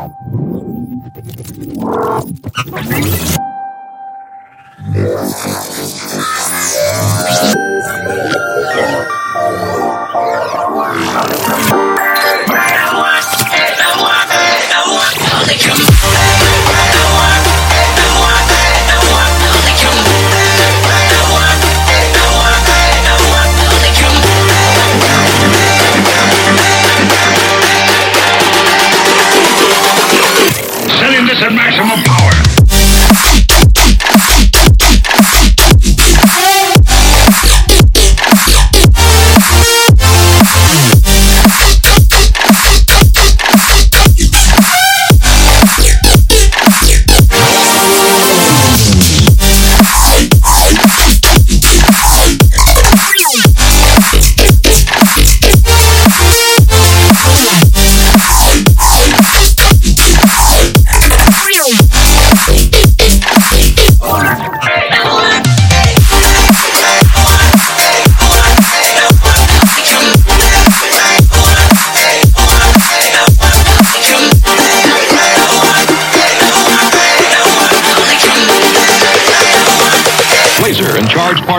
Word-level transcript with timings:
Setting 0.00 1.20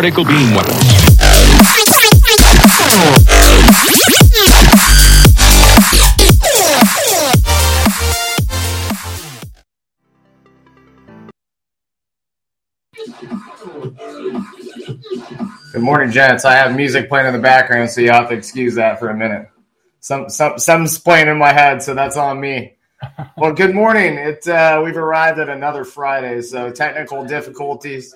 particle 0.02 0.26
beam 0.26 0.56
weapons. 0.56 0.78
Good 15.72 15.82
morning, 15.84 16.10
gents. 16.10 16.46
I 16.46 16.56
have 16.56 16.76
music 16.76 17.08
playing 17.08 17.28
in 17.28 17.34
the 17.34 17.40
background, 17.40 17.92
so 17.92 18.02
you 18.02 18.10
have 18.10 18.30
to 18.30 18.34
excuse 18.34 18.74
that 18.74 18.98
for 18.98 19.10
a 19.10 19.16
minute. 19.16 19.50
Some, 20.00 20.30
some, 20.30 20.58
something's 20.58 20.98
playing 20.98 21.28
in 21.28 21.38
my 21.38 21.54
head, 21.54 21.84
so 21.84 21.94
that's 21.94 22.18
on 22.18 22.40
me. 22.40 22.76
Well, 23.38 23.54
good 23.54 23.76
morning. 23.76 24.16
It 24.16 24.48
uh, 24.48 24.82
we've 24.84 24.98
arrived 24.98 25.38
at 25.38 25.50
another 25.50 25.84
Friday, 25.84 26.42
so 26.42 26.72
technical 26.72 27.24
difficulties. 27.24 28.16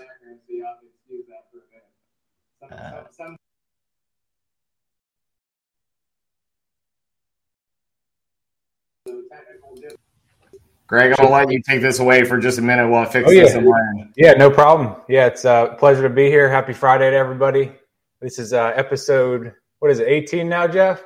Greg, 10.88 11.12
I'm 11.12 11.26
gonna 11.26 11.30
let 11.32 11.52
you 11.52 11.62
take 11.62 11.82
this 11.82 12.00
away 12.00 12.26
for 12.26 12.38
just 12.38 12.60
a 12.60 12.62
minute 12.62 12.88
while 12.88 13.08
I 13.08 13.12
fix 13.12 13.28
Oh, 13.28 13.32
yeah. 13.32 13.44
this 13.44 13.56
end. 13.56 14.14
Yeah, 14.16 14.34
no 14.34 14.52
problem. 14.52 15.02
Yeah, 15.10 15.26
it's 15.26 15.44
a 15.44 15.76
pleasure 15.80 16.04
to 16.04 16.10
be 16.14 16.30
here. 16.30 16.48
Happy 16.50 16.74
Friday 16.74 17.10
to 17.10 17.16
everybody. 17.16 17.72
This 18.22 18.38
is 18.38 18.54
uh, 18.54 18.72
episode, 18.76 19.54
what 19.80 19.90
is 19.90 20.00
it, 20.00 20.08
18 20.08 20.48
now, 20.48 20.68
Jeff? 20.68 21.04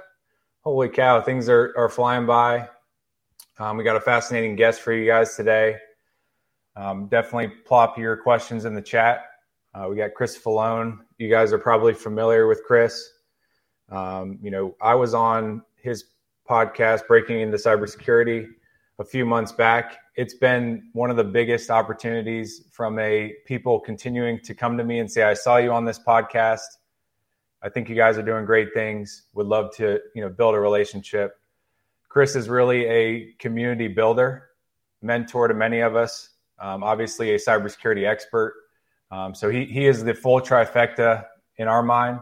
Holy 0.61 0.89
cow, 0.89 1.21
things 1.21 1.47
are, 1.47 1.73
are 1.77 1.87
flying 1.87 2.25
by. 2.25 2.67
Um, 3.57 3.77
we 3.77 3.83
got 3.85 3.95
a 3.95 4.01
fascinating 4.01 4.55
guest 4.57 4.81
for 4.81 4.91
you 4.93 5.05
guys 5.05 5.35
today. 5.35 5.77
Um, 6.75 7.07
definitely 7.07 7.53
plop 7.65 7.97
your 7.97 8.17
questions 8.17 8.65
in 8.65 8.73
the 8.73 8.81
chat. 8.81 9.25
Uh, 9.73 9.87
we 9.89 9.95
got 9.95 10.13
Chris 10.13 10.37
Foulon. 10.37 10.99
You 11.19 11.29
guys 11.29 11.51
are 11.51 11.57
probably 11.57 11.93
familiar 11.93 12.47
with 12.47 12.63
Chris. 12.63 13.11
Um, 13.89 14.39
you 14.41 14.51
know, 14.51 14.77
I 14.81 14.95
was 14.95 15.13
on 15.13 15.63
his 15.75 16.05
podcast, 16.49 17.07
Breaking 17.07 17.41
into 17.41 17.57
Cybersecurity, 17.57 18.47
a 18.99 19.03
few 19.03 19.25
months 19.25 19.51
back. 19.51 19.97
It's 20.15 20.33
been 20.33 20.89
one 20.93 21.09
of 21.09 21.17
the 21.17 21.25
biggest 21.25 21.69
opportunities 21.69 22.63
from 22.71 22.97
a 22.99 23.33
people 23.45 23.81
continuing 23.81 24.39
to 24.45 24.55
come 24.55 24.77
to 24.77 24.83
me 24.85 24.99
and 24.99 25.11
say, 25.11 25.23
"I 25.23 25.33
saw 25.33 25.57
you 25.57 25.73
on 25.73 25.83
this 25.83 25.99
podcast. 25.99 26.77
I 27.61 27.67
think 27.67 27.89
you 27.89 27.97
guys 27.97 28.17
are 28.17 28.23
doing 28.23 28.45
great 28.45 28.73
things. 28.73 29.23
Would 29.33 29.47
love 29.47 29.75
to, 29.75 29.99
you 30.15 30.21
know, 30.21 30.29
build 30.29 30.55
a 30.55 30.59
relationship." 30.59 31.37
Chris 32.07 32.33
is 32.37 32.47
really 32.47 32.85
a 32.85 33.33
community 33.39 33.89
builder, 33.89 34.51
mentor 35.01 35.49
to 35.49 35.53
many 35.53 35.81
of 35.81 35.97
us. 35.97 36.29
Um, 36.59 36.81
obviously, 36.81 37.31
a 37.31 37.37
cybersecurity 37.37 38.07
expert. 38.07 38.53
Um, 39.11 39.33
so 39.33 39.49
he 39.49 39.65
he 39.65 39.85
is 39.87 40.03
the 40.03 40.13
full 40.13 40.39
trifecta 40.39 41.25
in 41.57 41.67
our 41.67 41.83
mind, 41.83 42.19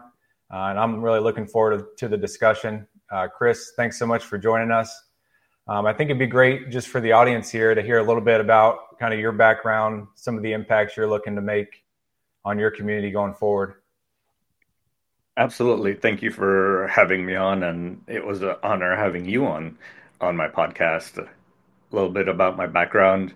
uh, 0.52 0.68
and 0.70 0.78
I'm 0.78 1.02
really 1.02 1.20
looking 1.20 1.46
forward 1.46 1.78
to, 1.78 1.86
to 1.96 2.08
the 2.08 2.16
discussion. 2.16 2.86
Uh, 3.10 3.28
Chris, 3.28 3.72
thanks 3.76 3.98
so 3.98 4.06
much 4.06 4.24
for 4.24 4.38
joining 4.38 4.70
us. 4.70 5.04
Um, 5.66 5.84
I 5.84 5.92
think 5.92 6.08
it'd 6.08 6.18
be 6.18 6.26
great 6.26 6.70
just 6.70 6.88
for 6.88 7.00
the 7.00 7.12
audience 7.12 7.50
here 7.50 7.74
to 7.74 7.82
hear 7.82 7.98
a 7.98 8.02
little 8.02 8.22
bit 8.22 8.40
about 8.40 8.98
kind 8.98 9.12
of 9.12 9.20
your 9.20 9.32
background, 9.32 10.06
some 10.14 10.36
of 10.36 10.42
the 10.42 10.52
impacts 10.52 10.96
you're 10.96 11.06
looking 11.06 11.34
to 11.34 11.42
make 11.42 11.84
on 12.44 12.58
your 12.58 12.70
community 12.70 13.10
going 13.10 13.34
forward. 13.34 13.74
Absolutely. 15.36 15.94
Thank 15.94 16.22
you 16.22 16.30
for 16.30 16.88
having 16.88 17.24
me 17.24 17.36
on, 17.36 17.62
and 17.62 18.02
it 18.08 18.24
was 18.24 18.42
an 18.42 18.56
honor 18.62 18.96
having 18.96 19.26
you 19.26 19.46
on 19.46 19.76
on 20.20 20.36
my 20.36 20.48
podcast. 20.48 21.18
A 21.18 21.28
little 21.94 22.10
bit 22.10 22.28
about 22.28 22.56
my 22.56 22.66
background 22.66 23.34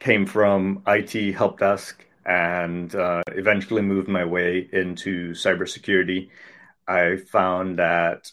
came 0.00 0.26
from 0.26 0.82
IT 0.86 1.34
help 1.34 1.60
desk 1.60 2.04
and 2.24 2.94
uh, 2.94 3.22
eventually 3.28 3.82
moved 3.82 4.08
my 4.08 4.24
way 4.24 4.68
into 4.72 5.32
cybersecurity. 5.32 6.30
I 6.88 7.16
found 7.16 7.78
that 7.78 8.30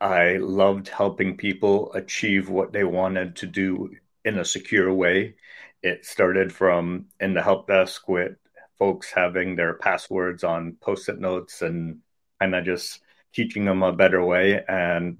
I 0.00 0.38
loved 0.38 0.88
helping 0.88 1.36
people 1.36 1.92
achieve 1.94 2.48
what 2.50 2.72
they 2.72 2.84
wanted 2.84 3.36
to 3.36 3.46
do 3.46 3.90
in 4.24 4.38
a 4.38 4.44
secure 4.44 4.92
way. 4.92 5.36
It 5.82 6.04
started 6.04 6.52
from 6.52 7.06
in 7.20 7.34
the 7.34 7.42
help 7.42 7.68
desk 7.68 8.08
with 8.08 8.32
folks 8.78 9.12
having 9.12 9.54
their 9.54 9.74
passwords 9.74 10.42
on 10.44 10.76
post-it 10.80 11.20
notes 11.20 11.62
and 11.62 12.00
kind 12.40 12.54
of 12.54 12.64
just 12.64 13.00
teaching 13.32 13.64
them 13.64 13.82
a 13.82 13.92
better 13.92 14.24
way. 14.24 14.64
And 14.68 15.18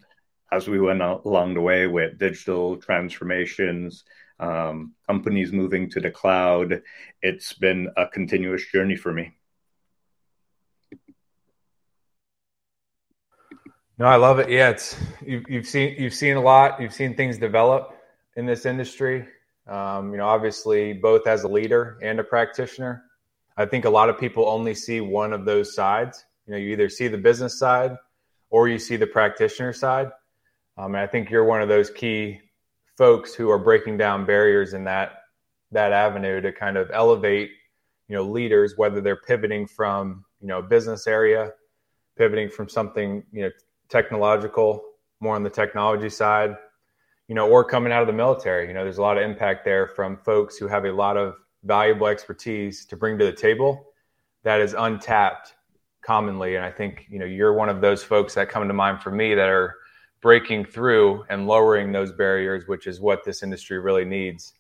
as 0.53 0.69
we 0.69 0.79
went 0.79 1.01
along 1.01 1.55
the 1.55 1.61
way 1.61 1.87
with 1.87 2.19
digital 2.19 2.77
transformations, 2.77 4.05
um, 4.39 4.93
companies 5.07 5.51
moving 5.51 5.89
to 5.91 6.01
the 6.01 6.11
cloud, 6.11 6.83
it's 7.23 7.55
been 7.55 7.89
a 7.97 8.07
continuous 8.07 8.71
journey 8.71 8.97
for 8.97 9.12
me. 9.12 9.33
No, 13.99 14.07
I 14.07 14.17
love 14.17 14.41
it. 14.41 14.51
Yeah, 14.51 14.71
it's 14.71 14.97
you've, 15.25 15.49
you've 15.49 15.67
seen 15.67 15.95
you've 15.99 16.15
seen 16.15 16.37
a 16.37 16.41
lot. 16.41 16.81
You've 16.81 16.95
seen 16.95 17.15
things 17.15 17.39
develop 17.39 17.97
in 18.37 18.47
this 18.47 18.67
industry. 18.67 19.27
Um, 19.67 20.11
you 20.11 20.19
know, 20.19 20.27
obviously, 20.27 20.93
both 20.93 21.27
as 21.27 21.45
a 21.45 21.49
leader 21.49 21.99
and 22.03 22.19
a 22.19 22.25
practitioner. 22.25 23.05
I 23.57 23.65
think 23.65 23.85
a 23.85 23.91
lot 23.91 24.09
of 24.09 24.19
people 24.19 24.49
only 24.49 24.75
see 24.75 25.01
one 25.01 25.33
of 25.33 25.45
those 25.45 25.75
sides. 25.75 26.25
You 26.47 26.53
know, 26.53 26.59
you 26.59 26.73
either 26.73 26.89
see 26.89 27.09
the 27.09 27.19
business 27.19 27.59
side 27.59 27.97
or 28.51 28.69
you 28.69 28.79
see 28.79 28.97
the 28.97 29.07
practitioner 29.07 29.73
side. 29.73 30.11
Um, 30.78 30.94
and 30.94 31.03
I 31.03 31.06
think 31.06 31.31
you're 31.31 31.44
one 31.44 31.62
of 31.62 31.69
those 31.69 31.91
key 31.91 32.41
folks 32.97 33.35
who 33.35 33.50
are 33.50 33.58
breaking 33.58 33.97
down 33.97 34.25
barriers 34.25 34.75
in 34.75 34.85
that 34.85 35.19
that 35.70 35.93
avenue 35.93 36.41
to 36.43 36.52
kind 36.52 36.76
of 36.76 36.91
elevate, 36.93 37.50
you 38.08 38.14
know, 38.14 38.23
leaders 38.23 38.75
whether 38.76 39.00
they're 39.00 39.17
pivoting 39.17 39.67
from 39.67 40.25
you 40.41 40.49
know 40.49 40.62
business 40.62 41.06
area, 41.06 41.52
pivoting 42.17 42.49
from 42.49 42.69
something 42.69 43.23
you 43.32 43.43
know 43.43 43.50
technological, 43.88 44.82
more 45.20 45.35
on 45.35 45.43
the 45.43 45.50
technology 45.50 46.08
side, 46.08 46.56
you 47.29 47.35
know, 47.35 47.49
or 47.49 47.64
coming 47.64 47.93
out 47.93 48.02
of 48.02 48.06
the 48.06 48.12
military. 48.12 48.67
You 48.69 48.75
know, 48.75 48.85
there's 48.85 48.99
a 48.99 49.02
lot 49.02 49.17
of 49.17 49.23
impact 49.23 49.64
there 49.64 49.87
from 49.87 50.17
folks 50.17 50.56
who 50.56 50.67
have 50.69 50.85
a 50.85 50.93
lot 50.93 51.17
of 51.17 51.35
valuable 51.64 52.08
expertise 52.08 52.85
to 52.87 52.97
bring 52.97 53.19
to 53.19 53.25
the 53.25 53.32
table 53.32 53.87
that 54.43 54.61
is 54.61 54.75
untapped 54.76 55.55
commonly. 56.02 56.56
And 56.56 56.64
I 56.64 56.70
think, 56.70 57.06
you 57.08 57.19
know, 57.19 57.25
you're 57.25 57.52
one 57.52 57.69
of 57.69 57.81
those 57.81 58.02
folks 58.02 58.35
that 58.35 58.49
come 58.49 58.67
to 58.67 58.75
mind 58.75 59.00
for 59.00 59.11
me 59.11 59.35
that 59.35 59.49
are 59.49 59.76
breaking 60.23 60.65
through 60.65 61.25
and 61.29 61.47
lowering 61.47 61.93
those 61.93 62.13
barriers, 62.13 62.67
which 62.67 62.87
is 62.87 63.01
what 63.01 63.25
this 63.25 63.43
industry 63.43 63.79
really 63.79 64.05
needs 64.05 64.55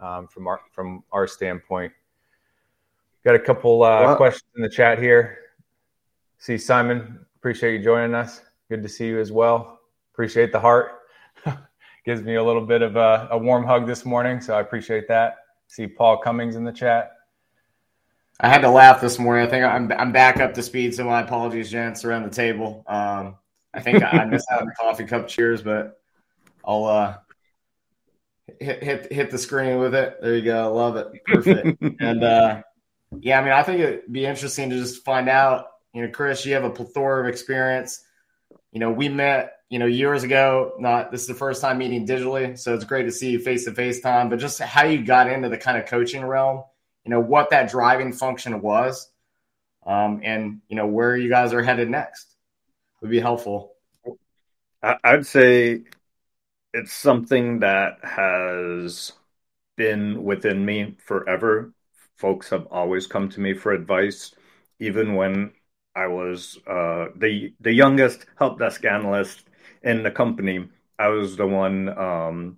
um, 0.00 0.26
from 0.26 0.46
our 0.46 0.60
from 0.72 1.02
our 1.12 1.26
standpoint. 1.26 1.92
Got 3.24 3.36
a 3.36 3.40
couple 3.40 3.82
uh, 3.82 4.02
Well- 4.02 4.16
questions 4.16 4.50
in 4.56 4.62
the 4.62 4.68
chat 4.68 4.98
here. 4.98 5.38
See 6.38 6.58
Simon, 6.58 7.24
appreciate 7.36 7.78
you 7.78 7.82
joining 7.82 8.14
us. 8.14 8.42
Good 8.68 8.82
to 8.82 8.88
see 8.88 9.06
you 9.06 9.18
as 9.18 9.32
well. 9.32 9.80
Appreciate 10.12 10.52
the 10.52 10.60
heart. 10.60 11.00
gives 12.04 12.22
me 12.22 12.34
a 12.34 12.42
little 12.44 12.66
bit 12.66 12.82
of 12.82 12.96
a, 12.96 13.28
a 13.30 13.38
warm 13.38 13.64
hug 13.64 13.86
this 13.86 14.04
morning. 14.04 14.40
So 14.40 14.54
I 14.54 14.60
appreciate 14.60 15.08
that. 15.08 15.36
See 15.68 15.86
Paul 15.86 16.18
Cummings 16.18 16.56
in 16.56 16.64
the 16.64 16.72
chat. 16.72 17.12
I 18.40 18.48
had 18.48 18.60
to 18.62 18.68
laugh 18.68 19.00
this 19.00 19.18
morning. 19.18 19.46
I 19.46 19.50
think 19.50 19.64
I'm 19.64 19.90
I'm 19.92 20.12
back 20.12 20.40
up 20.40 20.52
to 20.54 20.62
speed, 20.62 20.94
so 20.94 21.04
my 21.04 21.22
apologies, 21.22 21.70
gents, 21.70 22.04
around 22.04 22.24
the 22.24 22.34
table. 22.34 22.84
Um, 22.88 23.36
I 23.74 23.80
think 23.80 24.02
I 24.02 24.24
missed 24.24 24.48
out 24.50 24.60
on 24.60 24.66
the 24.66 24.74
coffee 24.74 25.04
cup 25.04 25.28
cheers, 25.28 25.62
but 25.62 26.00
I'll 26.64 26.84
uh, 26.84 27.16
hit 28.60 28.82
hit 28.82 29.12
hit 29.12 29.30
the 29.30 29.38
screen 29.38 29.78
with 29.78 29.94
it. 29.94 30.16
There 30.20 30.36
you 30.36 30.42
go. 30.42 30.72
Love 30.74 30.96
it. 30.96 31.24
Perfect. 31.24 31.82
and 32.00 32.22
uh, 32.22 32.62
yeah, 33.20 33.40
I 33.40 33.42
mean, 33.42 33.52
I 33.52 33.62
think 33.62 33.80
it'd 33.80 34.12
be 34.12 34.26
interesting 34.26 34.70
to 34.70 34.76
just 34.76 35.04
find 35.04 35.28
out. 35.28 35.66
You 35.92 36.02
know, 36.02 36.10
Chris, 36.10 36.44
you 36.44 36.54
have 36.54 36.64
a 36.64 36.70
plethora 36.70 37.22
of 37.22 37.28
experience. 37.28 38.04
You 38.72 38.80
know, 38.80 38.90
we 38.90 39.08
met 39.08 39.58
you 39.68 39.78
know 39.78 39.86
years 39.86 40.24
ago. 40.24 40.74
Not 40.78 41.12
this 41.12 41.22
is 41.22 41.28
the 41.28 41.34
first 41.34 41.60
time 41.60 41.78
meeting 41.78 42.06
digitally, 42.06 42.58
so 42.58 42.74
it's 42.74 42.84
great 42.84 43.04
to 43.04 43.12
see 43.12 43.30
you 43.30 43.38
face 43.38 43.64
to 43.64 43.72
face 43.72 44.00
time. 44.00 44.28
But 44.28 44.38
just 44.38 44.58
how 44.60 44.84
you 44.84 45.04
got 45.04 45.28
into 45.28 45.48
the 45.48 45.58
kind 45.58 45.78
of 45.78 45.86
coaching 45.86 46.24
realm 46.24 46.64
you 47.04 47.10
know 47.10 47.20
what 47.20 47.50
that 47.50 47.70
driving 47.70 48.12
function 48.12 48.60
was, 48.60 49.10
um, 49.86 50.20
and 50.24 50.60
you 50.68 50.76
know 50.76 50.86
where 50.86 51.16
you 51.16 51.28
guys 51.28 51.52
are 51.52 51.62
headed 51.62 51.90
next 51.90 52.33
would 53.04 53.10
be 53.10 53.20
helpful. 53.20 53.74
I'd 54.82 55.26
say 55.26 55.82
it's 56.72 56.94
something 56.94 57.60
that 57.60 57.98
has 58.02 59.12
been 59.76 60.24
within 60.24 60.64
me 60.64 60.96
forever. 61.04 61.74
Folks 62.16 62.48
have 62.48 62.66
always 62.70 63.06
come 63.06 63.28
to 63.28 63.42
me 63.42 63.52
for 63.52 63.72
advice, 63.72 64.34
even 64.78 65.16
when 65.16 65.52
I 65.94 66.06
was 66.06 66.58
uh, 66.66 67.08
the 67.14 67.52
the 67.60 67.72
youngest 67.72 68.24
help 68.38 68.58
desk 68.58 68.86
analyst 68.86 69.44
in 69.82 70.02
the 70.02 70.10
company. 70.10 70.66
I 70.98 71.08
was 71.08 71.36
the 71.36 71.46
one 71.46 71.90
um, 71.90 72.56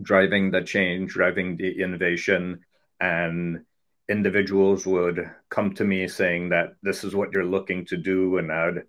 driving 0.00 0.52
the 0.52 0.62
change, 0.62 1.14
driving 1.14 1.56
the 1.56 1.82
innovation, 1.82 2.60
and 3.00 3.64
individuals 4.08 4.86
would 4.86 5.28
come 5.48 5.74
to 5.74 5.84
me 5.84 6.06
saying 6.06 6.50
that 6.50 6.76
this 6.80 7.02
is 7.02 7.12
what 7.16 7.32
you're 7.32 7.44
looking 7.44 7.86
to 7.86 7.96
do 7.96 8.36
and 8.36 8.52
i'd 8.52 8.82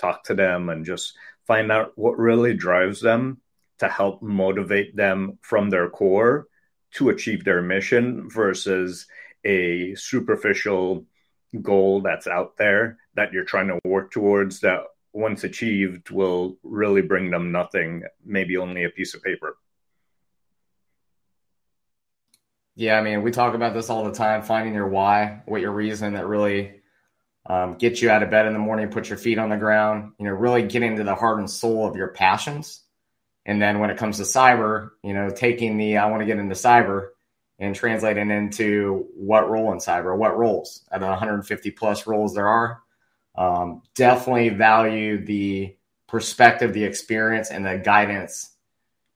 talk 0.00 0.24
to 0.24 0.34
them 0.34 0.68
and 0.68 0.84
just 0.84 1.14
find 1.46 1.70
out 1.70 1.92
what 1.96 2.18
really 2.18 2.54
drives 2.54 3.00
them 3.00 3.40
to 3.78 3.88
help 3.88 4.22
motivate 4.22 4.94
them 4.96 5.38
from 5.42 5.70
their 5.70 5.88
core 5.88 6.46
to 6.92 7.08
achieve 7.08 7.44
their 7.44 7.62
mission 7.62 8.28
versus 8.28 9.06
a 9.44 9.94
superficial 9.94 11.06
goal 11.62 12.00
that's 12.02 12.26
out 12.26 12.56
there 12.56 12.98
that 13.14 13.32
you're 13.32 13.44
trying 13.44 13.68
to 13.68 13.78
work 13.84 14.10
towards 14.10 14.60
that 14.60 14.80
once 15.12 15.44
achieved 15.44 16.10
will 16.10 16.56
really 16.62 17.02
bring 17.02 17.30
them 17.30 17.50
nothing 17.50 18.02
maybe 18.24 18.56
only 18.56 18.84
a 18.84 18.90
piece 18.90 19.14
of 19.14 19.22
paper. 19.22 19.56
Yeah, 22.76 22.98
I 22.98 23.02
mean, 23.02 23.22
we 23.22 23.30
talk 23.30 23.54
about 23.54 23.74
this 23.74 23.90
all 23.90 24.04
the 24.04 24.12
time 24.12 24.42
finding 24.42 24.74
your 24.74 24.88
why, 24.88 25.42
what 25.46 25.60
your 25.60 25.72
reason 25.72 26.14
that 26.14 26.26
really 26.26 26.79
um, 27.50 27.74
gets 27.74 28.00
you 28.00 28.08
out 28.10 28.22
of 28.22 28.30
bed 28.30 28.46
in 28.46 28.52
the 28.52 28.60
morning, 28.60 28.90
put 28.90 29.08
your 29.08 29.18
feet 29.18 29.36
on 29.36 29.50
the 29.50 29.56
ground, 29.56 30.12
you 30.20 30.24
know, 30.24 30.30
really 30.30 30.62
get 30.62 30.84
into 30.84 31.02
the 31.02 31.16
heart 31.16 31.40
and 31.40 31.50
soul 31.50 31.84
of 31.84 31.96
your 31.96 32.06
passions. 32.06 32.84
And 33.44 33.60
then 33.60 33.80
when 33.80 33.90
it 33.90 33.96
comes 33.96 34.18
to 34.18 34.22
cyber, 34.22 34.90
you 35.02 35.12
know, 35.14 35.30
taking 35.30 35.76
the 35.76 35.96
I 35.96 36.06
want 36.06 36.20
to 36.20 36.26
get 36.26 36.38
into 36.38 36.54
cyber 36.54 37.08
and 37.58 37.74
translating 37.74 38.30
into 38.30 39.08
what 39.16 39.50
role 39.50 39.72
in 39.72 39.78
cyber, 39.78 40.16
what 40.16 40.38
roles 40.38 40.84
at 40.92 41.00
150 41.00 41.72
plus 41.72 42.06
roles 42.06 42.34
there 42.34 42.46
are. 42.46 42.82
Um, 43.34 43.82
definitely 43.96 44.50
value 44.50 45.24
the 45.24 45.74
perspective, 46.06 46.72
the 46.72 46.84
experience, 46.84 47.50
and 47.50 47.66
the 47.66 47.78
guidance 47.78 48.54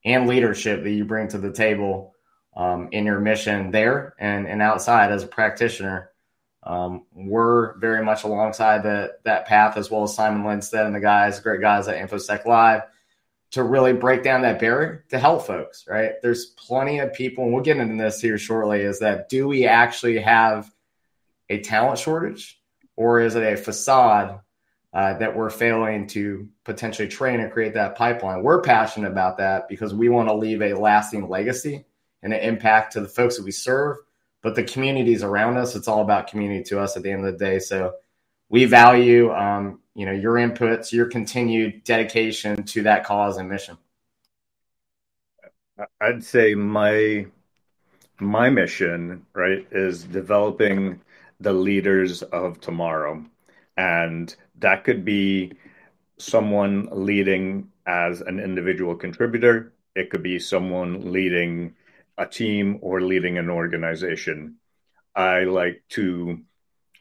and 0.03 0.27
leadership 0.27 0.83
that 0.83 0.91
you 0.91 1.05
bring 1.05 1.29
to 1.29 1.37
the 1.37 1.53
table 1.53 2.13
um, 2.57 2.89
in 2.91 3.05
your 3.05 3.21
mission 3.21 3.71
there 3.71 4.13
and, 4.19 4.45
and 4.45 4.61
outside 4.61 5.13
as 5.13 5.23
a 5.23 5.27
practitioner. 5.27 6.11
Um, 6.65 7.03
we're 7.13 7.77
very 7.77 8.03
much 8.03 8.23
alongside 8.23 8.81
the, 8.83 9.15
that 9.23 9.45
path 9.45 9.77
as 9.77 9.91
well 9.91 10.03
as 10.03 10.15
Simon 10.15 10.43
Lindstedt 10.43 10.85
and 10.85 10.95
the 10.95 10.99
guys, 10.99 11.39
great 11.39 11.61
guys 11.61 11.87
at 11.87 11.97
InfoSec 11.97 12.45
Live 12.45 12.81
to 13.51 13.63
really 13.63 13.93
break 13.93 14.23
down 14.23 14.41
that 14.41 14.59
barrier 14.59 15.05
to 15.09 15.19
help 15.19 15.45
folks, 15.45 15.85
right? 15.87 16.13
There's 16.21 16.47
plenty 16.47 16.99
of 16.99 17.13
people, 17.13 17.43
and 17.43 17.53
we'll 17.53 17.63
get 17.63 17.77
into 17.77 18.03
this 18.03 18.19
here 18.19 18.37
shortly, 18.37 18.81
is 18.81 18.99
that 18.99 19.29
do 19.29 19.47
we 19.47 19.65
actually 19.67 20.17
have 20.19 20.69
a 21.49 21.59
talent 21.61 21.99
shortage 21.99 22.59
or 22.95 23.19
is 23.19 23.35
it 23.35 23.43
a 23.43 23.55
facade 23.55 24.39
uh, 24.93 25.17
that 25.19 25.35
we're 25.35 25.49
failing 25.49 26.07
to 26.07 26.49
potentially 26.63 27.07
train 27.07 27.39
and 27.39 27.51
create 27.51 27.75
that 27.75 27.95
pipeline? 27.95 28.41
We're 28.41 28.61
passionate 28.61 29.11
about 29.11 29.37
that 29.37 29.67
because 29.69 29.93
we 29.93 30.09
want 30.09 30.29
to 30.29 30.35
leave 30.35 30.61
a 30.61 30.73
lasting 30.73 31.29
legacy 31.29 31.85
and 32.23 32.33
an 32.33 32.39
impact 32.39 32.93
to 32.93 33.01
the 33.01 33.07
folks 33.07 33.37
that 33.37 33.43
we 33.43 33.51
serve, 33.51 33.97
but 34.45 34.53
the 34.53 34.63
communities 34.63 35.23
around 35.23 35.57
us. 35.57 35.75
It's 35.75 35.87
all 35.87 36.03
about 36.03 36.27
community 36.27 36.63
to 36.65 36.79
us 36.79 36.95
at 36.95 37.01
the 37.01 37.11
end 37.11 37.25
of 37.25 37.33
the 37.33 37.43
day. 37.43 37.57
So 37.57 37.95
we 38.47 38.65
value, 38.65 39.33
um, 39.33 39.79
you 39.95 40.05
know, 40.05 40.11
your 40.11 40.35
inputs, 40.35 40.91
your 40.91 41.07
continued 41.07 41.83
dedication 41.83 42.61
to 42.61 42.83
that 42.83 43.05
cause 43.05 43.37
and 43.37 43.49
mission. 43.49 43.75
I'd 45.99 46.23
say 46.23 46.53
my 46.53 47.25
my 48.19 48.51
mission, 48.51 49.25
right, 49.33 49.65
is 49.71 50.03
developing 50.03 51.01
the 51.39 51.53
leaders 51.53 52.21
of 52.21 52.61
tomorrow, 52.61 53.25
and 53.77 54.35
that 54.59 54.83
could 54.83 55.03
be 55.03 55.53
someone 56.19 56.87
leading 56.91 57.71
as 57.87 58.21
an 58.21 58.39
individual 58.39 58.93
contributor. 58.93 59.73
It 59.95 60.11
could 60.11 60.21
be 60.21 60.37
someone 60.37 61.11
leading 61.11 61.73
a 62.17 62.25
team 62.25 62.79
or 62.81 63.01
leading 63.01 63.37
an 63.37 63.49
organization. 63.49 64.57
I 65.15 65.43
like 65.43 65.83
to 65.89 66.39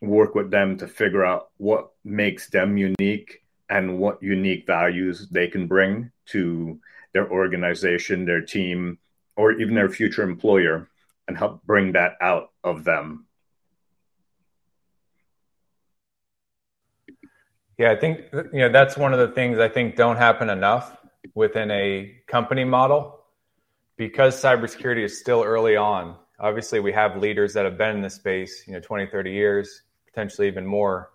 work 0.00 0.34
with 0.34 0.50
them 0.50 0.76
to 0.78 0.88
figure 0.88 1.24
out 1.24 1.50
what 1.56 1.90
makes 2.04 2.48
them 2.48 2.76
unique 2.76 3.42
and 3.68 3.98
what 3.98 4.22
unique 4.22 4.66
values 4.66 5.28
they 5.30 5.48
can 5.48 5.66
bring 5.66 6.10
to 6.26 6.78
their 7.12 7.30
organization, 7.30 8.24
their 8.24 8.42
team, 8.42 8.98
or 9.36 9.52
even 9.52 9.74
their 9.74 9.88
future 9.88 10.22
employer 10.22 10.88
and 11.26 11.38
help 11.38 11.62
bring 11.64 11.92
that 11.92 12.12
out 12.20 12.50
of 12.62 12.84
them. 12.84 13.26
Yeah, 17.78 17.90
I 17.90 17.96
think 17.96 18.20
you 18.32 18.60
know 18.60 18.68
that's 18.68 18.96
one 18.96 19.12
of 19.12 19.18
the 19.18 19.34
things 19.34 19.58
I 19.58 19.68
think 19.68 19.96
don't 19.96 20.16
happen 20.16 20.48
enough 20.48 20.96
within 21.34 21.70
a 21.72 22.14
company 22.28 22.64
model 22.64 23.23
because 23.96 24.40
cybersecurity 24.40 25.04
is 25.04 25.18
still 25.18 25.42
early 25.42 25.76
on, 25.76 26.16
obviously 26.38 26.80
we 26.80 26.92
have 26.92 27.16
leaders 27.16 27.52
that 27.54 27.64
have 27.64 27.78
been 27.78 27.96
in 27.96 28.02
this 28.02 28.14
space, 28.14 28.64
you 28.66 28.72
know, 28.72 28.80
20, 28.80 29.06
30 29.06 29.30
years, 29.30 29.82
potentially 30.06 30.46
even 30.46 30.66
more. 30.66 31.10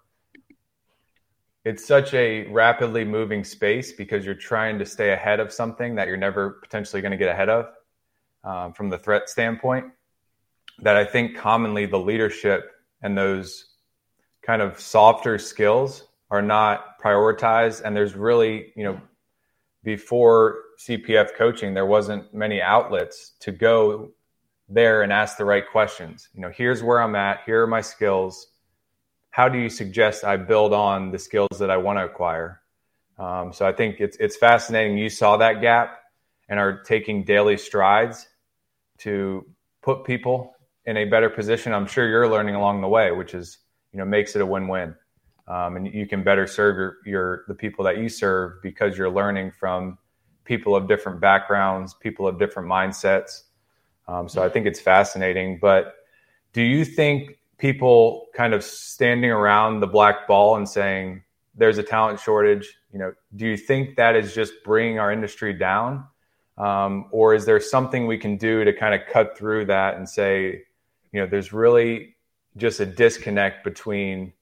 It's 1.65 1.85
such 1.85 2.13
a 2.13 2.47
rapidly 2.47 3.03
moving 3.03 3.43
space 3.43 3.91
because 3.91 4.25
you're 4.25 4.33
trying 4.33 4.79
to 4.79 4.85
stay 4.85 5.11
ahead 5.11 5.39
of 5.39 5.51
something 5.51 5.95
that 5.95 6.07
you're 6.07 6.17
never 6.17 6.51
potentially 6.51 7.01
going 7.01 7.11
to 7.11 7.17
get 7.17 7.29
ahead 7.29 7.49
of 7.49 7.67
um, 8.43 8.73
from 8.73 8.89
the 8.89 8.97
threat 8.97 9.29
standpoint. 9.29 9.85
That 10.79 10.95
I 10.95 11.03
think 11.03 11.35
commonly 11.35 11.85
the 11.85 11.99
leadership 11.99 12.71
and 13.01 13.17
those 13.17 13.65
kind 14.41 14.61
of 14.61 14.79
softer 14.79 15.37
skills 15.37 16.05
are 16.31 16.41
not 16.41 16.99
prioritized. 17.01 17.81
And 17.83 17.95
there's 17.95 18.15
really, 18.15 18.71
you 18.75 18.85
know, 18.85 19.01
before 19.83 20.59
CPF 20.79 21.35
coaching, 21.35 21.73
there 21.73 21.85
wasn't 21.85 22.33
many 22.33 22.61
outlets 22.61 23.33
to 23.41 23.51
go 23.51 24.11
there 24.69 25.03
and 25.03 25.11
ask 25.11 25.37
the 25.37 25.45
right 25.45 25.63
questions. 25.69 26.29
You 26.33 26.41
know, 26.41 26.49
here's 26.49 26.81
where 26.81 27.01
I'm 27.01 27.15
at. 27.15 27.41
Here 27.45 27.63
are 27.63 27.67
my 27.67 27.81
skills. 27.81 28.47
How 29.31 29.49
do 29.49 29.57
you 29.57 29.69
suggest 29.69 30.23
I 30.23 30.37
build 30.37 30.73
on 30.73 31.11
the 31.11 31.19
skills 31.19 31.59
that 31.59 31.69
I 31.69 31.77
want 31.77 31.99
to 31.99 32.05
acquire? 32.05 32.61
Um, 33.17 33.51
so 33.51 33.67
I 33.67 33.73
think 33.73 33.99
it's 33.99 34.15
it's 34.17 34.37
fascinating. 34.37 34.97
You 34.97 35.09
saw 35.09 35.37
that 35.37 35.61
gap 35.61 35.99
and 36.47 36.59
are 36.59 36.81
taking 36.83 37.23
daily 37.23 37.57
strides 37.57 38.27
to 38.99 39.45
put 39.81 40.05
people 40.05 40.55
in 40.85 40.97
a 40.97 41.05
better 41.05 41.29
position. 41.29 41.73
I'm 41.73 41.85
sure 41.85 42.07
you're 42.07 42.29
learning 42.29 42.55
along 42.55 42.81
the 42.81 42.87
way, 42.87 43.11
which 43.11 43.33
is 43.33 43.57
you 43.91 43.99
know 43.99 44.05
makes 44.05 44.35
it 44.35 44.41
a 44.41 44.45
win-win 44.45 44.95
um, 45.49 45.75
and 45.75 45.93
you 45.93 46.05
can 46.05 46.23
better 46.23 46.45
serve 46.45 46.77
your, 46.77 46.97
your 47.05 47.43
the 47.47 47.55
people 47.55 47.83
that 47.85 47.97
you 47.97 48.07
serve 48.07 48.61
because 48.61 48.97
you're 48.97 49.09
learning 49.09 49.51
from 49.51 49.97
people 50.49 50.75
of 50.75 50.87
different 50.87 51.21
backgrounds, 51.21 51.93
people 51.93 52.27
of 52.27 52.39
different 52.39 52.67
mindsets. 52.67 53.43
Um, 54.07 54.27
so 54.27 54.43
I 54.43 54.49
think 54.49 54.65
it's 54.65 54.79
fascinating. 54.79 55.59
But 55.61 55.93
do 56.53 56.63
you 56.63 56.83
think 56.83 57.37
people 57.59 58.25
kind 58.33 58.55
of 58.55 58.63
standing 58.63 59.29
around 59.29 59.79
the 59.79 59.85
black 59.85 60.27
ball 60.27 60.55
and 60.55 60.67
saying 60.67 61.21
there's 61.53 61.77
a 61.77 61.83
talent 61.83 62.19
shortage? 62.19 62.75
You 62.91 62.97
know, 62.97 63.13
do 63.35 63.45
you 63.45 63.57
think 63.57 63.97
that 63.97 64.15
is 64.15 64.33
just 64.33 64.53
bringing 64.65 64.97
our 64.97 65.11
industry 65.11 65.53
down, 65.53 66.05
um, 66.57 67.05
or 67.11 67.35
is 67.35 67.45
there 67.45 67.59
something 67.59 68.07
we 68.07 68.17
can 68.17 68.35
do 68.35 68.63
to 68.63 68.73
kind 68.73 68.95
of 68.99 69.01
cut 69.07 69.37
through 69.37 69.65
that 69.65 69.97
and 69.97 70.09
say, 70.09 70.63
you 71.11 71.21
know, 71.21 71.27
there's 71.27 71.53
really 71.53 72.15
just 72.57 72.79
a 72.79 72.87
disconnect 72.87 73.63
between 73.63 74.33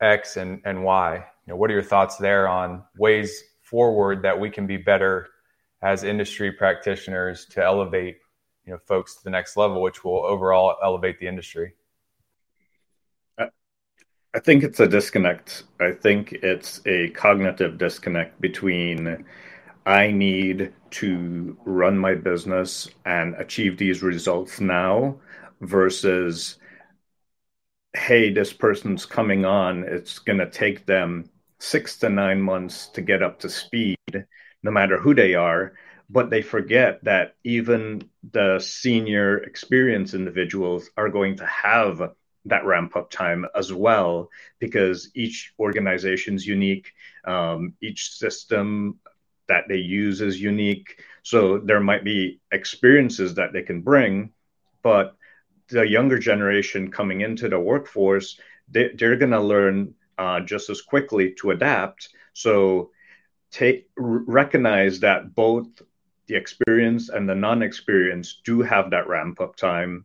X 0.00 0.38
and, 0.38 0.62
and 0.64 0.82
Y. 0.82 1.16
You 1.16 1.52
know, 1.52 1.56
what 1.56 1.70
are 1.70 1.74
your 1.74 1.82
thoughts 1.82 2.16
there 2.16 2.48
on 2.48 2.84
ways 2.96 3.44
forward 3.68 4.22
that 4.22 4.38
we 4.38 4.50
can 4.50 4.66
be 4.66 4.76
better 4.76 5.28
as 5.82 6.04
industry 6.04 6.52
practitioners 6.52 7.46
to 7.46 7.62
elevate 7.62 8.16
you 8.64 8.72
know 8.72 8.78
folks 8.86 9.16
to 9.16 9.24
the 9.24 9.30
next 9.30 9.56
level, 9.56 9.82
which 9.82 10.04
will 10.04 10.24
overall 10.24 10.76
elevate 10.82 11.18
the 11.20 11.26
industry? 11.26 11.74
I 13.38 14.38
think 14.38 14.64
it's 14.64 14.80
a 14.80 14.86
disconnect. 14.86 15.62
I 15.80 15.92
think 15.92 16.32
it's 16.32 16.82
a 16.84 17.08
cognitive 17.10 17.78
disconnect 17.78 18.38
between 18.38 19.24
I 19.86 20.10
need 20.10 20.74
to 20.90 21.56
run 21.64 21.96
my 21.96 22.14
business 22.16 22.88
and 23.06 23.34
achieve 23.36 23.78
these 23.78 24.02
results 24.02 24.60
now 24.60 25.16
versus 25.62 26.58
hey, 27.94 28.30
this 28.30 28.52
person's 28.52 29.06
coming 29.06 29.46
on. 29.46 29.84
It's 29.84 30.18
going 30.18 30.38
to 30.38 30.50
take 30.50 30.84
them 30.84 31.30
six 31.58 31.98
to 31.98 32.08
nine 32.08 32.40
months 32.40 32.88
to 32.88 33.02
get 33.02 33.22
up 33.22 33.40
to 33.40 33.48
speed, 33.48 33.96
no 34.62 34.70
matter 34.70 34.98
who 34.98 35.14
they 35.14 35.34
are. 35.34 35.74
But 36.08 36.30
they 36.30 36.42
forget 36.42 37.02
that 37.04 37.34
even 37.42 38.08
the 38.32 38.60
senior 38.60 39.38
experienced 39.38 40.14
individuals 40.14 40.90
are 40.96 41.08
going 41.08 41.36
to 41.38 41.46
have 41.46 42.00
that 42.46 42.64
ramp 42.64 42.96
up 42.96 43.10
time 43.10 43.44
as 43.54 43.72
well 43.72 44.30
because 44.58 45.10
each 45.14 45.52
organization 45.58 46.34
is 46.34 46.46
unique 46.46 46.92
um, 47.24 47.74
each 47.82 48.12
system 48.12 48.98
that 49.48 49.64
they 49.68 49.76
use 49.76 50.20
is 50.20 50.40
unique 50.40 51.02
so 51.22 51.58
there 51.58 51.80
might 51.80 52.04
be 52.04 52.40
experiences 52.52 53.34
that 53.34 53.52
they 53.52 53.62
can 53.62 53.80
bring 53.82 54.30
but 54.82 55.16
the 55.68 55.86
younger 55.86 56.18
generation 56.18 56.90
coming 56.90 57.20
into 57.20 57.48
the 57.48 57.58
workforce 57.58 58.38
they, 58.68 58.84
are 59.02 59.16
going 59.16 59.30
to 59.30 59.40
learn 59.40 59.94
uh, 60.18 60.40
just 60.40 60.70
as 60.70 60.82
quickly 60.82 61.34
to 61.40 61.50
adapt. 61.50 62.08
So 62.32 62.90
take 63.50 63.88
recognize 63.96 65.00
that 65.00 65.34
both 65.34 65.66
the 66.26 66.34
experience 66.34 67.08
and 67.08 67.28
the 67.28 67.34
non-experience 67.34 68.40
do 68.44 68.62
have 68.62 68.90
that 68.90 69.08
ramp 69.08 69.40
up 69.40 69.56
time. 69.56 70.04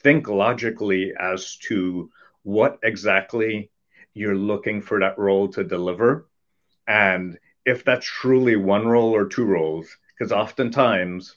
Think 0.00 0.28
logically 0.28 1.12
as 1.18 1.56
to 1.68 2.10
what 2.42 2.78
exactly 2.82 3.70
you're 4.14 4.36
looking 4.36 4.80
for 4.80 5.00
that 5.00 5.18
role 5.18 5.48
to 5.48 5.62
deliver. 5.62 6.26
And 6.86 7.38
if 7.64 7.84
that's 7.84 8.06
truly 8.06 8.56
one 8.56 8.86
role 8.86 9.14
or 9.14 9.26
two 9.26 9.44
roles 9.44 9.96
because 10.18 10.32
oftentimes 10.32 11.36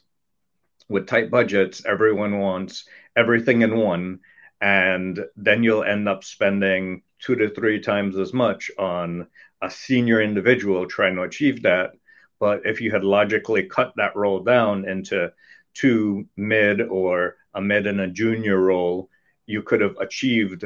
with 0.88 1.06
tight 1.06 1.30
budgets 1.30 1.84
everyone 1.86 2.38
wants 2.38 2.86
everything 3.16 3.62
in 3.62 3.76
one 3.76 4.20
and 4.60 5.20
then 5.36 5.62
you'll 5.62 5.84
end 5.84 6.08
up 6.08 6.24
spending 6.24 7.02
two 7.24 7.36
to 7.36 7.48
three 7.50 7.80
times 7.80 8.18
as 8.18 8.32
much 8.32 8.70
on 8.78 9.26
a 9.62 9.70
senior 9.70 10.20
individual 10.20 10.86
trying 10.86 11.14
to 11.16 11.22
achieve 11.22 11.62
that 11.62 11.92
but 12.40 12.66
if 12.66 12.80
you 12.80 12.90
had 12.90 13.04
logically 13.04 13.62
cut 13.64 13.94
that 13.96 14.16
role 14.16 14.40
down 14.40 14.86
into 14.88 15.32
two 15.72 16.26
mid 16.36 16.80
or 16.80 17.36
a 17.54 17.60
mid 17.60 17.86
and 17.86 18.00
a 18.00 18.08
junior 18.08 18.58
role, 18.58 19.08
you 19.46 19.62
could 19.62 19.80
have 19.80 19.96
achieved 19.98 20.64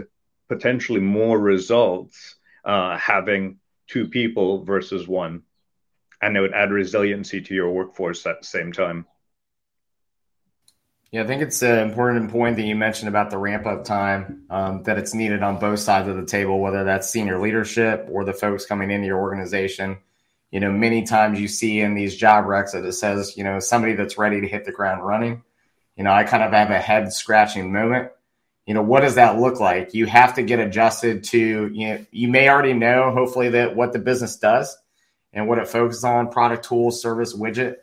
potentially 0.49 1.01
more 1.01 1.39
results 1.39 2.37
uh, 2.65 2.97
having 2.97 3.59
two 3.87 4.09
people 4.09 4.65
versus 4.65 5.07
one. 5.07 5.43
And 6.21 6.37
it 6.37 6.41
would 6.41 6.53
add 6.53 6.73
resiliency 6.73 7.41
to 7.43 7.55
your 7.55 7.71
workforce 7.71 8.27
at 8.27 8.41
the 8.41 8.47
same 8.47 8.73
time. 8.73 9.07
Yeah, 11.11 11.23
I 11.23 11.27
think 11.27 11.41
it's 11.41 11.63
an 11.63 11.79
important 11.79 12.31
point 12.31 12.57
that 12.57 12.65
you 12.65 12.77
mentioned 12.77 13.09
about 13.09 13.31
the 13.31 13.39
ramp 13.39 13.67
up 13.67 13.85
time 13.85 14.45
um, 14.51 14.83
that 14.83 14.99
it's 14.99 15.15
needed 15.15 15.43
on 15.43 15.59
both 15.59 15.79
sides 15.79 16.07
of 16.07 16.17
the 16.17 16.27
table, 16.27 16.61
whether 16.61 16.85
that's 16.85 17.09
senior 17.09 17.41
leadership 17.41 18.09
or 18.11 18.25
the 18.25 18.35
folks 18.35 18.67
coming 18.67 18.91
into 18.91 19.07
your 19.07 19.19
organization. 19.19 19.99
You 20.51 20.61
know, 20.61 20.71
many 20.71 21.05
times 21.05 21.41
you 21.41 21.49
see 21.49 21.81
in 21.81 21.95
these 21.95 22.15
job 22.15 22.45
recs 22.45 22.73
that 22.73 22.85
it 22.85 22.93
says, 22.93 23.37
you 23.37 23.45
know, 23.45 23.59
somebody 23.59 23.95
that's 23.95 24.19
ready 24.19 24.43
to 24.43 24.49
hit 24.49 24.65
the 24.67 24.73
ground 24.73 25.07
running 25.07 25.43
you 25.99 26.05
know, 26.05 26.13
I 26.13 26.23
kind 26.23 26.45
of 26.45 26.53
have 26.53 26.71
a 26.71 26.79
head 26.79 27.13
scratching 27.13 27.73
moment. 27.73 28.13
You 28.67 28.75
know, 28.75 28.83
what 28.83 29.01
does 29.01 29.17
that 29.17 29.39
look 29.39 29.59
like? 29.59 29.95
You 29.95 30.07
have 30.07 30.35
to 30.35 30.43
get 30.43 30.61
adjusted 30.61 31.25
to, 31.25 31.69
you 31.73 31.89
know, 31.89 32.07
you 32.13 32.29
may 32.29 32.49
already 32.49 32.73
know, 32.73 33.11
hopefully, 33.11 33.49
that 33.51 33.75
what 33.75 33.93
the 33.93 33.99
business 33.99 34.37
does 34.37 34.79
and 35.33 35.49
what 35.49 35.59
it 35.59 35.67
focuses 35.67 36.05
on 36.05 36.31
product, 36.31 36.67
tools, 36.67 37.03
service, 37.03 37.35
widget. 37.35 37.77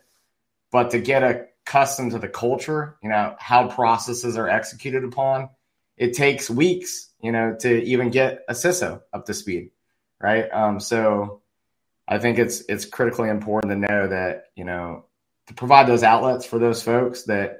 But 0.72 0.92
to 0.92 0.98
get 0.98 1.22
accustomed 1.66 2.12
to 2.12 2.18
the 2.18 2.28
culture, 2.28 2.96
you 3.02 3.08
know, 3.08 3.34
how 3.38 3.68
processes 3.68 4.36
are 4.36 4.48
executed 4.48 5.04
upon, 5.04 5.50
it 5.96 6.14
takes 6.14 6.48
weeks, 6.48 7.10
you 7.20 7.32
know, 7.32 7.56
to 7.60 7.82
even 7.82 8.10
get 8.10 8.44
a 8.48 8.52
CISO 8.52 9.02
up 9.12 9.26
to 9.26 9.34
speed. 9.34 9.70
Right. 10.20 10.48
Um, 10.50 10.80
so 10.80 11.42
I 12.08 12.18
think 12.18 12.38
it's 12.38 12.62
it's 12.68 12.86
critically 12.86 13.28
important 13.28 13.72
to 13.72 13.76
know 13.76 14.08
that, 14.08 14.44
you 14.54 14.64
know, 14.64 15.04
to 15.48 15.54
provide 15.54 15.86
those 15.86 16.02
outlets 16.02 16.46
for 16.46 16.58
those 16.58 16.82
folks 16.82 17.24
that 17.24 17.58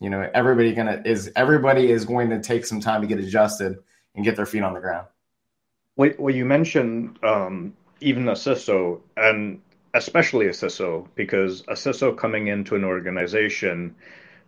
you 0.00 0.10
know, 0.10 0.30
everybody 0.32 0.72
gonna 0.74 1.02
is 1.04 1.32
everybody 1.34 1.90
is 1.90 2.04
going 2.04 2.30
to 2.30 2.40
take 2.40 2.64
some 2.64 2.80
time 2.80 3.00
to 3.00 3.08
get 3.08 3.18
adjusted 3.18 3.78
and 4.14 4.24
get 4.24 4.36
their 4.36 4.46
feet 4.46 4.62
on 4.62 4.74
the 4.74 4.80
ground. 4.80 5.08
Well, 5.96 6.12
well 6.18 6.34
you 6.34 6.44
mentioned 6.44 7.18
um, 7.24 7.74
even 8.00 8.28
a 8.28 8.32
CISO, 8.32 9.00
and 9.16 9.60
especially 9.94 10.46
a 10.46 10.52
CISO, 10.52 11.08
because 11.14 11.62
a 11.62 11.74
CISO 11.74 12.16
coming 12.16 12.48
into 12.48 12.74
an 12.74 12.84
organization 12.84 13.94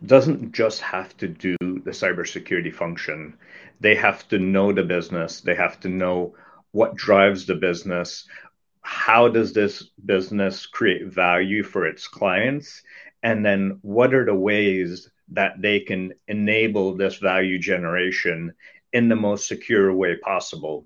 doesn't 0.05 0.51
just 0.51 0.81
have 0.81 1.15
to 1.17 1.27
do 1.27 1.55
the 1.59 1.91
cybersecurity 1.91 2.73
function. 2.73 3.37
They 3.79 3.95
have 3.95 4.27
to 4.29 4.39
know 4.39 4.71
the 4.71 4.83
business. 4.83 5.41
They 5.41 5.55
have 5.55 5.79
to 5.81 5.89
know 5.89 6.35
what 6.71 6.95
drives 6.95 7.45
the 7.45 7.55
business. 7.55 8.27
How 8.81 9.27
does 9.27 9.53
this 9.53 9.83
business 10.05 10.65
create 10.65 11.05
value 11.05 11.63
for 11.63 11.85
its 11.85 12.07
clients? 12.07 12.81
And 13.21 13.45
then 13.45 13.79
what 13.81 14.13
are 14.13 14.25
the 14.25 14.33
ways 14.35 15.09
that 15.31 15.61
they 15.61 15.79
can 15.79 16.13
enable 16.27 16.95
this 16.95 17.17
value 17.17 17.57
generation 17.57 18.53
in 18.93 19.09
the 19.09 19.15
most 19.15 19.47
secure 19.47 19.93
way 19.93 20.17
possible. 20.17 20.85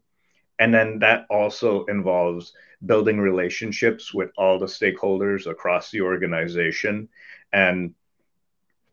And 0.60 0.74
then 0.74 1.00
that 1.00 1.26
also 1.30 1.86
involves 1.86 2.54
building 2.86 3.20
relationships 3.20 4.14
with 4.14 4.32
all 4.38 4.60
the 4.60 4.66
stakeholders 4.66 5.48
across 5.48 5.92
the 5.92 6.02
organization. 6.02 7.10
And, 7.52 7.94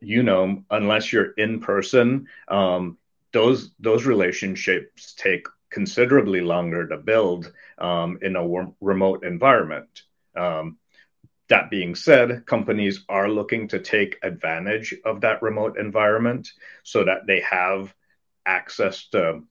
you 0.00 0.22
know, 0.22 0.64
unless 0.70 1.12
you're 1.12 1.32
in 1.32 1.60
person, 1.60 2.26
um, 2.48 2.98
those 3.32 3.70
those 3.78 4.04
relationships 4.04 5.14
take 5.14 5.46
considerably 5.70 6.40
longer 6.40 6.86
to 6.86 6.98
build 6.98 7.52
um, 7.78 8.18
in 8.22 8.36
a 8.36 8.72
remote 8.80 9.24
environment. 9.24 10.02
Um, 10.36 10.78
that 11.48 11.70
being 11.70 11.94
said, 11.94 12.46
companies 12.46 13.04
are 13.08 13.28
looking 13.28 13.68
to 13.68 13.78
take 13.78 14.18
advantage 14.22 14.94
of 15.04 15.20
that 15.22 15.42
remote 15.42 15.78
environment 15.78 16.50
so 16.82 17.04
that 17.04 17.26
they 17.26 17.40
have 17.40 17.94
access 18.46 19.08
to 19.08 19.42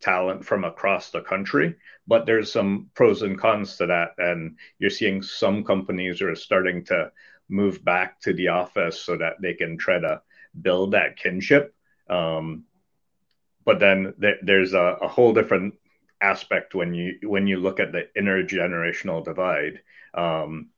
talent 0.00 0.44
from 0.44 0.64
across 0.64 1.10
the 1.10 1.20
country. 1.20 1.76
But 2.06 2.26
there's 2.26 2.52
some 2.52 2.90
pros 2.94 3.22
and 3.22 3.38
cons 3.38 3.76
to 3.76 3.86
that. 3.86 4.10
And 4.18 4.56
you're 4.78 4.90
seeing 4.90 5.22
some 5.22 5.64
companies 5.64 6.22
are 6.22 6.34
starting 6.34 6.84
to 6.86 7.12
move 7.48 7.84
back 7.84 8.20
to 8.20 8.32
the 8.32 8.48
office 8.48 9.00
so 9.00 9.16
that 9.16 9.34
they 9.40 9.54
can 9.54 9.76
try 9.76 9.98
to 9.98 10.22
build 10.60 10.92
that 10.92 11.16
kinship. 11.16 11.74
Um, 12.08 12.64
but 13.64 13.78
then 13.78 14.14
th- 14.20 14.38
there's 14.42 14.74
a, 14.74 14.98
a, 15.02 15.08
whole 15.08 15.32
different 15.32 15.74
aspect 16.20 16.74
when 16.74 16.94
you 16.94 17.18
when 17.22 17.46
you 17.46 17.58
look 17.58 17.78
at 17.78 17.92
the 17.92 18.08
intergenerational 18.16 19.24
divide. 19.24 19.80
Um, 20.14 20.70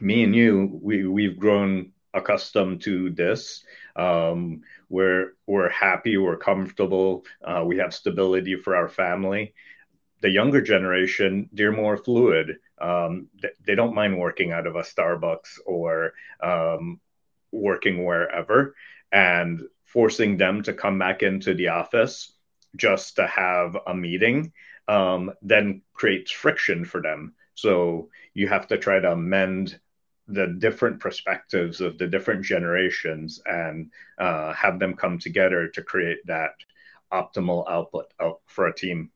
me 0.00 0.22
and 0.22 0.34
you, 0.34 0.78
we 0.82 1.06
we've 1.06 1.38
grown 1.38 1.92
accustomed 2.14 2.82
to 2.82 3.10
this. 3.10 3.64
Um, 3.96 4.62
we're 4.88 5.32
we're 5.46 5.68
happy, 5.68 6.16
we're 6.16 6.36
comfortable, 6.36 7.24
uh, 7.44 7.62
we 7.66 7.78
have 7.78 7.94
stability 7.94 8.56
for 8.56 8.76
our 8.76 8.88
family. 8.88 9.54
The 10.20 10.30
younger 10.30 10.62
generation, 10.62 11.50
they're 11.52 11.72
more 11.72 11.96
fluid. 11.96 12.56
Um, 12.80 13.28
they, 13.40 13.50
they, 13.66 13.74
don't 13.74 13.94
mind 13.94 14.18
working 14.18 14.52
out 14.52 14.66
of 14.66 14.74
a 14.74 14.82
Starbucks 14.82 15.58
or 15.66 16.14
um, 16.42 17.00
working 17.52 18.04
wherever, 18.04 18.74
and 19.12 19.62
forcing 19.84 20.36
them 20.36 20.62
to 20.62 20.72
come 20.72 20.98
back 20.98 21.22
into 21.22 21.54
the 21.54 21.68
office 21.68 22.32
just 22.76 23.16
to 23.16 23.26
have 23.26 23.76
a 23.86 23.94
meeting 23.94 24.52
um, 24.88 25.32
then 25.42 25.82
creates 25.92 26.30
friction 26.30 26.84
for 26.84 27.00
them. 27.00 27.34
So 27.54 28.10
you 28.34 28.48
have 28.48 28.66
to 28.68 28.78
try 28.78 29.00
to 29.00 29.12
amend 29.12 29.78
the 30.28 30.46
different 30.46 31.00
perspectives 31.00 31.80
of 31.80 31.98
the 31.98 32.06
different 32.06 32.44
generations 32.44 33.40
and 33.44 33.90
uh, 34.18 34.52
have 34.54 34.78
them 34.78 34.94
come 34.94 35.18
together 35.18 35.68
to 35.68 35.82
create 35.82 36.18
that 36.26 36.52
optimal 37.12 37.68
output 37.68 38.06
out 38.20 38.40
for 38.46 38.66
a 38.66 38.74
team. 38.74 39.10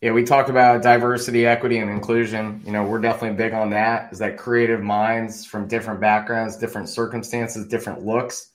Yeah, 0.00 0.12
we 0.12 0.22
talked 0.22 0.50
about 0.50 0.82
diversity, 0.82 1.46
equity, 1.46 1.78
and 1.78 1.90
inclusion. 1.90 2.62
You 2.66 2.72
know, 2.72 2.84
we're 2.84 3.00
definitely 3.00 3.36
big 3.36 3.54
on 3.54 3.70
that. 3.70 4.12
Is 4.12 4.18
that 4.18 4.36
creative 4.36 4.82
minds 4.82 5.46
from 5.46 5.66
different 5.66 6.00
backgrounds, 6.00 6.56
different 6.56 6.90
circumstances, 6.90 7.66
different 7.66 8.04
looks, 8.04 8.50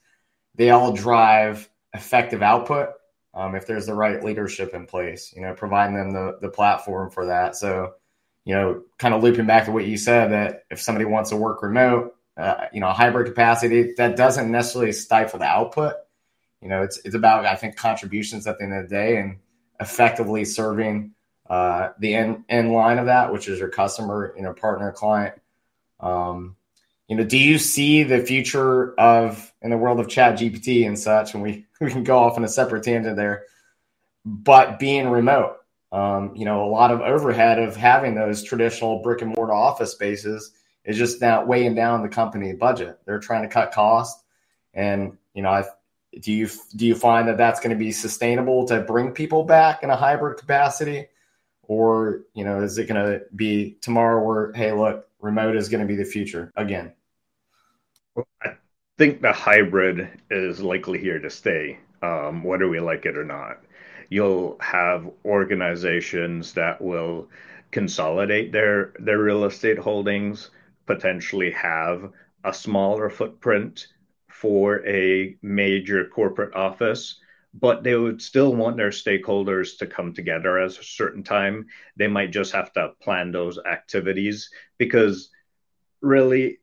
they 0.54 0.70
all 0.70 0.92
drive 0.92 1.68
effective 1.94 2.42
output 2.42 2.90
um, 3.34 3.54
if 3.54 3.66
there's 3.66 3.86
the 3.86 3.94
right 3.94 4.22
leadership 4.22 4.74
in 4.74 4.86
place. 4.86 5.32
You 5.34 5.42
know, 5.42 5.54
providing 5.54 5.96
them 5.96 6.12
the 6.12 6.38
the 6.40 6.48
platform 6.48 7.10
for 7.10 7.26
that. 7.26 7.56
So, 7.56 7.94
you 8.50 8.56
know, 8.56 8.82
kind 8.98 9.14
of 9.14 9.22
looping 9.22 9.46
back 9.46 9.66
to 9.66 9.70
what 9.70 9.84
you 9.84 9.96
said 9.96 10.32
that 10.32 10.64
if 10.72 10.80
somebody 10.80 11.04
wants 11.04 11.30
to 11.30 11.36
work 11.36 11.62
remote, 11.62 12.16
uh, 12.36 12.64
you 12.72 12.80
know, 12.80 12.88
hybrid 12.88 13.28
capacity 13.28 13.94
that 13.96 14.16
doesn't 14.16 14.50
necessarily 14.50 14.90
stifle 14.90 15.38
the 15.38 15.44
output. 15.44 15.94
You 16.60 16.68
know, 16.68 16.82
it's 16.82 17.00
it's 17.04 17.14
about 17.14 17.46
I 17.46 17.54
think 17.54 17.76
contributions 17.76 18.48
at 18.48 18.58
the 18.58 18.64
end 18.64 18.74
of 18.74 18.88
the 18.88 18.88
day 18.88 19.18
and 19.18 19.38
effectively 19.78 20.44
serving 20.44 21.12
uh, 21.48 21.90
the 22.00 22.16
end 22.16 22.42
end 22.48 22.72
line 22.72 22.98
of 22.98 23.06
that, 23.06 23.32
which 23.32 23.46
is 23.46 23.60
your 23.60 23.68
customer, 23.68 24.34
you 24.36 24.42
know, 24.42 24.52
partner, 24.52 24.90
client. 24.90 25.40
Um, 26.00 26.56
you 27.06 27.14
know, 27.14 27.22
do 27.22 27.38
you 27.38 27.56
see 27.56 28.02
the 28.02 28.18
future 28.18 28.98
of 28.98 29.52
in 29.62 29.70
the 29.70 29.78
world 29.78 30.00
of 30.00 30.08
Chat 30.08 30.40
GPT 30.40 30.84
and 30.88 30.98
such? 30.98 31.34
And 31.34 31.42
we 31.44 31.66
we 31.80 31.92
can 31.92 32.02
go 32.02 32.18
off 32.18 32.36
on 32.36 32.42
a 32.42 32.48
separate 32.48 32.82
tangent 32.82 33.14
there, 33.14 33.44
but 34.24 34.80
being 34.80 35.08
remote, 35.08 35.59
um, 35.92 36.34
you 36.36 36.44
know, 36.44 36.64
a 36.64 36.70
lot 36.70 36.90
of 36.90 37.00
overhead 37.00 37.58
of 37.58 37.76
having 37.76 38.14
those 38.14 38.42
traditional 38.42 39.02
brick 39.02 39.22
and 39.22 39.34
mortar 39.34 39.52
office 39.52 39.92
spaces 39.92 40.52
is 40.84 40.96
just 40.96 41.20
now 41.20 41.44
weighing 41.44 41.74
down 41.74 42.02
the 42.02 42.08
company 42.08 42.52
budget. 42.52 42.98
They're 43.04 43.18
trying 43.18 43.42
to 43.42 43.48
cut 43.48 43.72
costs, 43.72 44.22
and 44.72 45.18
you 45.34 45.42
know, 45.42 45.50
I, 45.50 45.64
do 46.20 46.32
you 46.32 46.48
do 46.76 46.86
you 46.86 46.94
find 46.94 47.28
that 47.28 47.38
that's 47.38 47.60
going 47.60 47.76
to 47.76 47.76
be 47.76 47.92
sustainable 47.92 48.66
to 48.66 48.80
bring 48.80 49.12
people 49.12 49.44
back 49.44 49.82
in 49.82 49.90
a 49.90 49.96
hybrid 49.96 50.38
capacity, 50.38 51.06
or 51.62 52.22
you 52.34 52.44
know, 52.44 52.62
is 52.62 52.78
it 52.78 52.86
going 52.86 53.04
to 53.04 53.22
be 53.34 53.76
tomorrow 53.80 54.24
where 54.24 54.52
hey, 54.52 54.72
look, 54.72 55.08
remote 55.20 55.56
is 55.56 55.68
going 55.68 55.80
to 55.80 55.86
be 55.86 55.96
the 55.96 56.04
future 56.04 56.52
again? 56.56 56.92
I 58.42 58.54
think 58.96 59.22
the 59.22 59.32
hybrid 59.32 60.08
is 60.30 60.60
likely 60.60 60.98
here 60.98 61.18
to 61.18 61.30
stay, 61.30 61.78
um, 62.02 62.44
whether 62.44 62.68
we 62.68 62.80
like 62.80 63.06
it 63.06 63.16
or 63.16 63.24
not. 63.24 63.62
You'll 64.10 64.58
have 64.60 65.08
organizations 65.24 66.52
that 66.54 66.82
will 66.82 67.30
consolidate 67.70 68.52
their 68.52 68.92
their 68.98 69.18
real 69.18 69.44
estate 69.44 69.78
holdings 69.78 70.50
potentially 70.86 71.52
have 71.52 72.10
a 72.44 72.52
smaller 72.52 73.08
footprint 73.08 73.86
for 74.28 74.84
a 74.86 75.36
major 75.40 76.04
corporate 76.06 76.54
office, 76.56 77.20
but 77.54 77.84
they 77.84 77.94
would 77.94 78.20
still 78.20 78.54
want 78.56 78.76
their 78.76 78.90
stakeholders 78.90 79.78
to 79.78 79.86
come 79.86 80.12
together 80.12 80.58
at 80.58 80.70
a 80.70 80.82
certain 80.82 81.22
time. 81.22 81.66
They 81.96 82.08
might 82.08 82.32
just 82.32 82.52
have 82.52 82.72
to 82.72 82.94
plan 83.00 83.30
those 83.30 83.58
activities 83.58 84.50
because 84.78 85.30
really 86.00 86.58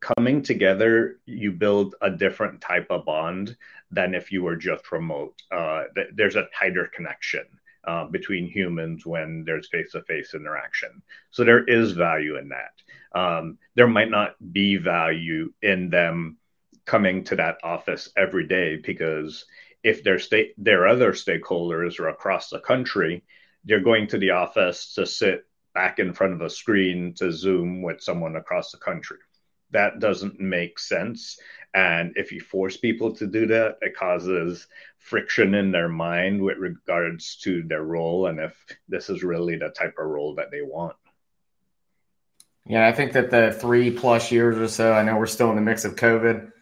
coming 0.00 0.42
together, 0.42 1.20
you 1.26 1.52
build 1.52 1.94
a 2.00 2.10
different 2.10 2.60
type 2.60 2.86
of 2.90 3.04
bond 3.04 3.56
than 3.90 4.14
if 4.14 4.32
you 4.32 4.42
were 4.42 4.56
just 4.56 4.90
remote. 4.92 5.42
Uh, 5.50 5.84
th- 5.94 6.08
there's 6.14 6.36
a 6.36 6.48
tighter 6.58 6.90
connection. 6.94 7.44
Uh, 7.82 8.04
between 8.04 8.46
humans 8.46 9.06
when 9.06 9.42
there's 9.46 9.66
face 9.70 9.92
to 9.92 10.02
face 10.02 10.34
interaction. 10.34 11.00
So 11.30 11.44
there 11.44 11.64
is 11.64 11.92
value 11.92 12.36
in 12.36 12.50
that 12.50 12.72
um, 13.12 13.58
there 13.74 13.88
might 13.88 14.10
not 14.10 14.34
be 14.52 14.76
value 14.76 15.52
in 15.62 15.90
them 15.90 16.36
coming 16.84 17.24
to 17.24 17.36
that 17.36 17.58
office 17.62 18.10
every 18.16 18.46
day 18.46 18.76
because 18.76 19.44
if 19.82 20.02
their 20.02 20.18
state 20.18 20.54
their 20.58 20.86
other 20.86 21.12
stakeholders 21.12 21.98
are 22.00 22.08
across 22.08 22.50
the 22.50 22.60
country 22.60 23.24
they're 23.64 23.80
going 23.80 24.06
to 24.06 24.18
the 24.18 24.30
office 24.30 24.94
to 24.94 25.06
sit 25.06 25.46
back 25.74 25.98
in 25.98 26.12
front 26.12 26.32
of 26.32 26.40
a 26.40 26.50
screen 26.50 27.14
to 27.14 27.30
zoom 27.30 27.82
with 27.82 28.00
someone 28.00 28.36
across 28.36 28.72
the 28.72 28.78
country 28.78 29.18
that 29.72 29.98
doesn't 30.00 30.40
make 30.40 30.78
sense 30.78 31.38
and 31.72 32.12
if 32.16 32.32
you 32.32 32.40
force 32.40 32.76
people 32.76 33.14
to 33.14 33.26
do 33.26 33.46
that 33.46 33.78
it 33.80 33.96
causes 33.96 34.66
friction 34.98 35.54
in 35.54 35.70
their 35.70 35.88
mind 35.88 36.40
with 36.40 36.58
regards 36.58 37.36
to 37.36 37.62
their 37.62 37.82
role 37.82 38.26
and 38.26 38.40
if 38.40 38.54
this 38.88 39.08
is 39.08 39.22
really 39.22 39.56
the 39.56 39.70
type 39.70 39.94
of 39.98 40.06
role 40.06 40.34
that 40.34 40.50
they 40.50 40.62
want 40.62 40.96
yeah, 42.66 42.86
I 42.86 42.92
think 42.92 43.12
that 43.12 43.30
the 43.30 43.52
three 43.52 43.90
plus 43.90 44.30
years 44.30 44.56
or 44.56 44.68
so, 44.68 44.92
I 44.92 45.02
know 45.02 45.16
we're 45.16 45.26
still 45.26 45.50
in 45.50 45.56
the 45.56 45.62
mix 45.62 45.84
of 45.84 45.96
COVID, 45.96 46.52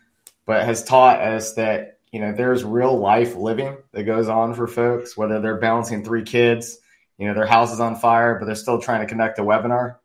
but 0.47 0.65
has 0.65 0.85
taught 0.85 1.21
us 1.21 1.55
that, 1.55 1.99
you 2.11 2.21
know, 2.21 2.33
there's 2.33 2.64
real 2.64 2.97
life 2.97 3.35
living 3.35 3.77
that 3.92 4.05
goes 4.05 4.29
on 4.29 4.55
for 4.55 4.66
folks, 4.66 5.16
whether 5.16 5.40
they're 5.40 5.59
balancing 5.59 6.05
three 6.05 6.23
kids, 6.23 6.79
you 7.18 7.27
know, 7.27 7.35
their 7.35 7.47
house 7.47 7.73
is 7.73 7.81
on 7.81 7.97
fire, 7.97 8.38
but 8.38 8.47
they're 8.47 8.55
still 8.55 8.81
trying 8.81 9.01
to 9.01 9.07
conduct 9.07 9.38
a 9.38 9.42
webinar. 9.42 9.97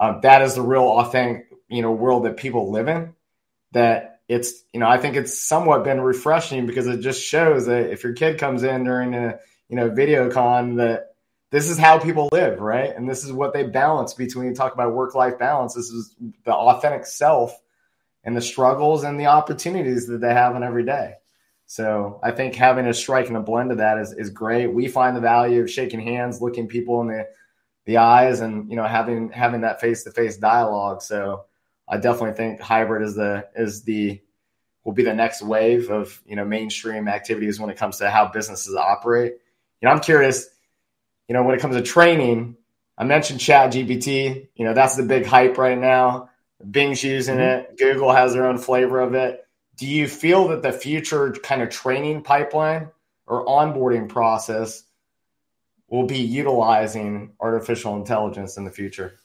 Um, 0.00 0.20
that 0.22 0.40
is 0.40 0.54
the 0.54 0.62
real 0.62 0.84
authentic, 0.84 1.50
you 1.74 1.82
know, 1.82 1.92
world 1.92 2.24
that 2.24 2.36
people 2.36 2.70
live 2.70 2.88
in. 2.88 3.14
That 3.72 4.20
it's, 4.28 4.52
you 4.72 4.80
know, 4.80 4.86
I 4.86 4.98
think 4.98 5.16
it's 5.16 5.38
somewhat 5.38 5.84
been 5.84 6.00
refreshing 6.00 6.66
because 6.66 6.86
it 6.86 7.00
just 7.00 7.22
shows 7.22 7.66
that 7.66 7.90
if 7.90 8.04
your 8.04 8.12
kid 8.12 8.38
comes 8.38 8.62
in 8.62 8.84
during 8.84 9.14
a, 9.14 9.38
you 9.68 9.76
know, 9.76 9.90
video 9.90 10.30
con 10.30 10.76
that 10.76 11.14
this 11.50 11.68
is 11.68 11.78
how 11.78 11.98
people 11.98 12.28
live, 12.32 12.60
right? 12.60 12.94
And 12.94 13.08
this 13.08 13.24
is 13.24 13.32
what 13.32 13.52
they 13.52 13.64
balance 13.64 14.14
between 14.14 14.54
talk 14.54 14.74
about 14.74 14.94
work 14.94 15.14
life 15.14 15.38
balance. 15.38 15.74
This 15.74 15.90
is 15.90 16.14
the 16.44 16.54
authentic 16.54 17.06
self 17.06 17.60
and 18.24 18.36
the 18.36 18.40
struggles 18.40 19.04
and 19.04 19.20
the 19.20 19.26
opportunities 19.26 20.06
that 20.06 20.20
they 20.20 20.32
have 20.32 20.56
in 20.56 20.62
every 20.62 20.84
day. 20.84 21.14
So 21.66 22.20
I 22.22 22.30
think 22.30 22.54
having 22.54 22.86
a 22.86 22.94
strike 22.94 23.28
and 23.28 23.36
a 23.36 23.40
blend 23.40 23.72
of 23.72 23.78
that 23.78 23.98
is, 23.98 24.12
is 24.12 24.30
great. 24.30 24.66
We 24.68 24.88
find 24.88 25.16
the 25.16 25.20
value 25.20 25.62
of 25.62 25.70
shaking 25.70 26.00
hands, 26.00 26.40
looking 26.40 26.68
people 26.68 27.00
in 27.02 27.08
the 27.08 27.28
the 27.86 27.98
eyes, 27.98 28.40
and 28.40 28.70
you 28.70 28.76
know 28.76 28.84
having 28.84 29.30
having 29.30 29.60
that 29.62 29.80
face 29.80 30.04
to 30.04 30.10
face 30.10 30.36
dialogue. 30.38 31.02
So 31.02 31.44
I 31.88 31.98
definitely 31.98 32.32
think 32.32 32.60
hybrid 32.60 33.02
is 33.02 33.14
the 33.14 33.48
is 33.56 33.82
the 33.82 34.20
will 34.84 34.92
be 34.92 35.02
the 35.02 35.14
next 35.14 35.42
wave 35.42 35.90
of 35.90 36.20
you 36.26 36.36
know 36.36 36.44
mainstream 36.44 37.08
activities 37.08 37.60
when 37.60 37.70
it 37.70 37.76
comes 37.76 37.98
to 37.98 38.10
how 38.10 38.28
businesses 38.28 38.74
operate. 38.74 39.34
You 39.80 39.88
know, 39.88 39.94
I'm 39.94 40.00
curious 40.00 40.48
you 41.28 41.34
know, 41.34 41.42
when 41.42 41.54
it 41.54 41.60
comes 41.60 41.76
to 41.76 41.82
training, 41.82 42.56
I 42.98 43.04
mentioned 43.04 43.40
Chat 43.40 43.72
GPT. 43.72 44.48
You 44.54 44.64
know, 44.64 44.74
that's 44.74 44.96
the 44.96 45.02
big 45.02 45.26
hype 45.26 45.58
right 45.58 45.78
now. 45.78 46.30
Bing's 46.70 47.02
using 47.02 47.36
mm-hmm. 47.36 47.72
it. 47.72 47.78
Google 47.78 48.12
has 48.12 48.34
their 48.34 48.46
own 48.46 48.58
flavor 48.58 49.00
of 49.00 49.14
it. 49.14 49.46
Do 49.76 49.86
you 49.86 50.06
feel 50.06 50.48
that 50.48 50.62
the 50.62 50.72
future 50.72 51.32
kind 51.32 51.62
of 51.62 51.70
training 51.70 52.22
pipeline 52.22 52.88
or 53.26 53.44
onboarding 53.46 54.08
process 54.08 54.84
will 55.88 56.06
be 56.06 56.18
utilizing 56.18 57.32
artificial 57.40 57.96
intelligence 57.96 58.56
in 58.56 58.64
the 58.64 58.70
future? 58.70 59.18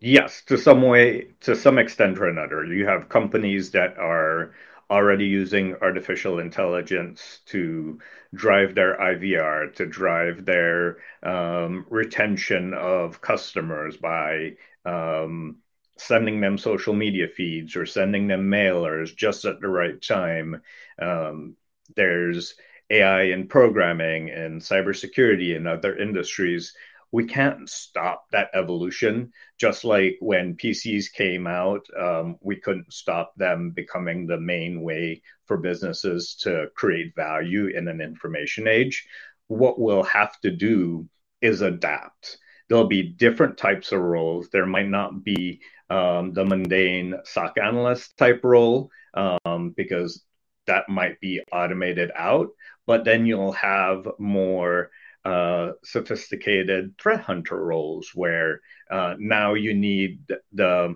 Yes, 0.00 0.42
to 0.46 0.58
some 0.58 0.82
way, 0.82 1.28
to 1.40 1.56
some 1.56 1.78
extent 1.78 2.18
or 2.18 2.26
another. 2.28 2.64
You 2.64 2.86
have 2.86 3.08
companies 3.08 3.70
that 3.72 3.96
are 3.98 4.54
already 4.90 5.24
using 5.26 5.74
artificial 5.82 6.38
intelligence 6.38 7.40
to 7.46 7.98
drive 8.34 8.74
their 8.74 9.00
IVR, 9.00 9.68
to 9.76 9.86
drive 9.86 10.44
their 10.44 10.98
um, 11.22 11.86
retention 11.90 12.74
of 12.74 13.20
customers 13.20 13.96
by 13.96 14.56
um, 14.84 15.56
sending 15.98 16.40
them 16.40 16.58
social 16.58 16.94
media 16.94 17.26
feeds 17.26 17.74
or 17.74 17.86
sending 17.86 18.28
them 18.28 18.50
mailers 18.50 19.16
just 19.16 19.44
at 19.44 19.60
the 19.60 19.68
right 19.68 20.00
time. 20.00 20.62
Um, 21.00 21.56
there's 21.96 22.54
AI 22.90 23.22
in 23.22 23.48
programming 23.48 24.30
and 24.30 24.60
cybersecurity 24.60 25.56
and 25.56 25.66
other 25.66 25.96
industries 25.96 26.74
we 27.16 27.24
can't 27.24 27.66
stop 27.70 28.26
that 28.30 28.50
evolution. 28.52 29.32
Just 29.56 29.84
like 29.84 30.18
when 30.20 30.54
PCs 30.54 31.10
came 31.10 31.46
out, 31.46 31.80
um, 31.98 32.36
we 32.42 32.56
couldn't 32.56 32.92
stop 32.92 33.32
them 33.36 33.70
becoming 33.70 34.26
the 34.26 34.38
main 34.38 34.82
way 34.82 35.22
for 35.46 35.56
businesses 35.56 36.36
to 36.42 36.66
create 36.74 37.16
value 37.16 37.68
in 37.68 37.88
an 37.88 38.02
information 38.02 38.68
age. 38.68 39.06
What 39.46 39.80
we'll 39.80 40.02
have 40.02 40.38
to 40.40 40.50
do 40.50 41.08
is 41.40 41.62
adapt. 41.62 42.36
There'll 42.68 42.86
be 42.86 43.14
different 43.14 43.56
types 43.56 43.92
of 43.92 44.00
roles. 44.02 44.50
There 44.50 44.66
might 44.66 44.90
not 44.90 45.24
be 45.24 45.62
um, 45.88 46.34
the 46.34 46.44
mundane 46.44 47.14
SOC 47.24 47.56
analyst 47.56 48.14
type 48.18 48.40
role 48.44 48.90
um, 49.14 49.70
because 49.74 50.22
that 50.66 50.90
might 50.90 51.18
be 51.20 51.40
automated 51.50 52.10
out, 52.14 52.48
but 52.86 53.06
then 53.06 53.24
you'll 53.24 53.52
have 53.52 54.06
more 54.18 54.90
uh, 55.26 55.72
sophisticated 55.82 56.96
threat 56.98 57.20
hunter 57.20 57.60
roles 57.60 58.12
where 58.14 58.60
uh, 58.92 59.16
now 59.18 59.54
you 59.54 59.74
need 59.74 60.20
the 60.52 60.94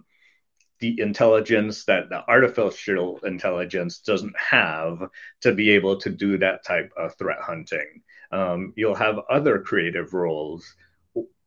the 0.78 1.00
intelligence 1.00 1.84
that 1.86 2.08
the 2.08 2.22
artificial 2.30 3.18
intelligence 3.24 3.98
doesn't 3.98 4.36
have 4.38 5.02
to 5.40 5.52
be 5.52 5.70
able 5.70 5.96
to 5.96 6.10
do 6.10 6.38
that 6.38 6.64
type 6.64 6.92
of 6.96 7.14
threat 7.16 7.40
hunting. 7.40 8.02
Um, 8.30 8.72
you'll 8.76 8.94
have 8.94 9.18
other 9.28 9.58
creative 9.58 10.14
roles 10.14 10.76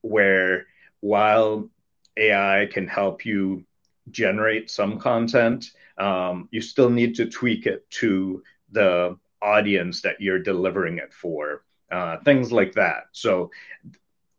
where 0.02 0.68
while 1.00 1.70
AI 2.18 2.68
can 2.70 2.88
help 2.88 3.26
you 3.26 3.64
generate 4.12 4.70
some 4.70 5.00
content, 5.00 5.72
um, 5.98 6.50
you 6.52 6.60
still 6.60 6.90
need 6.90 7.16
to 7.16 7.30
tweak 7.30 7.66
it 7.66 7.90
to 7.92 8.44
the 8.72 9.18
audience 9.42 10.02
that 10.02 10.20
you're 10.20 10.44
delivering 10.44 10.98
it 10.98 11.14
for 11.14 11.64
uh, 11.94 12.18
things 12.26 12.52
like 12.52 12.74
that. 12.74 13.06
So 13.14 13.52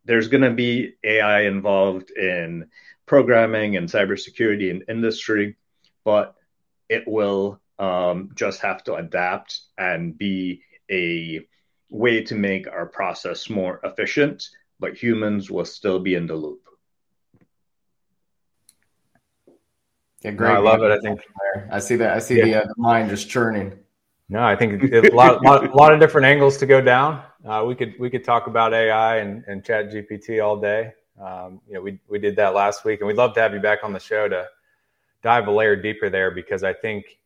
there's 0.04 0.28
going 0.28 0.42
to 0.44 0.50
be 0.50 0.94
AI 1.04 1.42
involved 1.42 2.10
in 2.10 2.66
programming 3.06 3.76
and 3.76 3.88
cybersecurity 3.88 4.70
and 4.70 4.84
industry, 4.88 5.56
but 6.04 6.34
it 6.88 7.04
will 7.06 7.60
um, 7.78 8.30
just 8.34 8.60
have 8.62 8.84
to 8.84 8.94
adapt 8.94 9.60
and 9.78 10.18
be 10.18 10.62
a 10.90 11.40
way 11.90 12.22
to 12.24 12.34
make 12.34 12.66
our 12.68 12.86
process 12.86 13.48
more 13.50 13.80
efficient, 13.84 14.48
but 14.80 14.96
humans 14.96 15.50
will 15.50 15.64
still 15.64 16.00
be 16.00 16.14
in 16.14 16.26
the 16.26 16.34
loop. 16.36 16.60
Yeah, 20.22 20.32
No, 20.38 20.38
great. 20.38 20.54
I 20.54 20.58
love 20.58 20.82
it. 20.82 20.90
I 20.90 20.98
think 21.00 21.20
I 21.70 21.78
see 21.80 21.96
that. 21.96 22.16
I 22.16 22.18
see 22.20 22.36
Yeah. 22.36 22.44
the, 22.44 22.54
uh, 22.56 22.66
the 22.66 22.74
mind 22.78 23.10
just 23.10 23.28
churning. 23.30 23.83
No, 24.28 24.42
I 24.42 24.56
think 24.56 24.82
a 24.92 25.10
lot, 25.14 25.42
lot, 25.42 25.74
lot 25.74 25.92
of 25.92 26.00
different 26.00 26.26
angles 26.26 26.56
to 26.58 26.66
go 26.66 26.80
down. 26.80 27.22
Uh, 27.46 27.64
we 27.66 27.74
could 27.74 27.94
we 27.98 28.08
could 28.08 28.24
talk 28.24 28.46
about 28.46 28.72
AI 28.72 29.18
and, 29.18 29.44
and 29.46 29.64
Chat 29.64 29.90
GPT 29.90 30.42
all 30.42 30.56
day. 30.56 30.92
Um, 31.22 31.60
you 31.66 31.74
know, 31.74 31.82
we 31.82 31.98
we 32.08 32.18
did 32.18 32.34
that 32.36 32.54
last 32.54 32.84
week, 32.84 33.00
and 33.00 33.06
we'd 33.06 33.16
love 33.16 33.34
to 33.34 33.40
have 33.40 33.52
you 33.52 33.60
back 33.60 33.80
on 33.84 33.92
the 33.92 34.00
show 34.00 34.28
to 34.28 34.46
dive 35.22 35.46
a 35.46 35.50
layer 35.50 35.76
deeper 35.76 36.08
there 36.08 36.30
because 36.30 36.64
I 36.64 36.72
think 36.72 37.18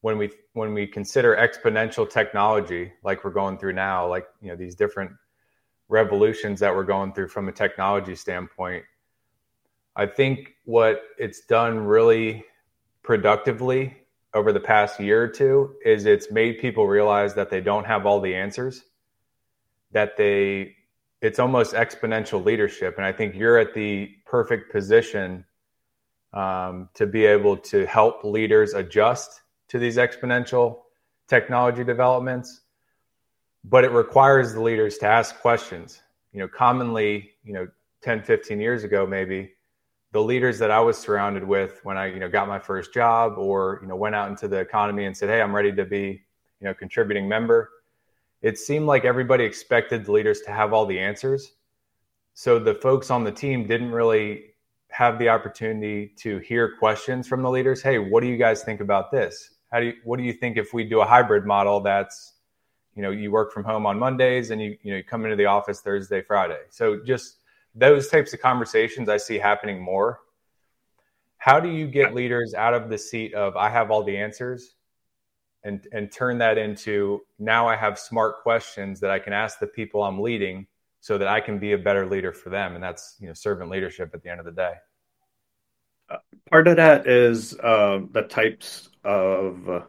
when 0.00 0.16
we 0.16 0.30
when 0.54 0.72
we 0.72 0.86
consider 0.86 1.36
exponential 1.36 2.08
technology 2.08 2.92
like 3.02 3.22
we're 3.22 3.30
going 3.30 3.58
through 3.58 3.74
now, 3.74 4.08
like 4.08 4.26
you 4.40 4.48
know 4.48 4.56
these 4.56 4.74
different 4.74 5.10
revolutions 5.88 6.58
that 6.60 6.74
we're 6.74 6.84
going 6.84 7.12
through 7.12 7.28
from 7.28 7.48
a 7.48 7.52
technology 7.52 8.14
standpoint, 8.14 8.82
I 9.94 10.06
think 10.06 10.54
what 10.64 11.02
it's 11.18 11.42
done 11.42 11.78
really 11.80 12.44
productively 13.02 13.94
over 14.34 14.52
the 14.52 14.60
past 14.60 14.98
year 15.00 15.22
or 15.22 15.28
two 15.28 15.74
is 15.84 16.06
it's 16.06 16.30
made 16.30 16.58
people 16.58 16.86
realize 16.86 17.34
that 17.34 17.50
they 17.50 17.60
don't 17.60 17.86
have 17.86 18.04
all 18.04 18.20
the 18.20 18.34
answers 18.34 18.82
that 19.94 20.16
they 20.16 20.76
it's 21.22 21.38
almost 21.38 21.72
exponential 21.72 22.44
leadership. 22.44 22.96
And 22.98 23.06
i 23.06 23.12
think 23.12 23.34
you're 23.34 23.58
at 23.58 23.72
the 23.72 24.10
perfect 24.26 24.70
position 24.70 25.44
um, 26.34 26.88
to 26.94 27.06
be 27.06 27.24
able 27.24 27.56
to 27.56 27.86
help 27.86 28.24
leaders 28.24 28.74
adjust 28.74 29.40
to 29.68 29.78
these 29.78 29.96
exponential 29.96 30.80
technology 31.28 31.84
developments. 31.84 32.60
But 33.62 33.84
it 33.84 33.92
requires 33.92 34.52
the 34.52 34.60
leaders 34.60 34.98
to 34.98 35.06
ask 35.06 35.40
questions. 35.40 36.02
You 36.32 36.40
know 36.40 36.48
commonly 36.48 37.30
you 37.44 37.54
know 37.54 37.68
10 38.02 38.24
15 38.24 38.60
years 38.60 38.84
ago 38.84 39.06
maybe 39.06 39.53
the 40.14 40.22
leaders 40.22 40.60
that 40.60 40.70
I 40.70 40.78
was 40.78 40.96
surrounded 40.96 41.42
with 41.42 41.80
when 41.82 41.98
I, 41.98 42.06
you 42.06 42.20
know, 42.20 42.28
got 42.28 42.46
my 42.46 42.60
first 42.60 42.94
job 42.94 43.36
or, 43.36 43.80
you 43.82 43.88
know, 43.88 43.96
went 43.96 44.14
out 44.14 44.28
into 44.30 44.46
the 44.46 44.58
economy 44.58 45.06
and 45.06 45.16
said, 45.16 45.28
Hey, 45.28 45.42
I'm 45.42 45.52
ready 45.52 45.72
to 45.72 45.84
be, 45.84 46.22
you 46.60 46.68
know, 46.68 46.72
contributing 46.72 47.28
member. 47.28 47.68
It 48.40 48.56
seemed 48.56 48.86
like 48.86 49.04
everybody 49.04 49.42
expected 49.42 50.04
the 50.04 50.12
leaders 50.12 50.42
to 50.42 50.52
have 50.52 50.72
all 50.72 50.86
the 50.86 51.00
answers. 51.00 51.54
So 52.32 52.60
the 52.60 52.76
folks 52.76 53.10
on 53.10 53.24
the 53.24 53.32
team 53.32 53.66
didn't 53.66 53.90
really 53.90 54.54
have 54.88 55.18
the 55.18 55.30
opportunity 55.30 56.12
to 56.18 56.38
hear 56.38 56.76
questions 56.78 57.26
from 57.26 57.42
the 57.42 57.50
leaders. 57.50 57.82
Hey, 57.82 57.98
what 57.98 58.20
do 58.20 58.28
you 58.28 58.36
guys 58.36 58.62
think 58.62 58.80
about 58.80 59.10
this? 59.10 59.50
How 59.72 59.80
do 59.80 59.86
you, 59.86 59.94
what 60.04 60.18
do 60.18 60.22
you 60.22 60.32
think 60.32 60.56
if 60.56 60.72
we 60.72 60.84
do 60.84 61.00
a 61.00 61.04
hybrid 61.04 61.44
model 61.44 61.80
that's, 61.80 62.34
you 62.94 63.02
know, 63.02 63.10
you 63.10 63.32
work 63.32 63.52
from 63.52 63.64
home 63.64 63.84
on 63.84 63.98
Mondays 63.98 64.52
and 64.52 64.62
you, 64.62 64.76
you 64.84 64.92
know, 64.92 64.98
you 64.98 65.02
come 65.02 65.24
into 65.24 65.34
the 65.34 65.46
office 65.46 65.80
Thursday, 65.80 66.22
Friday. 66.22 66.60
So 66.70 67.00
just, 67.04 67.38
those 67.74 68.08
types 68.08 68.32
of 68.32 68.40
conversations 68.40 69.08
I 69.08 69.16
see 69.16 69.38
happening 69.38 69.82
more. 69.82 70.20
How 71.38 71.60
do 71.60 71.68
you 71.68 71.86
get 71.86 72.14
leaders 72.14 72.54
out 72.54 72.74
of 72.74 72.88
the 72.88 72.98
seat 72.98 73.34
of 73.34 73.56
I 73.56 73.68
have 73.68 73.90
all 73.90 74.02
the 74.02 74.16
answers 74.16 74.74
and 75.62 75.86
and 75.92 76.10
turn 76.10 76.38
that 76.38 76.56
into 76.56 77.20
now 77.38 77.68
I 77.68 77.76
have 77.76 77.98
smart 77.98 78.42
questions 78.42 79.00
that 79.00 79.10
I 79.10 79.18
can 79.18 79.32
ask 79.32 79.58
the 79.58 79.66
people 79.66 80.02
I'm 80.02 80.20
leading 80.20 80.66
so 81.00 81.18
that 81.18 81.28
I 81.28 81.40
can 81.40 81.58
be 81.58 81.72
a 81.72 81.78
better 81.78 82.06
leader 82.06 82.32
for 82.32 82.50
them 82.50 82.74
and 82.74 82.82
that's 82.82 83.16
you 83.20 83.26
know 83.26 83.34
servant 83.34 83.70
leadership 83.70 84.10
at 84.14 84.22
the 84.22 84.30
end 84.30 84.40
of 84.40 84.46
the 84.46 84.52
day. 84.52 84.74
Part 86.50 86.68
of 86.68 86.76
that 86.76 87.06
is 87.06 87.58
uh, 87.58 88.00
the 88.10 88.22
types 88.22 88.90
of 89.02 89.68
uh, 89.68 89.80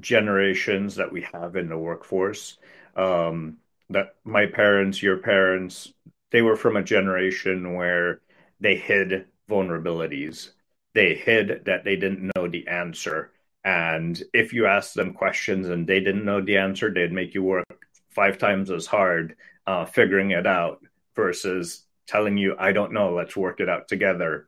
generations 0.00 0.96
that 0.96 1.12
we 1.12 1.26
have 1.32 1.56
in 1.56 1.68
the 1.68 1.76
workforce. 1.76 2.58
Um, 2.96 3.58
that 3.90 4.14
my 4.24 4.46
parents, 4.46 5.02
your 5.02 5.18
parents, 5.18 5.92
they 6.30 6.42
were 6.42 6.56
from 6.56 6.76
a 6.76 6.82
generation 6.82 7.74
where 7.74 8.20
they 8.60 8.76
hid 8.76 9.26
vulnerabilities. 9.48 10.50
They 10.94 11.14
hid 11.14 11.64
that 11.66 11.84
they 11.84 11.96
didn't 11.96 12.30
know 12.34 12.48
the 12.48 12.66
answer. 12.68 13.32
And 13.64 14.20
if 14.32 14.52
you 14.52 14.66
asked 14.66 14.94
them 14.94 15.14
questions 15.14 15.68
and 15.68 15.86
they 15.86 16.00
didn't 16.00 16.24
know 16.24 16.40
the 16.40 16.56
answer, 16.58 16.92
they'd 16.92 17.12
make 17.12 17.34
you 17.34 17.42
work 17.42 17.66
five 18.10 18.38
times 18.38 18.70
as 18.70 18.86
hard 18.86 19.36
uh, 19.66 19.84
figuring 19.84 20.30
it 20.30 20.46
out 20.46 20.80
versus 21.14 21.84
telling 22.06 22.38
you, 22.38 22.56
I 22.58 22.72
don't 22.72 22.92
know, 22.92 23.12
let's 23.14 23.36
work 23.36 23.60
it 23.60 23.68
out 23.68 23.86
together. 23.86 24.46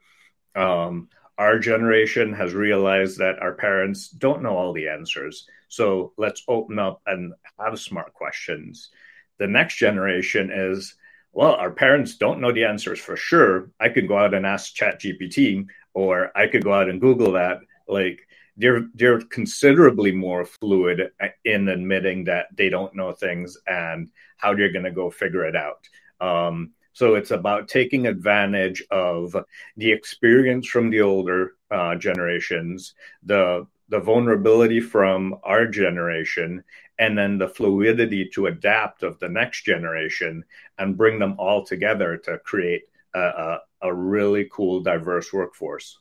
Um, 0.57 1.09
our 1.37 1.59
generation 1.59 2.33
has 2.35 2.55
realized 2.55 3.19
that 3.19 3.38
our 3.40 3.53
parents 3.53 4.09
don't 4.09 4.43
know 4.43 4.57
all 4.57 4.73
the 4.73 4.88
answers. 4.88 5.47
So 5.69 6.12
let's 6.16 6.43
open 6.49 6.79
up 6.79 7.03
and 7.07 7.33
have 7.59 7.79
smart 7.79 8.12
questions. 8.12 8.90
The 9.38 9.47
next 9.47 9.77
generation 9.77 10.51
is, 10.53 10.97
well, 11.33 11.55
our 11.55 11.71
parents 11.71 12.16
don't 12.16 12.40
know 12.40 12.53
the 12.53 12.64
answers 12.64 12.99
for 12.99 13.16
sure. 13.16 13.71
I 13.79 13.88
could 13.88 14.09
go 14.09 14.19
out 14.19 14.35
and 14.35 14.45
ask 14.45 14.75
ChatGPT, 14.75 15.66
or 15.95 16.31
I 16.37 16.47
could 16.49 16.64
go 16.64 16.73
out 16.73 16.88
and 16.88 17.01
Google 17.01 17.33
that. 17.33 17.61
Like 17.87 18.27
they're 18.57 18.87
they're 18.95 19.21
considerably 19.21 20.12
more 20.12 20.45
fluid 20.45 21.11
in 21.45 21.69
admitting 21.69 22.25
that 22.25 22.47
they 22.55 22.69
don't 22.69 22.95
know 22.95 23.12
things 23.12 23.57
and 23.66 24.11
how 24.37 24.55
they're 24.55 24.73
going 24.73 24.85
to 24.85 24.90
go 24.90 25.11
figure 25.11 25.47
it 25.47 25.57
out. 25.57 25.88
Um, 26.21 26.73
so 26.93 27.14
it's 27.14 27.31
about 27.31 27.69
taking 27.69 28.07
advantage 28.07 28.83
of 28.90 29.37
the 29.77 29.93
experience 29.93 30.66
from 30.66 30.90
the 30.90 31.01
older 31.01 31.53
uh, 31.71 31.95
generations, 31.95 32.95
the 33.23 33.66
the 33.90 34.00
vulnerability 34.00 34.81
from 34.81 35.37
our 35.42 35.66
generation, 35.66 36.64
and 36.98 37.18
then 37.18 37.38
the 37.38 37.48
fluidity 37.48 38.29
to 38.29 38.46
adapt 38.46 39.03
of 39.03 39.18
the 39.18 39.29
next 39.29 39.64
generation 39.64 40.44
and 40.79 40.96
bring 40.96 41.18
them 41.18 41.35
all 41.38 41.64
together 41.64 42.16
to 42.16 42.38
create 42.38 42.85
a, 43.14 43.20
a, 43.20 43.61
a 43.83 43.94
really 43.94 44.48
cool, 44.50 44.81
diverse 44.81 45.33
workforce. 45.33 45.98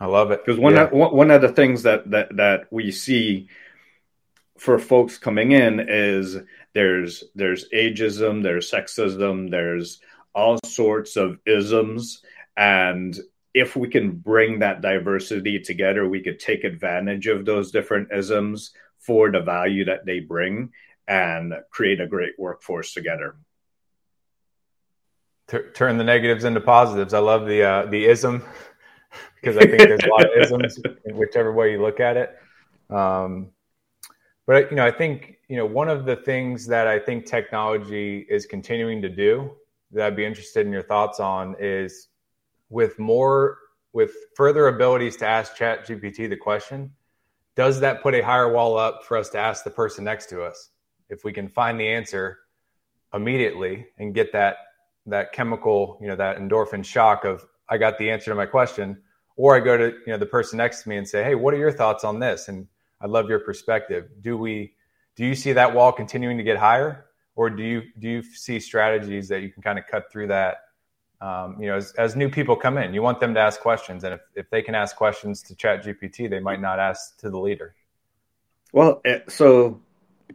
I 0.00 0.06
love 0.06 0.30
it 0.30 0.44
because 0.44 0.60
one 0.60 0.74
Yeah. 0.74 0.84
of, 0.84 0.92
one 0.92 1.30
of 1.30 1.40
the 1.40 1.48
things 1.48 1.82
that 1.82 2.10
that 2.10 2.36
that 2.36 2.66
we 2.70 2.92
see 2.92 3.48
for 4.56 4.78
folks 4.78 5.18
coming 5.18 5.52
in 5.52 5.80
is 5.88 6.36
there's 6.74 7.24
there's 7.34 7.68
ageism, 7.70 8.42
there's 8.42 8.70
sexism, 8.70 9.50
there's 9.50 10.00
all 10.34 10.58
sorts 10.64 11.16
of 11.16 11.38
isms, 11.46 12.22
and 12.56 13.18
if 13.54 13.76
we 13.76 13.88
can 13.88 14.12
bring 14.12 14.58
that 14.60 14.80
diversity 14.80 15.58
together, 15.58 16.08
we 16.08 16.22
could 16.22 16.38
take 16.38 16.64
advantage 16.64 17.26
of 17.26 17.44
those 17.44 17.70
different 17.70 18.08
isms 18.12 18.72
for 18.98 19.30
the 19.30 19.40
value 19.40 19.84
that 19.84 20.04
they 20.04 20.20
bring 20.20 20.70
and 21.06 21.54
create 21.70 22.00
a 22.00 22.06
great 22.06 22.38
workforce 22.38 22.92
together. 22.92 23.36
Tur- 25.48 25.70
turn 25.70 25.96
the 25.96 26.04
negatives 26.04 26.44
into 26.44 26.60
positives. 26.60 27.14
I 27.14 27.20
love 27.20 27.46
the 27.46 27.62
uh, 27.62 27.86
the 27.86 28.04
ism 28.04 28.44
because 29.40 29.56
I 29.56 29.62
think 29.62 29.78
there's 29.78 30.04
a 30.04 30.08
lot 30.08 30.24
of 30.24 30.42
isms 30.42 30.78
whichever 31.06 31.52
way 31.52 31.72
you 31.72 31.80
look 31.80 32.00
at 32.00 32.16
it. 32.16 32.36
Um, 32.90 33.48
but 34.46 34.70
you 34.70 34.76
know, 34.76 34.84
I 34.84 34.90
think 34.90 35.38
you 35.48 35.56
know 35.56 35.64
one 35.64 35.88
of 35.88 36.04
the 36.04 36.16
things 36.16 36.66
that 36.66 36.86
I 36.86 36.98
think 36.98 37.24
technology 37.24 38.26
is 38.28 38.44
continuing 38.44 39.00
to 39.02 39.08
do 39.08 39.52
that 39.92 40.06
I'd 40.06 40.16
be 40.16 40.26
interested 40.26 40.66
in 40.66 40.72
your 40.72 40.82
thoughts 40.82 41.18
on 41.18 41.56
is 41.58 42.08
with 42.70 42.98
more 42.98 43.58
with 43.92 44.12
further 44.36 44.68
abilities 44.68 45.16
to 45.16 45.26
ask 45.26 45.56
Chat 45.56 45.86
GPT 45.86 46.28
the 46.28 46.36
question, 46.36 46.92
does 47.56 47.80
that 47.80 48.02
put 48.02 48.14
a 48.14 48.22
higher 48.22 48.52
wall 48.52 48.78
up 48.78 49.04
for 49.04 49.16
us 49.16 49.30
to 49.30 49.38
ask 49.38 49.64
the 49.64 49.70
person 49.70 50.04
next 50.04 50.26
to 50.26 50.42
us? 50.42 50.70
If 51.08 51.24
we 51.24 51.32
can 51.32 51.48
find 51.48 51.80
the 51.80 51.88
answer 51.88 52.38
immediately 53.12 53.86
and 53.98 54.14
get 54.14 54.32
that 54.32 54.58
that 55.06 55.32
chemical, 55.32 55.98
you 56.00 56.06
know, 56.06 56.16
that 56.16 56.36
endorphin 56.36 56.84
shock 56.84 57.24
of 57.24 57.44
I 57.68 57.78
got 57.78 57.98
the 57.98 58.10
answer 58.10 58.30
to 58.30 58.34
my 58.34 58.46
question, 58.46 59.02
or 59.36 59.56
I 59.56 59.60
go 59.60 59.76
to 59.76 59.86
you 60.06 60.12
know 60.12 60.18
the 60.18 60.26
person 60.26 60.58
next 60.58 60.82
to 60.82 60.88
me 60.88 60.96
and 60.96 61.08
say, 61.08 61.24
hey, 61.24 61.34
what 61.34 61.54
are 61.54 61.58
your 61.58 61.72
thoughts 61.72 62.04
on 62.04 62.18
this? 62.18 62.48
And 62.48 62.66
I'd 63.00 63.10
love 63.10 63.28
your 63.28 63.40
perspective. 63.40 64.08
Do 64.20 64.36
we 64.36 64.74
do 65.16 65.24
you 65.24 65.34
see 65.34 65.52
that 65.54 65.74
wall 65.74 65.92
continuing 65.92 66.36
to 66.38 66.44
get 66.44 66.58
higher, 66.58 67.06
or 67.34 67.50
do 67.50 67.62
you 67.62 67.82
do 67.98 68.08
you 68.08 68.22
see 68.22 68.60
strategies 68.60 69.28
that 69.28 69.42
you 69.42 69.50
can 69.50 69.62
kind 69.62 69.78
of 69.78 69.86
cut 69.86 70.12
through 70.12 70.28
that? 70.28 70.58
Um, 71.20 71.60
you 71.60 71.68
know, 71.68 71.76
as, 71.76 71.92
as 71.94 72.14
new 72.14 72.28
people 72.28 72.54
come 72.54 72.78
in, 72.78 72.94
you 72.94 73.02
want 73.02 73.18
them 73.18 73.34
to 73.34 73.40
ask 73.40 73.60
questions, 73.60 74.04
and 74.04 74.14
if, 74.14 74.20
if 74.34 74.50
they 74.50 74.62
can 74.62 74.74
ask 74.74 74.94
questions 74.96 75.42
to 75.42 75.56
Chat 75.56 75.84
GPT, 75.84 76.30
they 76.30 76.38
might 76.38 76.60
not 76.60 76.78
ask 76.78 77.18
to 77.18 77.30
the 77.30 77.38
leader. 77.38 77.74
Well, 78.72 79.00
it, 79.04 79.30
so 79.30 79.80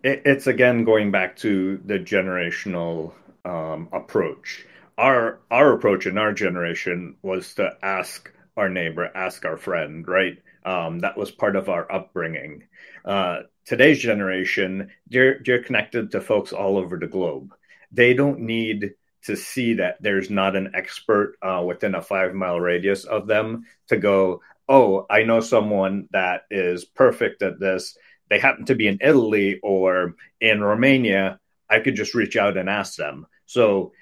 it, 0.03 0.23
it's 0.25 0.47
again 0.47 0.83
going 0.83 1.11
back 1.11 1.37
to 1.37 1.79
the 1.85 1.99
generational 1.99 3.13
um, 3.45 3.89
approach. 3.91 4.65
Our 4.97 5.39
our 5.49 5.73
approach 5.73 6.05
in 6.05 6.17
our 6.17 6.33
generation 6.33 7.15
was 7.21 7.53
to 7.55 7.77
ask 7.81 8.31
our 8.57 8.69
neighbor, 8.69 9.09
ask 9.15 9.45
our 9.45 9.57
friend, 9.57 10.07
right? 10.07 10.37
Um, 10.65 10.99
that 10.99 11.17
was 11.17 11.31
part 11.31 11.55
of 11.55 11.69
our 11.69 11.91
upbringing. 11.91 12.63
Uh, 13.03 13.41
today's 13.65 13.99
generation, 13.99 14.89
they're 15.09 15.41
they're 15.45 15.63
connected 15.63 16.11
to 16.11 16.21
folks 16.21 16.53
all 16.53 16.77
over 16.77 16.97
the 16.97 17.07
globe. 17.07 17.53
They 17.91 18.13
don't 18.13 18.41
need 18.41 18.95
to 19.25 19.35
see 19.35 19.75
that 19.75 19.97
there's 20.01 20.29
not 20.29 20.55
an 20.55 20.71
expert 20.73 21.35
uh, 21.41 21.63
within 21.65 21.95
a 21.95 22.01
five 22.01 22.33
mile 22.33 22.59
radius 22.59 23.05
of 23.05 23.27
them 23.27 23.65
to 23.87 23.97
go, 23.97 24.41
oh, 24.67 25.05
I 25.09 25.23
know 25.23 25.39
someone 25.39 26.07
that 26.11 26.43
is 26.51 26.85
perfect 26.85 27.41
at 27.41 27.59
this. 27.59 27.97
They 28.29 28.39
happen 28.39 28.65
to 28.65 28.75
be 28.75 28.87
in 28.87 28.99
Italy 29.01 29.59
or 29.61 30.15
in 30.41 30.61
Romania. 30.61 31.39
I 31.69 31.79
could 31.79 31.95
just 31.95 32.15
reach 32.15 32.35
out 32.35 32.57
and 32.57 32.69
ask 32.69 32.95
them. 32.95 33.27
So 33.45 33.93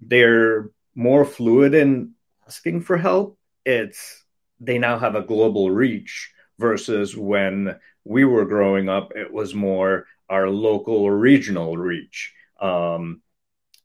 they're 0.00 0.70
more 0.94 1.24
fluid 1.24 1.74
in 1.74 2.12
asking 2.46 2.82
for 2.82 2.96
help. 2.96 3.38
It's 3.64 4.24
they 4.60 4.78
now 4.78 4.98
have 4.98 5.14
a 5.14 5.22
global 5.22 5.70
reach 5.70 6.32
versus 6.58 7.16
when 7.16 7.76
we 8.04 8.24
were 8.24 8.44
growing 8.44 8.88
up, 8.88 9.12
it 9.14 9.32
was 9.32 9.54
more 9.54 10.06
our 10.28 10.48
local 10.48 10.96
or 10.96 11.16
regional 11.16 11.76
reach. 11.76 12.32
Um, 12.60 13.20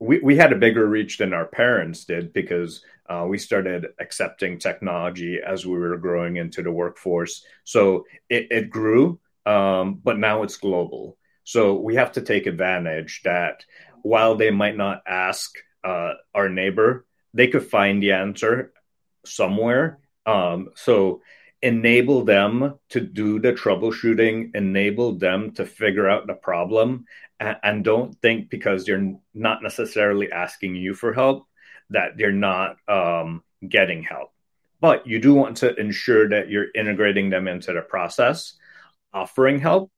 we, 0.02 0.20
we 0.20 0.36
had 0.36 0.52
a 0.52 0.58
bigger 0.58 0.88
reach 0.88 1.20
than 1.20 1.32
our 1.32 1.46
parents 1.46 2.06
did 2.06 2.34
because 2.34 2.84
uh, 3.08 3.24
we 3.30 3.38
started 3.38 3.90
accepting 4.00 4.58
technology 4.58 5.40
as 5.46 5.64
we 5.64 5.78
were 5.78 5.96
growing 5.98 6.38
into 6.38 6.64
the 6.64 6.72
workforce. 6.72 7.46
So 7.66 8.06
it, 8.28 8.48
it 8.50 8.70
grew, 8.72 9.20
um, 9.46 10.02
but 10.04 10.18
now 10.18 10.42
it's 10.42 10.58
global. 10.58 11.18
So 11.44 11.76
we 11.76 11.96
have 11.96 12.14
to 12.14 12.22
take 12.22 12.48
advantage 12.48 13.22
that 13.26 13.64
while 14.02 14.36
they 14.36 14.50
might 14.50 14.76
not 14.76 15.04
ask 15.06 15.56
uh, 15.84 16.14
our 16.34 16.50
neighbor, 16.50 17.06
they 17.36 17.48
could 17.48 17.64
find 17.64 18.02
the 18.02 18.14
answer 18.14 18.74
somewhere. 19.24 20.00
Um, 20.26 20.70
so 20.76 21.22
enable 21.62 22.24
them 22.24 22.80
to 22.90 23.00
do 23.00 23.40
the 23.40 23.54
troubleshooting, 23.54 24.56
enable 24.56 25.14
them 25.14 25.52
to 25.52 25.66
figure 25.66 26.10
out 26.10 26.28
the 26.28 26.34
problem, 26.34 27.06
and, 27.40 27.58
and 27.64 27.84
don't 27.84 28.20
think 28.22 28.50
because 28.50 28.86
they're 28.86 29.14
not 29.34 29.62
necessarily 29.62 30.32
asking 30.32 30.76
you 30.76 30.94
for 30.94 31.14
help 31.14 31.48
that 31.92 32.18
they're 32.18 32.32
not 32.32 32.78
um, 32.88 33.44
getting 33.68 34.02
help. 34.04 34.32
But 34.80 35.06
you 35.06 35.20
do 35.20 35.36
want 35.36 35.58
to 35.58 35.76
ensure 35.76 36.30
that 36.30 36.50
you're 36.50 36.72
integrating 36.74 37.30
them 37.30 37.48
into 37.48 37.74
the 37.74 37.82
process, 37.82 38.54
offering 39.14 39.60
help. 39.60 39.92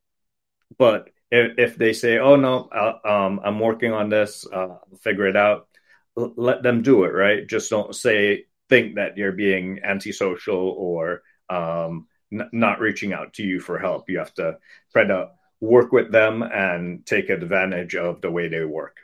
But 0.77 1.09
if, 1.31 1.57
if 1.57 1.75
they 1.77 1.93
say, 1.93 2.17
"Oh 2.17 2.35
no, 2.35 2.67
uh, 2.69 2.99
um, 3.07 3.39
I'm 3.43 3.59
working 3.59 3.93
on 3.93 4.09
this, 4.09 4.45
uh, 4.51 4.57
I'll 4.57 4.99
figure 5.01 5.27
it 5.27 5.37
out," 5.37 5.67
let 6.15 6.63
them 6.63 6.81
do 6.81 7.05
it. 7.05 7.09
Right? 7.09 7.47
Just 7.47 7.69
don't 7.69 7.95
say 7.95 8.45
think 8.69 8.95
that 8.95 9.17
you're 9.17 9.31
being 9.31 9.79
antisocial 9.83 10.57
or 10.57 11.21
um, 11.49 12.07
n- 12.31 12.49
not 12.51 12.79
reaching 12.79 13.13
out 13.13 13.33
to 13.33 13.43
you 13.43 13.59
for 13.59 13.79
help. 13.79 14.09
You 14.09 14.19
have 14.19 14.33
to 14.35 14.57
try 14.91 15.05
to 15.05 15.31
work 15.59 15.91
with 15.91 16.11
them 16.11 16.41
and 16.41 17.05
take 17.05 17.29
advantage 17.29 17.95
of 17.95 18.21
the 18.21 18.31
way 18.31 18.47
they 18.47 18.65
work. 18.65 18.97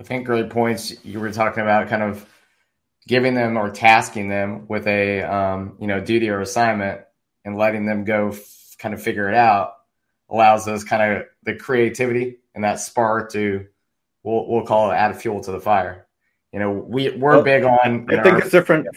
I 0.00 0.04
think 0.04 0.26
great 0.26 0.50
points. 0.50 1.04
You 1.04 1.20
were 1.20 1.30
talking 1.30 1.62
about 1.62 1.88
kind 1.88 2.02
of 2.02 2.26
giving 3.06 3.34
them 3.34 3.56
or 3.56 3.70
tasking 3.70 4.28
them 4.28 4.66
with 4.68 4.86
a 4.86 5.22
um, 5.22 5.76
you 5.80 5.86
know 5.86 6.00
duty 6.00 6.28
or 6.28 6.40
assignment 6.40 7.02
and 7.44 7.56
letting 7.56 7.86
them 7.86 8.04
go 8.04 8.28
f- 8.30 8.76
kind 8.78 8.94
of 8.94 9.02
figure 9.02 9.28
it 9.28 9.34
out 9.34 9.74
allows 10.28 10.66
us 10.66 10.82
kind 10.82 11.16
of 11.16 11.26
the 11.42 11.54
creativity 11.54 12.38
and 12.54 12.64
that 12.64 12.80
spark 12.80 13.32
to 13.32 13.66
we'll 14.22 14.48
we'll 14.48 14.64
call 14.66 14.90
it 14.90 14.94
add 14.94 15.16
fuel 15.20 15.40
to 15.42 15.52
the 15.52 15.60
fire. 15.60 16.06
You 16.52 16.58
know, 16.58 16.72
we 16.72 17.10
we're 17.10 17.34
well, 17.34 17.42
big 17.42 17.64
on. 17.64 18.06
I 18.10 18.22
think 18.22 18.34
our, 18.34 18.38
it's 18.38 18.50
different. 18.50 18.88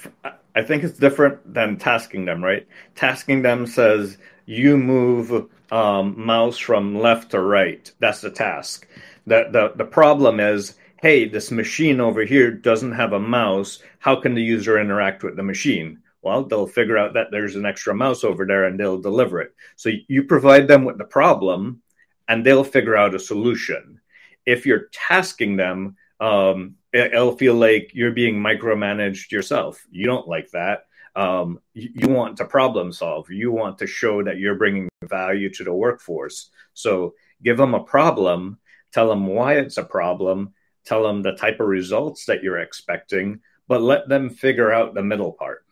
I 0.56 0.64
think 0.64 0.84
it's 0.84 0.98
different 0.98 1.54
than 1.54 1.78
tasking 1.78 2.26
them, 2.26 2.44
right? 2.44 2.66
Tasking 2.96 3.42
them 3.42 3.68
says 3.68 4.18
you 4.46 4.78
move 4.78 5.50
um, 5.72 6.14
mouse 6.18 6.58
from 6.58 7.00
left 7.00 7.32
to 7.32 7.42
right. 7.42 7.92
That's 8.00 8.22
the 8.22 8.32
task. 8.32 8.88
The, 9.28 9.50
the 9.52 9.74
the 9.76 9.90
problem 9.90 10.40
is, 10.40 10.76
hey, 11.02 11.28
this 11.28 11.52
machine 11.52 12.00
over 12.00 12.24
here 12.24 12.52
doesn't 12.52 12.94
have 12.94 13.14
a 13.14 13.20
mouse. 13.20 13.84
How 14.00 14.16
can 14.16 14.34
the 14.34 14.42
user 14.42 14.80
interact 14.80 15.24
with 15.24 15.36
the 15.36 15.44
machine? 15.44 16.00
Well, 16.22 16.44
they'll 16.44 16.68
figure 16.68 16.98
out 16.98 17.14
that 17.14 17.28
there's 17.32 17.56
an 17.56 17.66
extra 17.66 17.94
mouse 17.94 18.24
over 18.24 18.46
there 18.46 18.66
and 18.66 18.80
they'll 18.80 19.02
deliver 19.02 19.42
it. 19.42 19.54
So 19.76 19.92
you 20.08 20.24
provide 20.24 20.68
them 20.68 20.86
with 20.86 20.98
the 20.98 21.06
problem, 21.06 21.82
and 22.28 22.46
they'll 22.46 22.64
figure 22.64 22.96
out 22.96 23.14
a 23.14 23.20
solution. 23.20 24.00
If 24.46 24.66
you're 24.66 24.90
tasking 24.92 25.58
them, 25.58 25.98
um, 26.26 26.76
it'll 26.92 27.38
feel 27.38 27.54
like 27.54 27.92
you're 27.94 28.12
being 28.12 28.36
micromanaged 28.36 29.32
yourself. 29.32 29.86
You 29.92 30.08
don't 30.08 30.28
like 30.28 30.50
that. 30.52 30.88
Um, 31.16 31.60
you, 31.74 31.90
you, 31.94 32.10
want 32.10 32.38
to 32.38 32.46
problem 32.46 32.92
solve. 32.92 33.30
You 33.30 33.52
want 33.52 33.78
to 33.78 33.88
show 33.88 34.24
that 34.24 34.38
you're 34.38 34.56
bringing 34.56 34.90
value 35.04 35.50
to 35.54 35.64
the 35.64 35.72
workforce. 35.74 36.50
So 36.74 37.14
give 37.44 37.58
them 37.58 37.76
a 37.76 37.84
problem, 37.84 38.58
tell 38.92 39.08
them 39.08 39.28
why 39.28 39.58
it's 39.58 39.78
a 39.78 39.84
problem, 39.84 40.54
tell 40.84 41.04
them 41.04 41.22
the 41.22 41.36
type 41.36 41.60
of 41.60 41.68
results 41.68 42.26
that 42.26 42.42
you're 42.42 42.60
expecting, 42.60 43.42
but 43.68 43.82
let 43.82 44.10
them 44.10 44.30
figure 44.30 44.74
out 44.74 44.96
the 44.96 45.04
middle 45.04 45.32
part. 45.32 45.64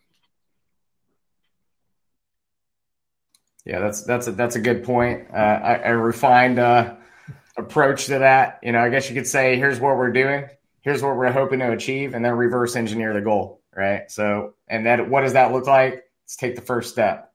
Yeah, 3.66 3.80
that's 3.80 4.04
that's 4.04 4.28
a, 4.28 4.32
that's 4.34 4.56
a 4.56 4.62
good 4.62 4.84
point. 4.84 5.28
Uh, 5.34 5.38
I, 5.38 5.74
I 5.76 5.90
refined 5.90 6.60
uh, 6.60 6.96
approach 7.58 8.08
to 8.08 8.20
that. 8.20 8.60
You 8.64 8.72
know, 8.72 8.80
I 8.80 8.90
guess 8.90 9.10
you 9.10 9.16
could 9.16 9.28
say, 9.28 9.58
here's 9.58 9.80
what 9.80 9.98
we're 9.98 10.12
doing 10.12 10.46
here's 10.84 11.02
what 11.02 11.16
we're 11.16 11.32
hoping 11.32 11.60
to 11.60 11.72
achieve, 11.72 12.14
and 12.14 12.24
then 12.24 12.34
reverse 12.34 12.76
engineer 12.76 13.14
the 13.14 13.22
goal, 13.22 13.62
right? 13.76 14.12
So, 14.12 14.54
and 14.68 14.86
that 14.86 15.10
what 15.10 15.22
does 15.22 15.34
that 15.34 15.52
look 15.52 15.66
like? 15.66 16.04
Let's 16.24 16.36
take 16.36 16.56
the 16.56 16.62
first 16.62 16.92
step. 16.92 17.34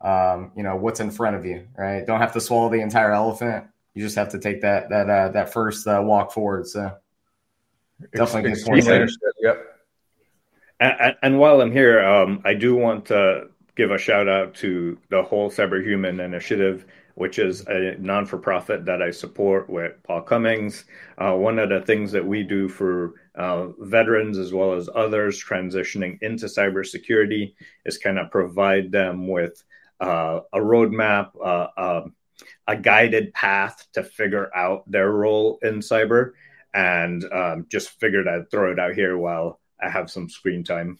Um, 0.00 0.52
you 0.54 0.62
know, 0.62 0.76
what's 0.76 1.00
in 1.00 1.10
front 1.10 1.36
of 1.36 1.46
you, 1.46 1.68
right? 1.76 2.06
Don't 2.06 2.20
have 2.20 2.34
to 2.34 2.40
swallow 2.40 2.68
the 2.68 2.80
entire 2.80 3.12
elephant. 3.12 3.66
You 3.94 4.02
just 4.02 4.16
have 4.16 4.30
to 4.30 4.38
take 4.38 4.60
that 4.60 4.90
that 4.90 5.08
uh, 5.08 5.28
that 5.30 5.52
first 5.52 5.86
uh, 5.86 6.02
walk 6.04 6.32
forward. 6.32 6.66
So, 6.66 6.92
definitely 8.14 8.52
good 8.52 8.64
point. 8.66 9.10
Yep. 9.40 9.72
And, 10.78 11.16
and, 11.22 11.38
while 11.38 11.62
I'm 11.62 11.72
here, 11.72 12.04
um, 12.04 12.42
I 12.44 12.52
do 12.52 12.74
want 12.74 13.06
to 13.06 13.48
give 13.76 13.90
a 13.90 13.96
shout 13.96 14.28
out 14.28 14.56
to 14.56 14.98
the 15.08 15.22
whole 15.22 15.50
Cyberhuman 15.50 16.22
initiative 16.22 16.84
which 17.16 17.38
is 17.38 17.66
a 17.66 17.96
non 17.98 18.26
for 18.26 18.36
profit 18.36 18.84
that 18.84 19.00
I 19.00 19.10
support 19.10 19.70
with 19.70 19.94
Paul 20.02 20.20
Cummings. 20.20 20.84
Uh, 21.16 21.32
one 21.32 21.58
of 21.58 21.70
the 21.70 21.80
things 21.80 22.12
that 22.12 22.24
we 22.24 22.42
do 22.42 22.68
for 22.68 23.14
uh, 23.34 23.68
veterans 23.78 24.36
as 24.36 24.52
well 24.52 24.74
as 24.74 24.90
others 24.94 25.42
transitioning 25.42 26.18
into 26.20 26.44
cybersecurity 26.44 27.54
is 27.86 27.96
kind 27.96 28.18
of 28.18 28.30
provide 28.30 28.92
them 28.92 29.28
with 29.28 29.64
uh, 29.98 30.40
a 30.52 30.58
roadmap, 30.58 31.30
uh, 31.42 31.68
um, 31.78 32.14
a 32.68 32.76
guided 32.76 33.32
path 33.32 33.86
to 33.94 34.02
figure 34.02 34.54
out 34.54 34.88
their 34.90 35.10
role 35.10 35.58
in 35.62 35.78
cyber. 35.78 36.32
And 36.74 37.24
um, 37.32 37.66
just 37.70 37.98
figured 37.98 38.28
I'd 38.28 38.50
throw 38.50 38.72
it 38.72 38.78
out 38.78 38.92
here 38.94 39.16
while 39.16 39.58
I 39.82 39.88
have 39.88 40.10
some 40.10 40.28
screen 40.28 40.64
time. 40.64 40.98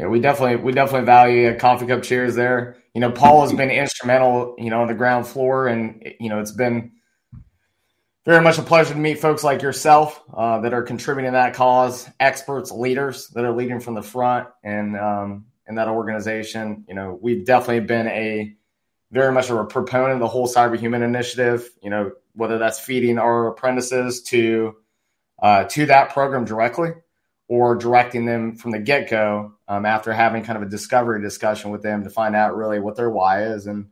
Yeah, 0.00 0.08
we 0.08 0.20
definitely 0.20 0.56
we 0.56 0.72
definitely 0.72 1.06
value 1.06 1.56
coffee 1.58 1.86
cup 1.86 2.02
cheers 2.02 2.34
there 2.34 2.76
you 2.94 3.00
know, 3.00 3.12
Paul 3.12 3.42
has 3.42 3.52
been 3.52 3.70
instrumental, 3.70 4.56
you 4.58 4.70
know, 4.70 4.82
on 4.82 4.88
the 4.88 4.94
ground 4.94 5.26
floor, 5.26 5.68
and 5.68 6.12
you 6.18 6.28
know, 6.28 6.40
it's 6.40 6.52
been 6.52 6.92
very 8.24 8.42
much 8.42 8.58
a 8.58 8.62
pleasure 8.62 8.94
to 8.94 8.98
meet 8.98 9.20
folks 9.20 9.44
like 9.44 9.62
yourself 9.62 10.22
uh, 10.34 10.60
that 10.60 10.74
are 10.74 10.82
contributing 10.82 11.30
to 11.30 11.36
that 11.36 11.54
cause, 11.54 12.08
experts, 12.18 12.70
leaders 12.70 13.28
that 13.28 13.44
are 13.44 13.52
leading 13.52 13.80
from 13.80 13.94
the 13.94 14.02
front, 14.02 14.48
and 14.64 14.96
um, 14.96 15.46
in 15.68 15.76
that 15.76 15.88
organization. 15.88 16.84
You 16.88 16.94
know, 16.94 17.18
we've 17.20 17.44
definitely 17.44 17.86
been 17.86 18.08
a 18.08 18.54
very 19.12 19.32
much 19.32 19.50
a 19.50 19.64
proponent 19.64 20.14
of 20.14 20.20
the 20.20 20.28
whole 20.28 20.48
cyberhuman 20.48 21.02
initiative. 21.02 21.70
You 21.82 21.90
know, 21.90 22.12
whether 22.34 22.58
that's 22.58 22.80
feeding 22.80 23.18
our 23.18 23.46
apprentices 23.46 24.22
to 24.24 24.74
uh, 25.40 25.64
to 25.64 25.86
that 25.86 26.10
program 26.10 26.44
directly 26.44 26.90
or 27.46 27.76
directing 27.76 28.26
them 28.26 28.56
from 28.56 28.72
the 28.72 28.80
get 28.80 29.08
go 29.08 29.54
um, 29.70 29.86
after 29.86 30.12
having 30.12 30.42
kind 30.42 30.56
of 30.56 30.64
a 30.64 30.68
discovery 30.68 31.22
discussion 31.22 31.70
with 31.70 31.80
them 31.80 32.02
to 32.02 32.10
find 32.10 32.34
out 32.34 32.56
really 32.56 32.80
what 32.80 32.96
their 32.96 33.08
why 33.08 33.44
is 33.44 33.68
and 33.68 33.86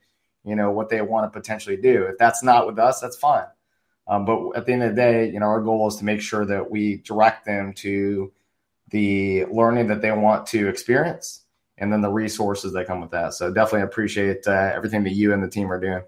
you 0.45 0.57
know 0.57 0.73
what 0.73 0.89
they 0.89 1.01
want 1.01 1.33
to 1.33 1.39
potentially 1.39 1.77
do. 1.77 2.03
If 2.03 2.19
that's 2.19 2.43
not 2.43 2.67
with 2.67 2.81
us, 2.81 3.01
that's 3.01 3.17
fine. 3.17 3.47
Um, 4.09 4.25
but 4.25 4.53
at 4.57 4.67
the 4.67 4.73
end 4.73 4.83
of 4.83 4.91
the 4.91 4.97
day, 4.97 5.31
you 5.31 5.39
know, 5.39 5.47
our 5.47 5.61
goal 5.61 5.87
is 5.87 5.97
to 5.97 6.05
make 6.05 6.21
sure 6.21 6.45
that 6.47 6.69
we 6.69 6.97
direct 6.97 7.47
them 7.47 7.75
to 7.75 8.33
the 8.91 9.45
learning 9.45 9.87
that 9.89 10.03
they 10.03 10.11
want 10.11 10.47
to 10.49 10.69
experience 10.69 11.45
and 11.77 11.93
then 11.93 12.01
the 12.01 12.11
resources 12.11 12.73
that 12.73 12.89
come 12.89 13.01
with 13.01 13.13
that. 13.13 13.35
So 13.35 13.53
definitely 13.53 13.83
appreciate 13.83 14.49
uh, 14.49 14.73
everything 14.75 15.05
that 15.05 15.13
you 15.13 15.33
and 15.33 15.43
the 15.43 15.49
team 15.49 15.71
are 15.71 15.79
doing. 15.79 16.03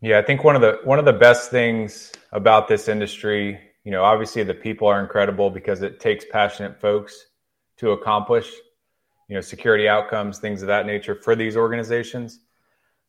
Yeah, 0.00 0.20
I 0.20 0.22
think 0.22 0.44
one 0.44 0.54
of 0.54 0.62
the 0.62 0.78
one 0.84 1.00
of 1.00 1.06
the 1.06 1.12
best 1.12 1.50
things 1.50 2.12
about 2.30 2.68
this 2.68 2.86
industry 2.86 3.58
you 3.88 3.92
know, 3.92 4.04
obviously 4.04 4.42
the 4.42 4.52
people 4.52 4.86
are 4.86 5.00
incredible 5.00 5.48
because 5.48 5.80
it 5.80 5.98
takes 5.98 6.22
passionate 6.30 6.78
folks 6.78 7.28
to 7.78 7.92
accomplish, 7.92 8.52
you 9.28 9.34
know, 9.34 9.40
security 9.40 9.88
outcomes, 9.88 10.38
things 10.38 10.60
of 10.60 10.68
that 10.68 10.84
nature 10.84 11.14
for 11.14 11.34
these 11.34 11.56
organizations. 11.56 12.40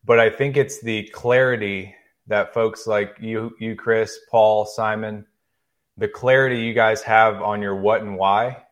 But 0.06 0.22
I 0.22 0.30
think 0.30 0.56
it's 0.56 0.80
the 0.80 1.04
clarity 1.10 1.94
that 2.28 2.54
folks 2.54 2.88
like 2.88 3.18
you, 3.20 3.58
you, 3.60 3.76
Chris, 3.76 4.20
Paul, 4.32 4.66
Simon, 4.66 5.26
the 5.98 6.08
clarity 6.08 6.62
you 6.62 6.74
guys 6.74 7.02
have 7.02 7.42
on 7.42 7.62
your 7.62 7.76
what 7.76 8.00
and 8.00 8.16
why. 8.16 8.64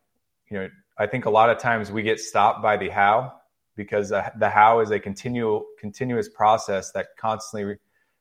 You 0.50 0.60
know, 0.60 0.70
I 0.98 1.08
think 1.08 1.26
a 1.26 1.30
lot 1.30 1.50
of 1.50 1.58
times 1.60 1.92
we 1.92 2.04
get 2.04 2.22
stopped 2.22 2.64
by 2.64 2.78
the 2.78 2.88
how 2.88 3.34
because 3.76 4.14
uh, 4.14 4.30
the 4.40 4.50
how 4.50 4.80
is 4.80 4.92
a 4.92 5.00
continual 5.02 5.66
continuous 5.78 6.30
process 6.30 6.90
that 6.94 7.08
constantly 7.20 7.66
re- 7.66 7.78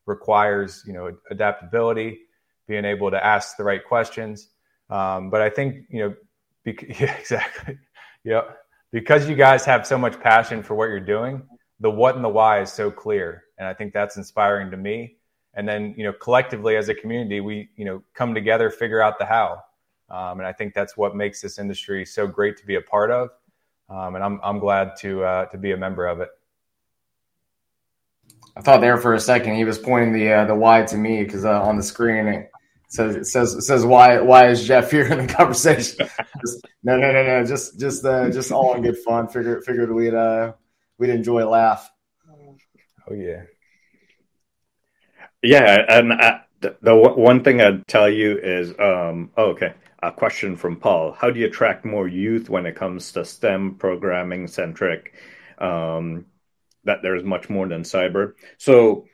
requires 0.06 0.82
you 0.88 0.92
know 0.92 1.16
adaptability 1.30 2.25
being 2.66 2.84
able 2.84 3.10
to 3.10 3.24
ask 3.24 3.56
the 3.56 3.64
right 3.64 3.84
questions. 3.84 4.48
Um, 4.90 5.30
but 5.30 5.40
I 5.40 5.50
think 5.50 5.86
you 5.90 6.00
know, 6.00 6.14
yeah, 6.64 7.14
exactly, 7.18 7.78
yeah, 8.24 8.42
because 8.92 9.28
you 9.28 9.34
guys 9.34 9.64
have 9.64 9.86
so 9.86 9.98
much 9.98 10.20
passion 10.20 10.62
for 10.62 10.74
what 10.74 10.88
you're 10.88 11.00
doing. 11.00 11.42
the 11.80 11.90
what 11.90 12.14
and 12.16 12.24
the 12.24 12.28
why 12.28 12.60
is 12.60 12.72
so 12.72 12.90
clear, 12.90 13.44
and 13.58 13.68
I 13.68 13.74
think 13.74 13.92
that's 13.92 14.16
inspiring 14.16 14.70
to 14.70 14.76
me. 14.76 15.16
And 15.54 15.66
then 15.68 15.94
you 15.96 16.04
know, 16.04 16.12
collectively 16.12 16.76
as 16.76 16.88
a 16.88 16.94
community, 16.94 17.40
we 17.40 17.70
you 17.76 17.84
know 17.84 18.02
come 18.14 18.34
together, 18.34 18.70
figure 18.70 19.02
out 19.02 19.18
the 19.18 19.26
how, 19.26 19.62
um, 20.10 20.38
and 20.38 20.46
I 20.46 20.52
think 20.52 20.74
that's 20.74 20.96
what 20.96 21.16
makes 21.16 21.40
this 21.40 21.58
industry 21.58 22.04
so 22.04 22.26
great 22.26 22.56
to 22.58 22.66
be 22.66 22.76
a 22.76 22.80
part 22.80 23.10
of. 23.10 23.30
Um, 23.88 24.14
and 24.16 24.24
I'm 24.24 24.40
I'm 24.42 24.58
glad 24.58 24.96
to 25.00 25.24
uh, 25.24 25.46
to 25.46 25.58
be 25.58 25.72
a 25.72 25.76
member 25.76 26.06
of 26.06 26.20
it. 26.20 26.28
I 28.56 28.62
thought 28.62 28.80
there 28.80 28.96
for 28.96 29.14
a 29.14 29.20
second 29.20 29.56
he 29.56 29.64
was 29.64 29.78
pointing 29.78 30.12
the 30.12 30.32
uh, 30.32 30.44
the 30.44 30.54
why 30.54 30.82
to 30.82 30.96
me 30.96 31.22
because 31.22 31.44
uh, 31.44 31.62
on 31.62 31.76
the 31.76 31.82
screen 31.82 32.26
it 32.26 32.50
says 32.88 33.32
says 33.32 33.66
says 33.66 33.84
why 33.84 34.20
why 34.20 34.48
is 34.48 34.66
Jeff 34.66 34.90
here 34.90 35.06
in 35.06 35.26
the 35.26 35.32
conversation? 35.32 36.08
just, 36.40 36.66
no 36.82 36.96
no 36.96 37.12
no 37.12 37.22
no 37.22 37.44
just 37.44 37.78
just 37.78 38.04
uh, 38.04 38.30
just 38.30 38.52
all 38.52 38.74
in 38.74 38.82
good 38.82 38.98
fun. 38.98 39.28
Figured 39.28 39.64
figured 39.64 39.92
we'd 39.92 40.14
uh, 40.14 40.52
we'd 40.98 41.10
enjoy 41.10 41.44
a 41.44 41.48
laugh. 41.48 41.90
Oh 43.08 43.14
yeah, 43.14 43.42
yeah, 45.42 45.84
and 45.88 46.12
uh, 46.12 46.38
the, 46.60 46.76
the 46.82 46.94
one 46.94 47.44
thing 47.44 47.60
I'd 47.60 47.86
tell 47.86 48.10
you 48.10 48.38
is 48.38 48.70
um, 48.78 49.30
oh, 49.36 49.50
okay. 49.50 49.74
A 50.02 50.12
question 50.12 50.56
from 50.56 50.76
Paul: 50.76 51.12
How 51.12 51.30
do 51.30 51.40
you 51.40 51.46
attract 51.46 51.84
more 51.84 52.06
youth 52.06 52.50
when 52.50 52.66
it 52.66 52.76
comes 52.76 53.12
to 53.12 53.24
STEM 53.24 53.76
programming 53.76 54.46
centric? 54.46 55.14
Um, 55.58 56.26
that 56.84 57.02
there's 57.02 57.24
much 57.24 57.50
more 57.50 57.66
than 57.66 57.82
cyber. 57.82 58.34
So 58.58 59.06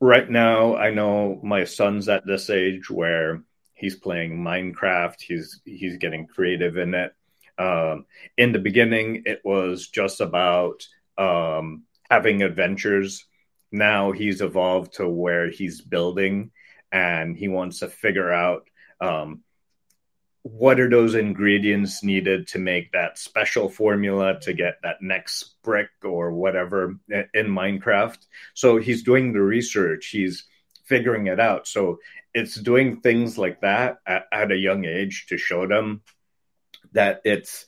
right 0.00 0.28
now, 0.28 0.76
I 0.76 0.90
know 0.90 1.38
my 1.42 1.64
son's 1.64 2.08
at 2.08 2.26
this 2.26 2.50
age 2.50 2.90
where 2.90 3.42
he's 3.74 3.96
playing 3.96 4.42
Minecraft. 4.42 5.20
He's 5.20 5.60
he's 5.64 5.98
getting 5.98 6.26
creative 6.26 6.76
in 6.76 6.94
it. 6.94 7.14
Um, 7.58 8.06
in 8.36 8.52
the 8.52 8.58
beginning, 8.58 9.24
it 9.26 9.42
was 9.44 9.88
just 9.88 10.20
about 10.20 10.86
um, 11.18 11.84
having 12.10 12.42
adventures. 12.42 13.26
Now 13.70 14.12
he's 14.12 14.40
evolved 14.40 14.94
to 14.94 15.08
where 15.08 15.50
he's 15.50 15.80
building, 15.80 16.50
and 16.90 17.36
he 17.36 17.48
wants 17.48 17.80
to 17.80 17.88
figure 17.88 18.32
out 18.32 18.68
um, 19.00 19.42
what 20.42 20.80
are 20.80 20.88
those 20.88 21.14
ingredients 21.14 22.02
needed 22.02 22.46
to 22.48 22.58
make 22.58 22.92
that 22.92 23.18
special 23.18 23.68
formula 23.68 24.40
to 24.40 24.52
get 24.52 24.76
that 24.82 25.02
next 25.02 25.56
brick 25.62 25.90
or 26.02 26.32
whatever 26.32 26.96
in 27.10 27.46
Minecraft. 27.46 28.18
So 28.54 28.78
he's 28.78 29.02
doing 29.02 29.32
the 29.32 29.42
research, 29.42 30.06
he's 30.06 30.44
figuring 30.84 31.26
it 31.26 31.38
out. 31.38 31.68
So 31.68 31.98
it's 32.32 32.54
doing 32.54 33.00
things 33.00 33.36
like 33.36 33.60
that 33.60 33.98
at, 34.06 34.26
at 34.32 34.52
a 34.52 34.56
young 34.56 34.84
age 34.84 35.26
to 35.28 35.36
show 35.36 35.66
them 35.66 36.02
that 36.92 37.20
it's 37.24 37.66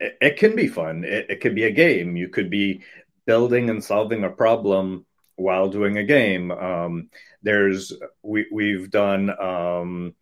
it, 0.00 0.16
it 0.20 0.36
can 0.38 0.56
be 0.56 0.66
fun. 0.66 1.04
It, 1.04 1.30
it 1.30 1.40
could 1.40 1.54
be 1.54 1.64
a 1.64 1.70
game. 1.70 2.16
You 2.16 2.28
could 2.28 2.50
be 2.50 2.82
building 3.26 3.70
and 3.70 3.82
solving 3.82 4.24
a 4.24 4.30
problem 4.30 5.06
while 5.36 5.68
doing 5.68 5.98
a 5.98 6.04
game. 6.04 6.50
Um, 6.50 7.10
there's 7.42 7.92
we 8.22 8.46
we've 8.50 8.90
done 8.90 9.30
um, 9.40 10.14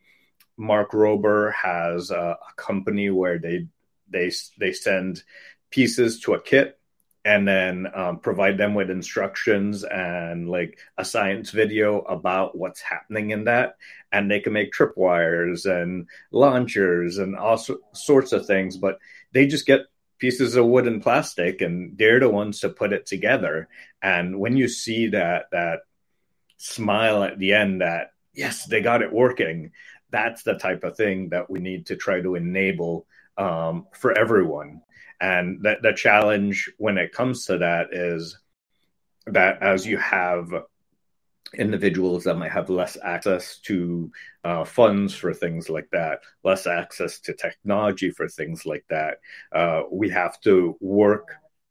Mark 0.57 0.93
Rober 0.93 1.53
has 1.53 2.11
a, 2.11 2.39
a 2.41 2.53
company 2.57 3.11
where 3.11 3.39
they 3.39 3.67
they 4.09 4.31
they 4.59 4.73
send 4.73 5.23
pieces 5.71 6.21
to 6.21 6.35
a 6.35 6.41
kit 6.41 6.79
and 7.25 7.47
then 7.47 7.89
um, 7.93 8.21
provide 8.21 8.57
them 8.57 8.75
with 8.75 8.89
instructions 8.89 9.83
and 9.83 10.49
like 10.49 10.79
a 10.97 11.05
science 11.05 11.51
video 11.51 11.99
about 12.03 12.57
what's 12.57 12.81
happening 12.81 13.31
in 13.31 13.45
that. 13.45 13.77
And 14.13 14.31
they 14.31 14.39
can 14.39 14.53
make 14.53 14.73
tripwires 14.73 15.67
and 15.67 16.07
launchers 16.31 17.19
and 17.19 17.37
all 17.37 17.59
so- 17.59 17.81
sorts 17.93 18.33
of 18.33 18.47
things 18.47 18.77
but 18.77 18.99
they 19.33 19.47
just 19.47 19.67
get 19.67 19.87
pieces 20.19 20.55
of 20.55 20.67
wood 20.67 20.87
and 20.87 21.03
plastic 21.03 21.61
and 21.61 21.99
they're 21.99 22.21
the 22.21 22.29
ones 22.29 22.61
to 22.61 22.69
put 22.69 22.93
it 22.93 23.07
together. 23.07 23.69
And 24.01 24.39
when 24.39 24.57
you 24.57 24.69
see 24.69 25.09
that 25.09 25.47
that 25.51 25.81
smile 26.59 27.25
at 27.25 27.39
the 27.39 27.53
end 27.53 27.81
that 27.81 28.13
yes 28.33 28.65
they 28.67 28.81
got 28.81 29.03
it 29.03 29.13
working 29.13 29.73
that's 30.11 30.43
the 30.43 30.55
type 30.55 30.85
of 30.85 30.97
thing 30.97 31.29
that 31.31 31.51
we 31.51 31.59
need 31.61 31.87
to 31.87 31.97
try 31.97 32.21
to 32.21 32.35
enable 32.35 33.07
um, 33.39 33.87
for 33.95 34.17
everyone. 34.17 34.83
And 35.21 35.63
the 35.63 35.95
challenge 35.97 36.71
when 36.77 36.99
it 36.99 37.13
comes 37.13 37.47
to 37.47 37.59
that 37.59 37.93
is 37.93 38.39
that 39.27 39.63
as 39.63 39.87
you 39.87 39.97
have 39.97 40.53
individuals 41.55 42.25
that 42.25 42.37
might 42.37 42.53
have 42.53 42.69
less 42.69 42.99
access 43.03 43.59
to 43.59 44.11
uh, 44.45 44.65
funds 44.65 45.15
for 45.15 45.33
things 45.33 45.71
like 45.71 45.89
that, 45.93 46.21
less 46.45 46.67
access 46.67 47.19
to 47.21 47.33
technology 47.33 48.11
for 48.11 48.29
things 48.29 48.67
like 48.67 48.85
that, 48.91 49.19
uh, 49.53 49.83
we 49.91 50.11
have 50.11 50.39
to 50.41 50.77
work 50.81 51.29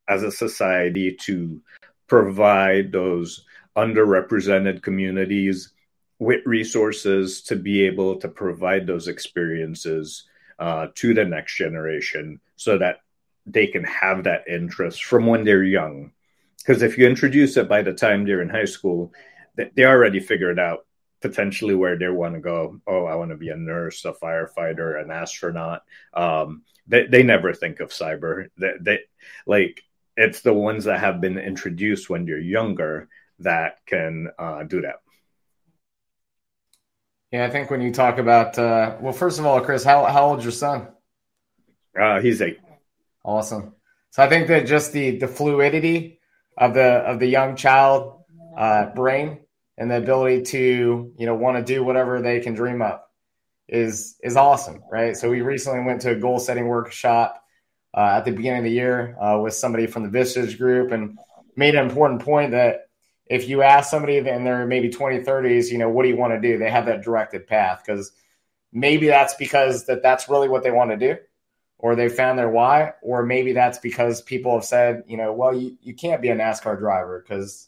as 0.08 0.24
a 0.24 0.32
society 0.32 1.16
to 1.22 1.62
provide 2.08 2.92
those 2.92 3.46
underrepresented 3.76 4.82
communities 4.82 5.74
with 6.20 6.46
resources 6.46 7.42
to 7.42 7.56
be 7.56 7.84
able 7.86 8.18
to 8.18 8.28
provide 8.28 8.88
those 8.88 9.08
experiences 9.08 10.24
uh, 10.60 10.88
to 10.96 11.14
the 11.14 11.26
next 11.26 11.58
generation 11.58 12.40
so 12.56 12.78
that 12.78 13.00
they 13.46 13.68
can 13.68 13.84
have 13.84 14.24
that 14.24 14.48
interest 14.48 15.04
from 15.04 15.26
when 15.26 15.44
they're 15.44 15.64
young. 15.64 16.12
Because 16.58 16.82
if 16.82 16.98
you 16.98 17.06
introduce 17.06 17.58
it 17.58 17.70
by 17.70 17.82
the 17.82 17.94
time 17.94 18.26
they're 18.26 18.42
in 18.42 18.50
high 18.50 18.66
school, 18.66 19.14
they 19.56 19.86
already 19.86 20.20
figured 20.20 20.60
out 20.60 20.86
potentially 21.22 21.76
where 21.76 21.98
they 21.98 22.10
want 22.10 22.36
to 22.36 22.40
go. 22.40 22.80
Oh, 22.88 23.06
I 23.06 23.16
want 23.16 23.32
to 23.32 23.38
be 23.38 23.50
a 23.50 23.56
nurse, 23.56 24.04
a 24.06 24.14
firefighter, 24.14 25.02
an 25.02 25.12
astronaut. 25.12 25.84
Um, 26.14 26.64
they, 26.88 27.08
they 27.08 27.24
never 27.24 27.54
think 27.54 27.80
of 27.80 27.90
cyber. 27.90 28.50
They, 28.58 28.74
they 28.80 29.00
like 29.46 29.84
it's 30.18 30.42
the 30.42 30.54
ones 30.54 30.86
that 30.86 31.00
have 31.00 31.22
been 31.22 31.38
introduced 31.38 32.10
when 32.10 32.26
you're 32.26 32.40
younger 32.40 33.10
that 33.40 33.86
can 33.86 34.30
uh, 34.40 34.64
do 34.64 34.82
that. 34.82 35.02
Yeah, 37.36 37.44
I 37.44 37.50
think 37.50 37.70
when 37.70 37.82
you 37.82 37.92
talk 37.92 38.18
about, 38.18 38.58
uh, 38.58 38.96
well, 39.02 39.12
first 39.12 39.40
of 39.40 39.46
all, 39.46 39.60
Chris, 39.60 39.84
how 39.84 40.06
how 40.06 40.28
old's 40.28 40.46
your 40.46 40.54
son? 40.54 40.88
Uh, 42.00 42.22
he's 42.22 42.42
eight. 42.42 42.60
Awesome. 43.26 43.74
So 44.12 44.24
I 44.24 44.30
think 44.30 44.48
that 44.48 44.66
just 44.68 44.94
the 44.94 45.18
the 45.18 45.28
fluidity 45.28 46.22
of 46.58 46.74
the 46.74 46.82
of 46.82 47.20
the 47.20 47.28
young 47.28 47.58
child 47.58 48.24
uh, 48.58 48.86
brain 48.86 49.40
and 49.78 49.92
the 49.92 49.98
ability 49.98 50.44
to 50.44 51.14
you 51.18 51.26
know 51.26 51.36
want 51.36 51.58
to 51.58 51.74
do 51.74 51.84
whatever 51.84 52.22
they 52.22 52.40
can 52.40 52.54
dream 52.54 52.82
up 52.82 53.12
is 53.68 54.16
is 54.24 54.38
awesome, 54.38 54.82
right? 54.90 55.18
So 55.18 55.30
we 55.30 55.42
recently 55.42 55.84
went 55.84 56.04
to 56.04 56.12
a 56.12 56.16
goal 56.16 56.40
setting 56.40 56.68
workshop 56.68 57.44
uh, 57.94 58.16
at 58.18 58.24
the 58.24 58.32
beginning 58.32 58.60
of 58.60 58.64
the 58.64 58.72
year 58.72 59.18
uh, 59.20 59.40
with 59.40 59.56
somebody 59.56 59.88
from 59.88 60.10
the 60.10 60.18
Vistage 60.18 60.58
Group 60.58 60.94
and 60.94 61.20
made 61.58 61.76
an 61.76 61.84
important 61.84 62.22
point 62.22 62.52
that 62.52 62.88
if 63.28 63.50
you 63.50 63.62
ask 63.64 63.90
somebody 63.90 64.18
in 64.18 64.44
their 64.44 64.66
maybe 64.66 64.90
20 64.90 65.20
30s 65.20 65.72
you 65.72 65.78
know 65.78 65.90
what 65.90 66.04
do 66.04 66.10
you 66.10 66.18
want 66.18 66.34
to 66.34 66.42
do? 66.42 66.58
They 66.58 66.70
have 66.70 66.86
that 66.86 67.04
directed 67.04 67.48
path 67.48 67.84
because 67.86 68.12
maybe 68.72 69.08
that's 69.08 69.36
because 69.36 69.86
that 69.86 70.04
that's 70.04 70.30
really 70.30 70.50
what 70.50 70.64
they 70.64 70.72
want 70.72 70.92
to 70.92 70.98
do 70.98 71.18
or 71.78 71.96
they 71.96 72.10
found 72.10 72.38
their 72.38 72.50
why 72.50 72.94
or 73.02 73.24
maybe 73.24 73.54
that's 73.54 73.80
because 73.80 74.22
people 74.22 74.54
have 74.54 74.66
said 74.66 75.04
you 75.08 75.18
know 75.18 75.34
well 75.34 75.56
you, 75.56 75.78
you 75.82 75.94
can't 75.94 76.22
be 76.22 76.30
a 76.30 76.36
nascar 76.36 76.78
driver 76.78 77.24
because 77.26 77.68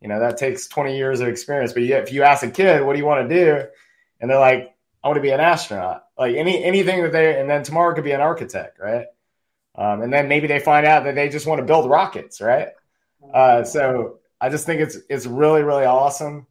you 0.00 0.08
know 0.08 0.20
that 0.20 0.36
takes 0.36 0.68
20 0.68 0.96
years 0.96 1.20
of 1.20 1.28
experience. 1.28 1.72
But 1.72 1.82
if 1.82 2.12
you 2.12 2.22
ask 2.22 2.42
a 2.42 2.50
kid 2.50 2.84
what 2.84 2.92
do 2.92 2.98
you 2.98 3.06
want 3.06 3.28
to 3.28 3.34
do? 3.34 3.66
And 4.20 4.30
they're 4.30 4.38
like 4.38 4.74
i 5.02 5.06
want 5.06 5.16
to 5.16 5.22
be 5.22 5.30
an 5.30 5.40
astronaut. 5.40 6.04
Like 6.18 6.36
any 6.36 6.62
anything 6.62 7.02
that 7.02 7.12
they 7.12 7.40
and 7.40 7.48
then 7.48 7.62
tomorrow 7.62 7.94
could 7.94 8.04
be 8.04 8.12
an 8.12 8.20
architect 8.20 8.78
right? 8.78 9.06
Um, 9.74 10.02
and 10.02 10.12
then 10.12 10.28
maybe 10.28 10.48
they 10.48 10.58
find 10.58 10.84
out 10.84 11.04
that 11.04 11.14
they 11.14 11.28
just 11.28 11.46
want 11.46 11.60
to 11.60 11.64
build 11.64 11.88
rockets 11.88 12.40
right? 12.40 12.68
Uh, 13.32 13.64
so 13.64 14.18
I 14.40 14.50
just 14.50 14.66
think 14.66 14.80
it's 14.80 14.96
it's 15.08 15.26
really 15.26 15.62
really 15.62 15.84
awesome 15.84 16.46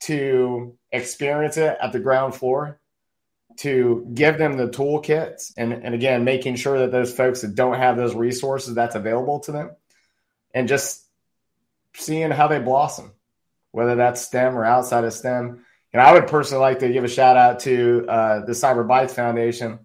to 0.00 0.76
experience 0.92 1.56
it 1.56 1.76
at 1.80 1.92
the 1.92 2.00
ground 2.00 2.34
floor, 2.34 2.78
to 3.58 4.08
give 4.12 4.38
them 4.38 4.56
the 4.56 4.68
toolkits, 4.68 5.52
and 5.56 5.72
and 5.72 5.94
again 5.94 6.24
making 6.24 6.56
sure 6.56 6.80
that 6.80 6.92
those 6.92 7.12
folks 7.12 7.42
that 7.42 7.54
don't 7.54 7.78
have 7.78 7.96
those 7.96 8.14
resources 8.14 8.74
that's 8.74 8.94
available 8.94 9.40
to 9.40 9.52
them, 9.52 9.70
and 10.54 10.68
just 10.68 11.04
seeing 11.94 12.30
how 12.30 12.48
they 12.48 12.58
blossom, 12.58 13.12
whether 13.72 13.96
that's 13.96 14.20
STEM 14.20 14.56
or 14.56 14.64
outside 14.64 15.04
of 15.04 15.12
STEM. 15.12 15.64
And 15.92 16.02
I 16.02 16.12
would 16.12 16.26
personally 16.26 16.60
like 16.60 16.80
to 16.80 16.92
give 16.92 17.04
a 17.04 17.08
shout 17.08 17.36
out 17.36 17.60
to 17.60 18.06
uh, 18.06 18.44
the 18.44 18.52
Cyber 18.52 18.86
Bytes 18.86 19.12
Foundation. 19.12 19.78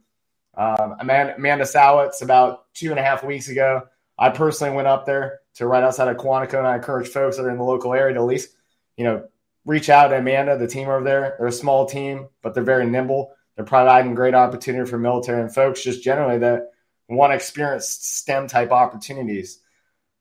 Um, 0.54 0.98
Amanda, 1.00 1.36
Amanda 1.38 1.64
Sowitz 1.64 2.22
about 2.22 2.74
two 2.74 2.90
and 2.90 3.00
a 3.00 3.04
half 3.04 3.24
weeks 3.24 3.48
ago. 3.48 3.84
I 4.20 4.30
personally 4.30 4.76
went 4.76 4.90
up 4.90 5.06
there 5.06 5.41
to 5.56 5.68
right 5.68 5.84
outside 5.84 6.08
of 6.08 6.18
Quantico, 6.18 6.58
and 6.58 6.68
I 6.68 6.76
encourage 6.76 7.10
folks 7.10 7.38
that 7.38 7.44
are 7.44 7.50
in 7.50 7.58
the 7.58 7.64
local 7.64 7.94
area 7.94 8.14
to 8.14 8.20
at 8.20 8.26
least, 8.26 8.50
you 8.98 9.04
know, 9.04 9.28
reach 9.66 9.90
out 9.90 10.08
to 10.08 10.18
Amanda, 10.18 10.58
the 10.58 10.68
team 10.68 10.88
over 10.88 11.04
there. 11.04 11.36
They're 11.38 11.48
a 11.48 11.52
small 11.52 11.86
team, 11.86 12.28
but 12.42 12.54
they're 12.54 12.64
very 12.64 12.88
nimble. 12.88 13.34
They're 13.56 13.66
providing 13.66 14.16
great 14.16 14.34
opportunity 14.34 14.90
for 14.90 14.98
military 14.98 15.42
and 15.42 15.54
folks 15.54 15.84
just 15.84 16.04
generally 16.04 16.40
that 16.40 16.72
want 17.08 17.32
to 17.32 17.36
experience 17.36 17.88
STEM 17.90 18.48
type 18.48 18.72
opportunities. 18.72 19.60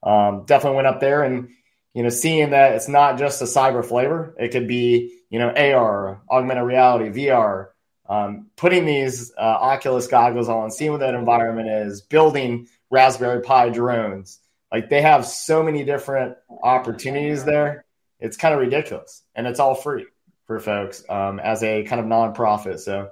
Um, 0.02 0.44
definitely 0.46 0.76
went 0.76 0.88
up 0.88 1.00
there 1.00 1.22
and 1.22 1.50
you 1.94 2.02
know 2.02 2.08
seeing 2.08 2.50
that 2.50 2.72
it's 2.72 2.88
not 2.88 3.18
just 3.18 3.42
a 3.42 3.44
cyber 3.44 3.84
flavor. 3.84 4.34
It 4.38 4.48
could 4.50 4.66
be 4.66 5.20
you 5.28 5.38
know 5.38 5.50
AR, 5.50 6.22
augmented 6.30 6.64
reality, 6.64 7.10
VR. 7.10 7.68
Um, 8.08 8.50
putting 8.56 8.86
these 8.86 9.32
uh, 9.38 9.40
Oculus 9.40 10.08
goggles 10.08 10.48
on, 10.48 10.72
seeing 10.72 10.90
what 10.90 10.98
that 10.98 11.14
environment 11.14 11.68
is, 11.68 12.00
building 12.00 12.66
Raspberry 12.90 13.40
Pi 13.40 13.68
drones, 13.68 14.40
Like 14.72 14.88
they 14.88 15.02
have 15.02 15.26
so 15.26 15.62
many 15.62 15.84
different 15.84 16.36
opportunities 16.62 17.44
there. 17.44 17.84
It's 18.20 18.36
kind 18.36 18.54
of 18.54 18.60
ridiculous, 18.60 19.22
and 19.34 19.46
it's 19.46 19.58
all 19.58 19.74
free 19.74 20.06
for 20.46 20.60
folks 20.60 21.02
um, 21.08 21.40
as 21.40 21.62
a 21.62 21.84
kind 21.84 22.00
of 22.00 22.06
nonprofit. 22.06 22.78
So 22.80 23.10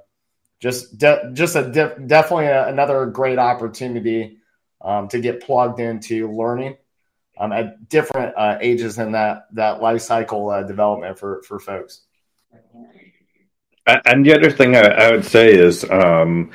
just 0.60 0.98
de- 0.98 1.30
just 1.32 1.56
a 1.56 1.70
de- 1.70 1.98
definitely 2.06 2.46
a, 2.46 2.68
another 2.68 3.06
great 3.06 3.38
opportunity 3.38 4.38
um, 4.80 5.08
to 5.08 5.20
get 5.20 5.42
plugged 5.42 5.80
into 5.80 6.30
learning 6.30 6.76
um, 7.38 7.52
at 7.52 7.88
different 7.88 8.34
uh, 8.36 8.58
ages 8.60 8.98
in 8.98 9.12
that 9.12 9.46
that 9.52 9.80
life 9.80 10.02
cycle 10.02 10.50
uh, 10.50 10.62
development 10.62 11.18
for 11.18 11.42
for 11.42 11.58
folks. 11.58 12.02
And 14.04 14.26
the 14.26 14.34
other 14.34 14.50
thing 14.50 14.76
I, 14.76 14.82
I 14.82 15.10
would 15.10 15.24
say 15.24 15.54
is 15.54 15.88
um, 15.90 16.50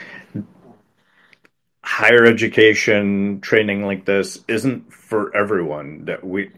higher 1.84 2.26
education 2.26 3.42
training 3.42 3.86
like 3.86 4.06
this 4.06 4.40
isn't 4.48 4.94
for 4.94 5.36
everyone. 5.36 6.06
That 6.06 6.24
we 6.24 6.52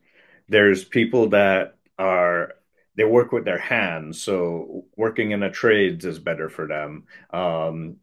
there's 0.47 0.83
people 0.83 1.29
that 1.29 1.75
are 1.97 2.53
they 2.95 3.03
work 3.03 3.31
with 3.31 3.45
their 3.45 3.59
hands, 3.59 4.21
so 4.21 4.85
working 4.95 5.31
in 5.31 5.43
a 5.43 5.51
trades 5.51 6.05
is 6.05 6.19
better 6.19 6.49
for 6.49 6.67
them. 6.67 7.05
Um, 7.31 7.97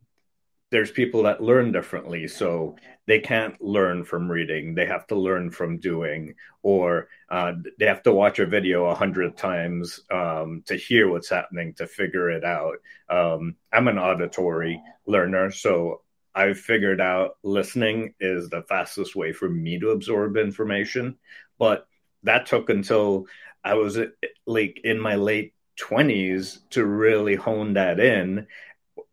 there's 0.70 0.90
people 0.90 1.24
that 1.24 1.42
learn 1.42 1.70
differently, 1.70 2.28
so 2.28 2.76
they 3.06 3.20
can't 3.20 3.60
learn 3.60 4.04
from 4.04 4.30
reading; 4.30 4.74
they 4.74 4.86
have 4.86 5.06
to 5.08 5.16
learn 5.16 5.50
from 5.50 5.78
doing, 5.78 6.34
or 6.62 7.08
uh, 7.30 7.52
they 7.78 7.86
have 7.86 8.02
to 8.04 8.12
watch 8.12 8.38
a 8.40 8.46
video 8.46 8.86
a 8.86 8.94
hundred 8.94 9.36
times 9.36 10.00
um, 10.10 10.62
to 10.66 10.76
hear 10.76 11.08
what's 11.08 11.30
happening 11.30 11.74
to 11.74 11.86
figure 11.86 12.30
it 12.30 12.44
out. 12.44 12.78
Um, 13.08 13.56
I'm 13.72 13.88
an 13.88 13.98
auditory 13.98 14.82
learner, 15.06 15.50
so 15.50 16.02
I've 16.34 16.58
figured 16.58 17.00
out 17.00 17.36
listening 17.42 18.14
is 18.20 18.48
the 18.48 18.62
fastest 18.62 19.14
way 19.14 19.32
for 19.32 19.48
me 19.48 19.78
to 19.80 19.90
absorb 19.90 20.36
information, 20.36 21.18
but 21.58 21.86
that 22.22 22.46
took 22.46 22.70
until 22.70 23.26
I 23.64 23.74
was 23.74 23.98
like 24.46 24.80
in 24.84 24.98
my 24.98 25.16
late 25.16 25.54
20s 25.80 26.58
to 26.70 26.84
really 26.84 27.34
hone 27.34 27.74
that 27.74 28.00
in. 28.00 28.46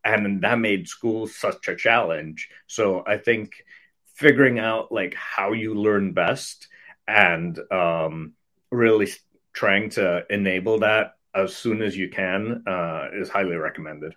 And 0.04 0.42
that 0.44 0.60
made 0.60 0.88
school 0.88 1.28
such 1.28 1.68
a 1.68 1.76
challenge. 1.76 2.50
So 2.68 3.04
I 3.06 3.18
think 3.18 3.52
figuring 4.16 4.60
out 4.60 4.92
like 4.92 5.14
how 5.14 5.52
you 5.52 5.76
learn 5.76 6.14
best 6.14 6.68
and 7.08 7.60
um, 7.72 8.34
really 8.72 9.10
trying 9.54 9.90
to 9.92 10.26
enable 10.30 10.80
that 10.80 11.16
as 11.34 11.56
soon 11.56 11.82
as 11.82 11.96
you 11.96 12.10
can 12.10 12.64
uh, 12.68 13.10
is 13.14 13.30
highly 13.30 13.56
recommended. 13.56 14.14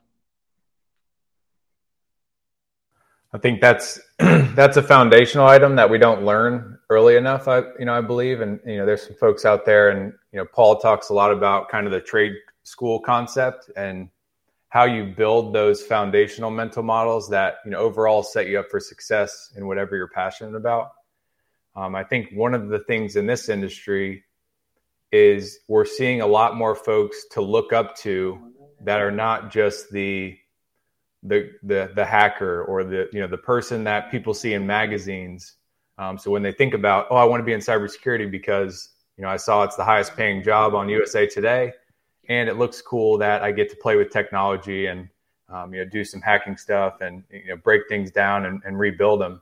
I 3.33 3.39
think 3.39 3.61
that's 3.61 3.99
that's 4.19 4.77
a 4.77 4.83
foundational 4.83 5.47
item 5.47 5.77
that 5.77 5.89
we 5.89 5.99
don't 5.99 6.25
learn 6.25 6.79
early 6.91 7.17
enough. 7.17 7.49
I 7.49 7.63
you 7.79 7.85
know 7.85 7.95
I 7.95 8.01
believe, 8.01 8.41
and 8.41 8.61
you 8.67 8.77
know 8.77 8.87
there's 8.87 9.07
some 9.07 9.17
folks 9.17 9.45
out 9.45 9.65
there, 9.65 9.91
and 9.91 10.13
you 10.33 10.39
know 10.39 10.45
Paul 10.45 10.79
talks 10.79 11.09
a 11.09 11.15
lot 11.15 11.33
about 11.33 11.69
kind 11.69 11.87
of 11.87 11.93
the 11.93 12.01
trade 12.01 12.33
school 12.65 13.01
concept 13.01 13.71
and 13.77 14.09
how 14.69 14.85
you 14.85 15.05
build 15.05 15.55
those 15.55 15.83
foundational 15.83 16.51
mental 16.51 16.83
models 16.83 17.29
that 17.31 17.57
you 17.65 17.71
know 17.71 17.79
overall 17.79 18.23
set 18.23 18.49
you 18.49 18.59
up 18.59 18.71
for 18.71 18.81
success 18.81 19.53
in 19.57 19.67
whatever 19.67 19.97
you're 19.97 20.09
passionate 20.09 20.55
about. 20.55 20.93
Um, 21.75 21.95
I 21.95 22.05
think 22.05 22.31
one 22.35 22.55
of 22.55 22.69
the 22.69 22.81
things 22.81 23.17
in 23.17 23.27
this 23.27 23.49
industry 23.49 24.25
is 25.11 25.59
we're 25.69 25.87
seeing 25.87 26.21
a 26.21 26.27
lot 26.27 26.57
more 26.57 26.75
folks 26.75 27.25
to 27.33 27.41
look 27.41 27.73
up 27.73 27.97
to 27.97 28.39
that 28.83 29.01
are 29.01 29.11
not 29.11 29.51
just 29.51 29.91
the 29.91 30.37
the 31.23 31.53
the 31.63 31.91
the 31.95 32.05
hacker 32.05 32.65
or 32.65 32.85
the 32.85 33.09
you 33.13 33.21
know 33.21 33.27
the 33.27 33.39
person 33.39 33.85
that 33.85 34.11
people 34.11 34.35
see 34.35 34.55
in 34.55 34.67
magazines. 34.67 35.55
Um, 35.99 36.19
so 36.19 36.31
when 36.31 36.43
they 36.43 36.53
think 36.53 36.75
about, 36.75 37.07
oh, 37.11 37.17
I 37.17 37.25
want 37.25 37.41
to 37.41 37.45
be 37.45 37.53
in 37.53 37.61
cybersecurity 37.61 38.31
because 38.31 38.91
you 39.17 39.23
know 39.23 39.31
I 39.31 39.37
saw 39.37 39.63
it's 39.63 39.77
the 39.77 39.85
highest 39.85 40.17
paying 40.17 40.43
job 40.43 40.75
on 40.75 40.89
USA 40.89 41.27
Today, 41.27 41.73
and 42.29 42.49
it 42.49 42.57
looks 42.57 42.81
cool 42.83 43.19
that 43.19 43.43
I 43.43 43.53
get 43.53 43.71
to 43.71 43.77
play 43.77 43.97
with 43.97 44.11
technology 44.11 44.87
and 44.87 45.09
um, 45.49 45.73
you 45.73 45.85
know 45.85 45.91
do 45.91 46.05
some 46.05 46.21
hacking 46.21 46.57
stuff 46.57 47.01
and 47.01 47.23
you 47.31 47.49
know 47.49 47.57
break 47.57 47.83
things 47.89 48.11
down 48.11 48.47
and, 48.47 48.61
and 48.65 48.79
rebuild 48.79 49.21
them. 49.21 49.41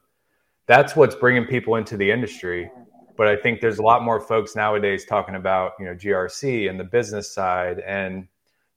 That's 0.66 0.94
what's 0.94 1.14
bringing 1.14 1.46
people 1.46 1.76
into 1.76 1.96
the 1.96 2.10
industry. 2.10 2.70
But 3.16 3.26
I 3.26 3.36
think 3.36 3.60
there's 3.60 3.78
a 3.78 3.82
lot 3.82 4.02
more 4.02 4.20
folks 4.20 4.54
nowadays 4.54 5.04
talking 5.04 5.34
about 5.34 5.72
you 5.78 5.86
know 5.86 5.94
GRC 5.94 6.68
and 6.68 6.78
the 6.78 6.84
business 6.84 7.32
side 7.32 7.78
and 7.80 8.28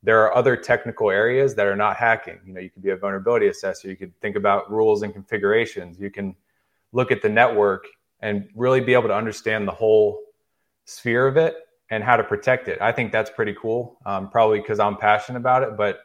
there 0.03 0.21
are 0.21 0.35
other 0.35 0.57
technical 0.57 1.09
areas 1.09 1.55
that 1.55 1.65
are 1.65 1.77
not 1.77 1.95
hacking. 1.95 2.39
You 2.45 2.53
know, 2.53 2.59
you 2.59 2.69
could 2.69 2.83
be 2.83 2.89
a 2.89 2.97
vulnerability 2.97 3.47
assessor. 3.47 3.87
You 3.87 3.95
could 3.95 4.13
think 4.19 4.35
about 4.35 4.69
rules 4.69 5.01
and 5.01 5.13
configurations. 5.13 5.97
You 5.97 6.11
can 6.11 6.35
look 6.91 7.11
at 7.11 7.21
the 7.21 7.29
network 7.29 7.87
and 8.19 8.49
really 8.53 8.81
be 8.81 8.93
able 8.93 9.07
to 9.07 9.15
understand 9.15 9.67
the 9.67 9.71
whole 9.71 10.19
sphere 10.85 11.25
of 11.25 11.37
it 11.37 11.55
and 11.89 12.03
how 12.03 12.17
to 12.17 12.23
protect 12.23 12.67
it. 12.67 12.81
I 12.81 12.91
think 12.91 13.11
that's 13.11 13.29
pretty 13.29 13.55
cool. 13.59 13.97
Um, 14.05 14.29
probably 14.29 14.59
because 14.59 14.79
I'm 14.79 14.97
passionate 14.97 15.39
about 15.39 15.63
it, 15.63 15.77
but 15.77 15.99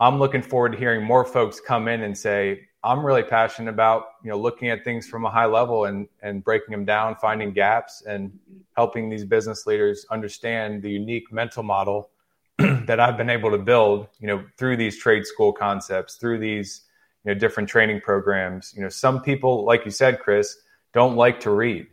I'm 0.00 0.18
looking 0.18 0.42
forward 0.42 0.72
to 0.72 0.78
hearing 0.78 1.02
more 1.02 1.24
folks 1.24 1.60
come 1.60 1.88
in 1.88 2.02
and 2.02 2.16
say, 2.16 2.60
I'm 2.82 3.04
really 3.04 3.22
passionate 3.22 3.70
about 3.70 4.08
you 4.22 4.28
know 4.30 4.38
looking 4.38 4.68
at 4.68 4.84
things 4.84 5.06
from 5.06 5.24
a 5.24 5.30
high 5.30 5.46
level 5.46 5.86
and 5.86 6.06
and 6.22 6.44
breaking 6.44 6.70
them 6.72 6.84
down, 6.84 7.16
finding 7.16 7.52
gaps, 7.52 8.02
and 8.06 8.38
helping 8.76 9.08
these 9.08 9.24
business 9.24 9.66
leaders 9.66 10.04
understand 10.10 10.82
the 10.82 10.90
unique 10.90 11.32
mental 11.32 11.62
model 11.62 12.10
that 12.86 13.00
I've 13.00 13.16
been 13.16 13.30
able 13.30 13.50
to 13.50 13.58
build, 13.58 14.08
you 14.20 14.26
know, 14.26 14.44
through 14.56 14.76
these 14.76 14.98
trade 14.98 15.26
school 15.26 15.52
concepts, 15.52 16.16
through 16.16 16.38
these, 16.38 16.82
you 17.24 17.32
know, 17.32 17.38
different 17.38 17.68
training 17.68 18.00
programs. 18.00 18.72
You 18.76 18.82
know, 18.82 18.88
some 18.88 19.22
people, 19.22 19.64
like 19.64 19.84
you 19.84 19.90
said, 19.90 20.20
Chris, 20.20 20.56
don't 20.92 21.16
like 21.16 21.40
to 21.40 21.50
read. 21.50 21.86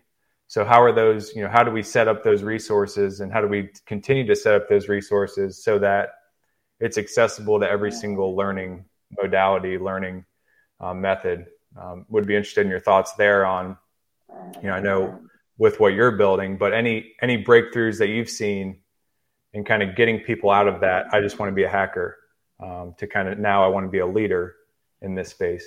So 0.47 0.65
how 0.65 0.81
are 0.81 0.91
those, 0.91 1.33
you 1.35 1.41
know, 1.41 1.49
how 1.49 1.63
do 1.63 1.71
we 1.71 1.81
set 1.81 2.07
up 2.07 2.23
those 2.23 2.43
resources 2.43 3.21
and 3.21 3.31
how 3.31 3.41
do 3.41 3.47
we 3.47 3.69
continue 3.85 4.27
to 4.27 4.35
set 4.35 4.53
up 4.53 4.67
those 4.67 4.89
resources 4.89 5.63
so 5.63 5.79
that 5.79 6.09
it's 6.79 6.97
accessible 6.97 7.59
to 7.59 7.69
every 7.69 7.91
single 7.91 8.35
learning 8.35 8.85
modality, 9.19 9.77
learning 9.77 10.25
um, 10.79 11.01
method? 11.01 11.47
Um, 11.79 12.05
would 12.09 12.27
be 12.27 12.35
interested 12.35 12.65
in 12.65 12.69
your 12.69 12.81
thoughts 12.81 13.13
there 13.13 13.45
on, 13.45 13.77
you 14.61 14.67
know, 14.67 14.73
I 14.73 14.81
know 14.81 15.21
with 15.57 15.79
what 15.79 15.93
you're 15.93 16.17
building, 16.17 16.57
but 16.57 16.73
any 16.73 17.13
any 17.21 17.41
breakthroughs 17.41 17.99
that 17.99 18.09
you've 18.09 18.29
seen 18.29 18.80
and 19.53 19.65
kind 19.65 19.83
of 19.83 19.95
getting 19.95 20.19
people 20.19 20.49
out 20.49 20.67
of 20.67 20.81
that. 20.81 21.07
I 21.11 21.21
just 21.21 21.39
want 21.39 21.49
to 21.49 21.55
be 21.55 21.63
a 21.63 21.69
hacker 21.69 22.17
um, 22.59 22.95
to 22.97 23.07
kind 23.07 23.27
of 23.27 23.39
now 23.39 23.63
I 23.65 23.67
want 23.67 23.85
to 23.85 23.91
be 23.91 23.99
a 23.99 24.05
leader 24.07 24.55
in 25.01 25.15
this 25.15 25.29
space. 25.29 25.65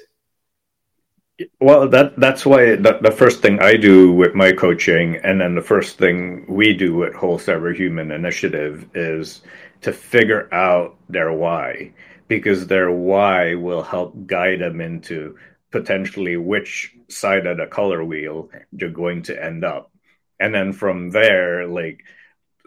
Well, 1.61 1.89
that 1.89 2.18
that's 2.18 2.47
why 2.47 2.76
the, 2.76 2.99
the 3.03 3.11
first 3.11 3.43
thing 3.43 3.59
I 3.61 3.76
do 3.76 4.12
with 4.12 4.35
my 4.35 4.53
coaching, 4.53 5.16
and 5.24 5.41
then 5.41 5.57
the 5.57 5.61
first 5.61 5.99
thing 5.99 6.47
we 6.49 6.72
do 6.72 7.03
at 7.03 7.12
Whole 7.12 7.39
Cyber 7.39 7.74
Human 7.74 8.12
Initiative 8.12 8.89
is 8.95 9.43
to 9.80 9.93
figure 9.93 10.49
out 10.55 10.97
their 11.09 11.32
why, 11.32 11.93
because 12.28 12.68
their 12.68 12.93
why 12.93 13.57
will 13.57 13.82
help 13.82 14.14
guide 14.26 14.61
them 14.61 14.80
into 14.80 15.37
potentially 15.72 16.37
which 16.37 16.95
side 17.09 17.47
of 17.47 17.57
the 17.57 17.66
color 17.66 18.05
wheel 18.05 18.49
you're 18.70 18.91
going 18.91 19.22
to 19.22 19.45
end 19.45 19.64
up, 19.64 19.91
and 20.39 20.55
then 20.55 20.72
from 20.72 21.11
there, 21.11 21.66
like 21.66 22.05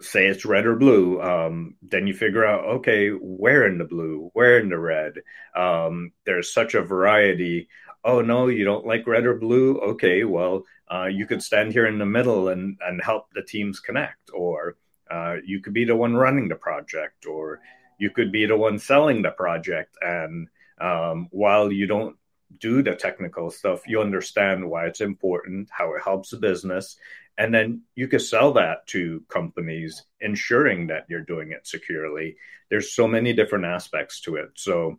say 0.00 0.26
it's 0.26 0.44
red 0.44 0.66
or 0.66 0.76
blue 0.76 1.20
um, 1.20 1.74
then 1.82 2.06
you 2.06 2.14
figure 2.14 2.44
out 2.44 2.64
okay 2.64 3.08
where 3.10 3.66
in 3.66 3.78
the 3.78 3.84
blue? 3.84 4.30
Where 4.32 4.58
in 4.58 4.68
the 4.68 4.78
red? 4.78 5.14
Um, 5.56 6.12
there's 6.24 6.52
such 6.52 6.74
a 6.74 6.82
variety. 6.82 7.68
Oh 8.04 8.20
no 8.20 8.48
you 8.48 8.64
don't 8.64 8.86
like 8.86 9.06
red 9.06 9.26
or 9.26 9.34
blue? 9.34 9.78
Okay 9.78 10.24
well 10.24 10.64
uh, 10.90 11.06
you 11.06 11.26
could 11.26 11.42
stand 11.42 11.72
here 11.72 11.86
in 11.86 11.98
the 11.98 12.06
middle 12.06 12.48
and 12.48 12.78
and 12.80 13.02
help 13.02 13.26
the 13.34 13.42
teams 13.42 13.80
connect. 13.80 14.30
Or 14.32 14.76
uh, 15.10 15.36
you 15.44 15.60
could 15.60 15.74
be 15.74 15.84
the 15.84 15.96
one 15.96 16.14
running 16.14 16.48
the 16.48 16.54
project. 16.54 17.26
Or 17.26 17.60
you 17.98 18.10
could 18.10 18.30
be 18.30 18.46
the 18.46 18.56
one 18.56 18.78
selling 18.78 19.22
the 19.22 19.30
project. 19.32 19.96
And 20.00 20.48
um, 20.80 21.28
while 21.30 21.72
you 21.72 21.86
don't 21.86 22.16
do 22.58 22.82
the 22.82 22.94
technical 22.94 23.50
stuff 23.50 23.86
you 23.86 24.00
understand 24.00 24.68
why 24.68 24.86
it's 24.86 25.00
important 25.00 25.68
how 25.70 25.94
it 25.94 26.02
helps 26.02 26.30
the 26.30 26.36
business 26.36 26.96
and 27.38 27.54
then 27.54 27.82
you 27.94 28.08
could 28.08 28.20
sell 28.20 28.54
that 28.54 28.86
to 28.88 29.22
companies 29.28 30.04
ensuring 30.20 30.88
that 30.88 31.06
you're 31.08 31.20
doing 31.20 31.52
it 31.52 31.66
securely. 31.66 32.36
There's 32.68 32.92
so 32.92 33.06
many 33.06 33.32
different 33.32 33.64
aspects 33.64 34.20
to 34.22 34.36
it. 34.36 34.50
So 34.56 34.98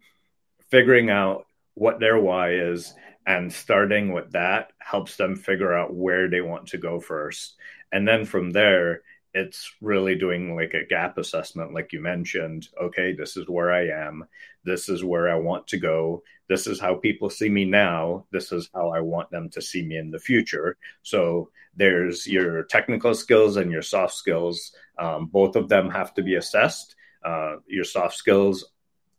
figuring 0.69 1.09
out 1.09 1.45
what 1.73 1.99
their 1.99 2.17
why 2.17 2.53
is 2.53 2.93
and 3.27 3.51
starting 3.51 4.13
with 4.13 4.31
that 4.31 4.71
helps 4.79 5.17
them 5.17 5.35
figure 5.35 5.73
out 5.73 5.93
where 5.93 6.29
they 6.29 6.41
want 6.41 6.67
to 6.67 6.77
go 6.77 7.01
first. 7.01 7.55
And 7.91 8.07
then 8.07 8.25
from 8.25 8.51
there 8.51 9.01
it's 9.33 9.71
really 9.81 10.15
doing 10.15 10.55
like 10.55 10.73
a 10.73 10.85
gap 10.85 11.17
assessment 11.17 11.73
like 11.73 11.93
you 11.93 12.01
mentioned. 12.01 12.67
Okay 12.81 13.13
this 13.13 13.37
is 13.37 13.47
where 13.47 13.71
i 13.71 13.87
am. 13.87 14.25
This 14.63 14.89
is 14.89 15.03
where 15.03 15.29
i 15.29 15.35
want 15.35 15.67
to 15.67 15.77
go. 15.77 16.23
This 16.47 16.67
is 16.67 16.79
how 16.79 16.95
people 16.95 17.29
see 17.29 17.49
me 17.49 17.65
now. 17.65 18.25
This 18.31 18.51
is 18.51 18.69
how 18.73 18.89
i 18.89 18.99
want 18.99 19.29
them 19.31 19.49
to 19.49 19.61
see 19.61 19.83
me 19.83 19.97
in 19.97 20.11
the 20.11 20.19
future. 20.19 20.77
So 21.03 21.49
there's 21.75 22.27
your 22.27 22.63
technical 22.63 23.13
skills 23.13 23.57
and 23.57 23.71
your 23.71 23.81
soft 23.81 24.15
skills. 24.15 24.73
Um, 24.97 25.27
both 25.27 25.55
of 25.55 25.69
them 25.69 25.89
have 25.89 26.13
to 26.15 26.23
be 26.23 26.35
assessed. 26.35 26.95
Uh, 27.23 27.57
your 27.67 27.83
soft 27.83 28.15
skills 28.15 28.71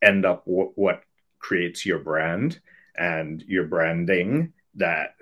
end 0.03 0.25
up 0.25 0.45
w- 0.45 0.73
what 0.75 1.03
creates 1.39 1.87
your 1.87 1.99
brand 1.99 2.61
and 2.97 3.43
your 3.47 3.65
branding 3.65 4.53
that 4.75 5.15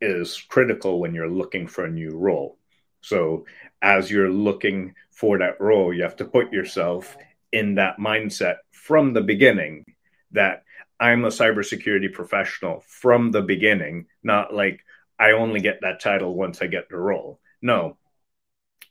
is 0.00 0.40
critical 0.48 0.98
when 0.98 1.14
you're 1.14 1.30
looking 1.30 1.66
for 1.66 1.84
a 1.84 1.90
new 1.90 2.10
role. 2.10 2.58
So, 3.02 3.46
as 3.80 4.10
you're 4.10 4.30
looking 4.30 4.94
for 5.10 5.38
that 5.38 5.60
role, 5.60 5.92
you 5.92 6.02
have 6.02 6.16
to 6.16 6.24
put 6.24 6.52
yourself 6.52 7.16
in 7.52 7.74
that 7.74 7.98
mindset 7.98 8.56
from 8.70 9.12
the 9.12 9.20
beginning 9.20 9.84
that 10.30 10.62
I'm 10.98 11.24
a 11.24 11.28
cybersecurity 11.28 12.12
professional 12.12 12.82
from 12.86 13.30
the 13.30 13.42
beginning, 13.42 14.06
not 14.22 14.54
like 14.54 14.80
I 15.18 15.32
only 15.32 15.60
get 15.60 15.80
that 15.82 16.00
title 16.00 16.34
once 16.34 16.62
I 16.62 16.66
get 16.66 16.88
the 16.88 16.96
role. 16.96 17.40
No, 17.60 17.96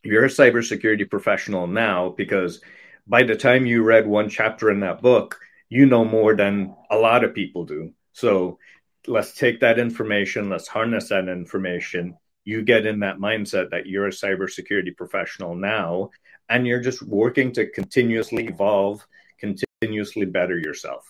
you're 0.03 0.26
a 0.26 0.30
cybersecurity 0.30 1.09
professional 1.09 1.68
now 1.68 2.09
because 2.09 2.62
by 3.07 3.24
the 3.24 3.36
time 3.36 3.66
you 3.66 3.84
read 3.84 4.07
one 4.07 4.30
chapter 4.30 4.70
in 4.70 4.82
that 4.82 5.01
book, 5.01 5.39
you 5.70 5.86
know 5.86 6.05
more 6.05 6.36
than 6.36 6.76
a 6.89 6.97
lot 6.97 7.24
of 7.24 7.34
people 7.34 7.66
do. 7.66 7.93
So 8.14 8.59
let's 9.07 9.34
take 9.34 9.62
that 9.62 9.80
information, 9.80 10.49
let's 10.49 10.68
harness 10.68 11.09
that 11.09 11.28
information. 11.28 12.18
You 12.44 12.64
get 12.64 12.86
in 12.86 13.00
that 13.02 13.18
mindset 13.18 13.70
that 13.72 13.86
you're 13.86 14.08
a 14.08 14.12
cybersecurity 14.12 14.96
professional 14.98 15.56
now, 15.56 16.10
and 16.50 16.66
you're 16.66 16.82
just 16.82 17.02
working 17.02 17.52
to 17.54 17.70
continuously 17.70 18.48
evolve, 18.48 19.06
continuously 19.39 20.26
better 20.26 20.58
yourself. 20.58 21.06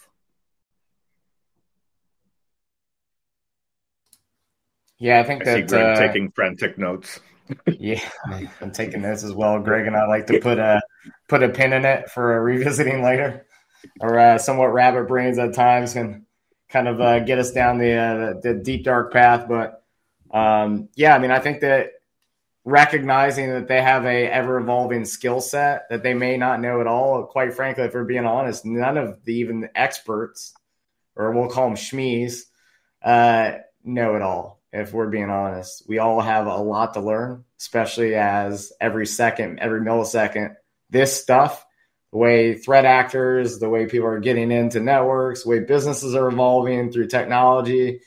Yeah, 5.01 5.19
I 5.19 5.23
think 5.23 5.47
I 5.47 5.55
see 5.55 5.61
that 5.63 5.97
uh, 5.97 5.99
taking 5.99 6.29
frantic 6.31 6.77
notes. 6.77 7.19
yeah, 7.65 8.07
I'm 8.61 8.71
taking 8.71 9.01
this 9.01 9.23
as 9.23 9.33
well, 9.33 9.59
Greg, 9.59 9.87
and 9.87 9.95
I 9.95 10.05
like 10.05 10.27
to 10.27 10.39
put 10.43 10.59
a 10.59 10.79
put 11.27 11.41
a 11.41 11.49
pin 11.49 11.73
in 11.73 11.85
it 11.85 12.11
for 12.11 12.39
revisiting 12.43 13.01
later, 13.03 13.47
or 13.99 14.19
uh, 14.19 14.37
somewhat 14.37 14.73
rabbit 14.73 15.07
brains 15.07 15.39
at 15.39 15.55
times 15.55 15.93
can 15.93 16.27
kind 16.69 16.87
of 16.87 17.01
uh, 17.01 17.19
get 17.19 17.39
us 17.39 17.51
down 17.51 17.79
the, 17.79 17.93
uh, 17.93 18.17
the 18.17 18.53
the 18.53 18.53
deep 18.63 18.83
dark 18.83 19.11
path. 19.11 19.47
But 19.49 19.80
um, 20.31 20.89
yeah, 20.95 21.15
I 21.15 21.19
mean, 21.19 21.31
I 21.31 21.39
think 21.39 21.61
that 21.61 21.91
recognizing 22.63 23.49
that 23.49 23.67
they 23.67 23.81
have 23.81 24.05
a 24.05 24.27
ever 24.27 24.57
evolving 24.57 25.05
skill 25.05 25.41
set 25.41 25.89
that 25.89 26.03
they 26.03 26.13
may 26.13 26.37
not 26.37 26.59
know 26.59 26.79
at 26.79 26.87
all. 26.87 27.23
Quite 27.23 27.53
frankly, 27.53 27.85
if 27.85 27.93
we're 27.93 28.03
being 28.03 28.25
honest, 28.25 28.65
none 28.65 28.97
of 28.97 29.23
the 29.25 29.35
even 29.35 29.69
experts, 29.75 30.53
or 31.15 31.31
we'll 31.31 31.49
call 31.49 31.67
them 31.67 31.77
schmees, 31.77 32.43
uh, 33.01 33.53
know 33.83 34.15
it 34.15 34.21
all 34.21 34.61
if 34.71 34.93
we're 34.93 35.09
being 35.09 35.29
honest. 35.29 35.83
We 35.87 35.99
all 35.99 36.21
have 36.21 36.47
a 36.47 36.57
lot 36.57 36.93
to 36.93 37.01
learn, 37.01 37.45
especially 37.59 38.15
as 38.15 38.71
every 38.79 39.07
second, 39.07 39.59
every 39.59 39.81
millisecond, 39.81 40.55
this 40.89 41.19
stuff, 41.19 41.65
the 42.11 42.17
way 42.17 42.55
threat 42.55 42.85
actors, 42.85 43.59
the 43.59 43.69
way 43.69 43.85
people 43.87 44.07
are 44.07 44.19
getting 44.19 44.51
into 44.51 44.79
networks, 44.79 45.43
the 45.43 45.49
way 45.49 45.59
businesses 45.59 46.13
are 46.13 46.27
evolving 46.27 46.91
through 46.91 47.07
technology, 47.07 48.01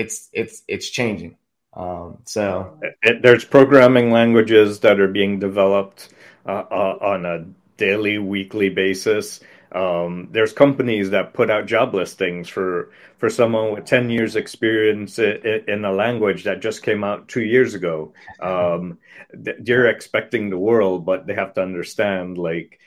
it's 0.00 0.28
it's 0.32 0.62
it's 0.66 0.88
changing. 0.88 1.36
Um, 1.74 2.18
so 2.24 2.80
there's 3.22 3.44
programming 3.44 4.10
languages 4.10 4.80
that 4.80 4.98
are 4.98 5.08
being 5.08 5.38
developed 5.38 6.08
uh, 6.46 6.64
uh, 6.70 6.98
on 7.00 7.24
a 7.26 7.44
daily, 7.76 8.18
weekly 8.18 8.70
basis. 8.70 9.40
Um, 9.72 10.28
there's 10.32 10.52
companies 10.52 11.10
that 11.10 11.32
put 11.32 11.48
out 11.48 11.66
job 11.66 11.94
listings 11.94 12.48
for 12.48 12.90
for 13.18 13.30
someone 13.30 13.72
with 13.72 13.84
10 13.84 14.10
years 14.10 14.34
experience 14.34 15.18
in, 15.18 15.64
in 15.68 15.84
a 15.84 15.92
language 15.92 16.44
that 16.44 16.60
just 16.60 16.82
came 16.82 17.04
out 17.04 17.28
two 17.28 17.42
years 17.42 17.74
ago. 17.74 18.12
Um, 18.40 18.98
they're 19.32 19.86
expecting 19.86 20.50
the 20.50 20.58
world, 20.58 21.04
but 21.04 21.26
they 21.26 21.34
have 21.34 21.54
to 21.54 21.62
understand 21.62 22.36
like 22.38 22.80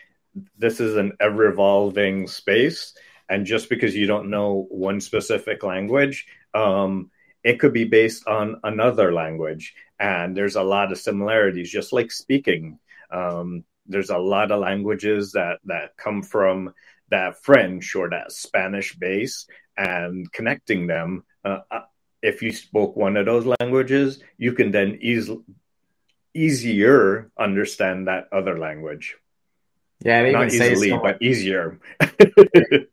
this 0.57 0.79
is 0.79 0.97
an 0.97 1.13
ever 1.21 1.45
evolving 1.45 2.27
space. 2.27 2.93
And 3.29 3.45
just 3.45 3.69
because 3.69 3.95
you 3.95 4.07
don't 4.07 4.29
know 4.29 4.67
one 4.69 4.99
specific 4.99 5.63
language, 5.63 6.27
um, 6.53 7.11
it 7.43 7.59
could 7.59 7.73
be 7.73 7.85
based 7.85 8.27
on 8.27 8.59
another 8.63 9.13
language. 9.13 9.73
And 9.99 10.35
there's 10.35 10.55
a 10.55 10.63
lot 10.63 10.91
of 10.91 10.97
similarities, 10.97 11.71
just 11.71 11.93
like 11.93 12.11
speaking. 12.11 12.79
Um, 13.11 13.63
there's 13.85 14.09
a 14.09 14.17
lot 14.17 14.51
of 14.51 14.61
languages 14.61 15.33
that 15.33 15.59
that 15.65 15.97
come 15.97 16.23
from 16.23 16.73
that 17.09 17.43
French 17.43 17.95
or 17.95 18.09
that 18.09 18.31
Spanish 18.31 18.95
base, 18.95 19.45
and 19.77 20.31
connecting 20.31 20.87
them. 20.87 21.23
Uh, 21.43 21.59
uh, 21.69 21.81
if 22.21 22.41
you 22.41 22.51
spoke 22.53 22.95
one 22.95 23.17
of 23.17 23.25
those 23.25 23.45
languages, 23.59 24.23
you 24.37 24.53
can 24.53 24.71
then 24.71 24.97
easily 25.01 25.43
easier 26.33 27.29
understand 27.37 28.07
that 28.07 28.27
other 28.31 28.57
language. 28.57 29.15
yeah, 30.03 30.31
Not 30.31 30.53
easily, 30.53 30.91
but 30.91 31.21
easier. 31.21 31.79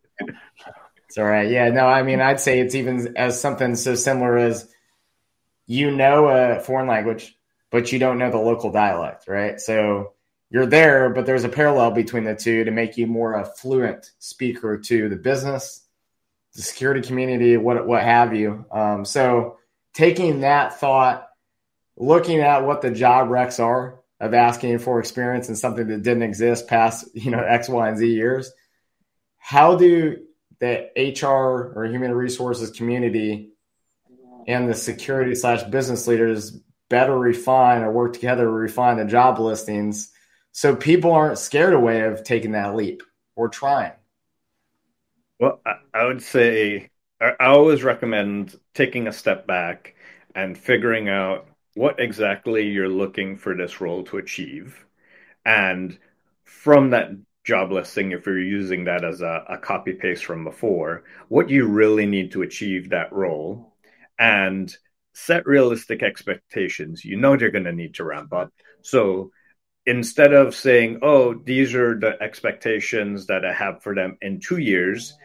It's 1.11 1.17
all 1.17 1.25
right. 1.25 1.51
Yeah, 1.51 1.67
no, 1.71 1.87
I 1.87 2.03
mean, 2.03 2.21
I'd 2.21 2.39
say 2.39 2.61
it's 2.61 2.73
even 2.73 3.17
as 3.17 3.37
something 3.37 3.75
so 3.75 3.95
similar 3.95 4.37
as 4.37 4.65
you 5.67 5.91
know 5.91 6.29
a 6.29 6.61
foreign 6.61 6.87
language, 6.87 7.35
but 7.69 7.91
you 7.91 7.99
don't 7.99 8.17
know 8.17 8.31
the 8.31 8.37
local 8.37 8.71
dialect, 8.71 9.27
right? 9.27 9.59
So 9.59 10.13
you're 10.49 10.65
there, 10.65 11.09
but 11.09 11.25
there's 11.25 11.43
a 11.43 11.49
parallel 11.49 11.91
between 11.91 12.23
the 12.23 12.33
two 12.33 12.63
to 12.63 12.71
make 12.71 12.95
you 12.95 13.07
more 13.07 13.33
a 13.33 13.43
fluent 13.43 14.09
speaker 14.19 14.77
to 14.77 15.09
the 15.09 15.17
business, 15.17 15.85
the 16.55 16.61
security 16.61 17.05
community, 17.05 17.57
what 17.57 17.85
what 17.85 18.03
have 18.03 18.33
you. 18.33 18.63
Um, 18.71 19.03
so 19.03 19.57
taking 19.93 20.39
that 20.41 20.79
thought, 20.79 21.27
looking 21.97 22.39
at 22.39 22.65
what 22.65 22.81
the 22.81 22.89
job 22.89 23.27
recs 23.27 23.61
are 23.61 23.99
of 24.21 24.33
asking 24.33 24.79
for 24.79 25.01
experience 25.01 25.49
in 25.49 25.57
something 25.57 25.87
that 25.87 26.03
didn't 26.03 26.23
exist 26.23 26.69
past 26.69 27.05
you 27.13 27.31
know 27.31 27.43
X, 27.43 27.67
Y, 27.67 27.89
and 27.89 27.97
Z 27.97 28.07
years, 28.09 28.49
how 29.39 29.75
do 29.75 30.15
the 30.61 30.89
HR 30.95 31.73
or 31.75 31.85
human 31.85 32.13
resources 32.13 32.69
community 32.69 33.49
and 34.47 34.69
the 34.69 34.75
security 34.75 35.35
slash 35.35 35.63
business 35.63 36.07
leaders 36.07 36.59
better 36.89 37.17
refine 37.17 37.81
or 37.81 37.91
work 37.91 38.13
together 38.13 38.43
to 38.43 38.51
refine 38.51 38.97
the 38.97 39.05
job 39.05 39.39
listings 39.39 40.11
so 40.51 40.75
people 40.75 41.11
aren't 41.11 41.39
scared 41.39 41.73
away 41.73 42.01
of 42.01 42.23
taking 42.23 42.51
that 42.51 42.75
leap 42.75 43.01
or 43.35 43.49
trying. 43.49 43.93
Well, 45.39 45.61
I, 45.93 46.05
would 46.05 46.21
say 46.21 46.89
I 47.19 47.33
always 47.39 47.83
recommend 47.83 48.59
taking 48.75 49.07
a 49.07 49.13
step 49.13 49.47
back 49.47 49.95
and 50.35 50.55
figuring 50.55 51.09
out 51.09 51.47
what 51.73 51.99
exactly 51.99 52.67
you're 52.67 52.89
looking 52.89 53.35
for 53.35 53.55
this 53.55 53.81
role 53.81 54.03
to 54.03 54.17
achieve. 54.17 54.85
And 55.43 55.97
from 56.43 56.91
that 56.91 57.09
job 57.43 57.71
listing, 57.71 58.11
if 58.11 58.25
you're 58.25 58.39
using 58.39 58.85
that 58.85 59.03
as 59.03 59.21
a, 59.21 59.43
a 59.49 59.57
copy 59.57 59.93
paste 59.93 60.25
from 60.25 60.43
before, 60.43 61.03
what 61.27 61.49
you 61.49 61.67
really 61.67 62.05
need 62.05 62.31
to 62.31 62.43
achieve 62.43 62.89
that 62.89 63.11
role 63.11 63.73
and 64.19 64.75
set 65.13 65.45
realistic 65.45 66.03
expectations. 66.03 67.03
You 67.03 67.17
know 67.17 67.35
they're 67.35 67.51
going 67.51 67.65
to 67.65 67.73
need 67.73 67.95
to 67.95 68.03
ramp 68.03 68.33
up. 68.33 68.51
So 68.81 69.31
instead 69.85 70.33
of 70.33 70.55
saying, 70.55 70.99
oh, 71.01 71.33
these 71.33 71.73
are 71.73 71.99
the 71.99 72.21
expectations 72.21 73.27
that 73.27 73.43
I 73.45 73.53
have 73.53 73.81
for 73.81 73.95
them 73.95 74.17
in 74.21 74.39
two 74.39 74.57
years, 74.57 75.15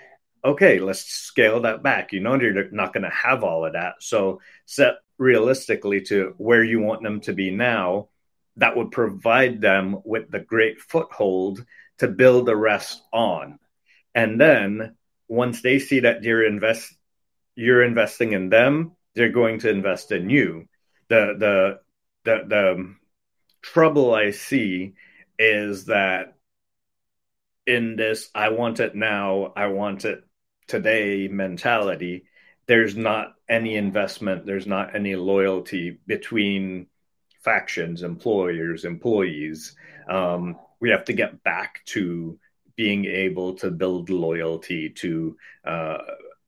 okay, 0.45 0.79
let's 0.79 1.05
scale 1.05 1.61
that 1.63 1.83
back. 1.83 2.13
You 2.13 2.21
know, 2.21 2.41
you're 2.41 2.71
not 2.71 2.93
going 2.93 3.05
to 3.05 3.11
have 3.11 3.45
all 3.45 3.67
of 3.67 3.75
that. 3.75 3.97
So 4.01 4.41
set 4.65 4.95
realistically 5.19 6.03
to 6.03 6.35
where 6.39 6.65
you 6.65 6.81
want 6.81 7.03
them 7.03 7.21
to 7.23 7.33
be 7.33 7.51
now. 7.51 8.09
That 8.59 8.77
would 8.77 8.91
provide 8.91 9.61
them 9.61 10.01
with 10.05 10.31
the 10.31 10.41
great 10.41 10.81
foothold 10.81 11.65
to 11.99 12.09
build 12.09 12.47
the 12.47 12.57
rest 12.57 13.03
on. 13.13 13.59
And 14.15 14.41
then 14.41 14.97
once 15.29 15.63
they 15.63 15.79
see 15.79 16.01
that 16.01 16.23
you're 16.23 16.47
invest 16.47 16.95
you're 17.55 17.83
investing 17.83 18.33
in 18.33 18.51
them, 18.51 18.93
they're 19.15 19.31
going 19.31 19.61
to 19.61 19.71
invest 19.71 20.13
in 20.13 20.31
you. 20.31 20.69
The 21.09 21.35
the 21.39 21.81
the 22.25 22.45
the 22.47 22.95
trouble 23.63 24.15
I 24.15 24.31
see 24.31 24.95
is 25.39 25.87
that 25.87 26.35
in 27.67 27.97
this 27.97 28.31
I 28.35 28.51
want 28.51 28.81
it 28.81 28.95
now, 28.95 29.53
I 29.57 29.67
want 29.69 30.05
it 30.05 30.23
today 30.67 31.29
mentality, 31.29 32.25
there's 32.67 32.97
not 32.97 33.35
any 33.49 33.77
investment, 33.77 34.47
there's 34.47 34.67
not 34.67 34.95
any 34.95 35.15
loyalty 35.17 35.99
between 36.07 36.87
factions, 37.43 38.03
employers, 38.03 38.85
employees. 38.85 39.77
Um, 40.09 40.57
we 40.81 40.91
have 40.91 41.05
to 41.07 41.13
get 41.13 41.43
back 41.43 41.83
to 41.87 42.39
being 42.77 43.07
able 43.07 43.55
to 43.55 43.71
build 43.71 44.11
loyalty, 44.11 44.91
to 44.91 45.37
uh, 45.65 45.99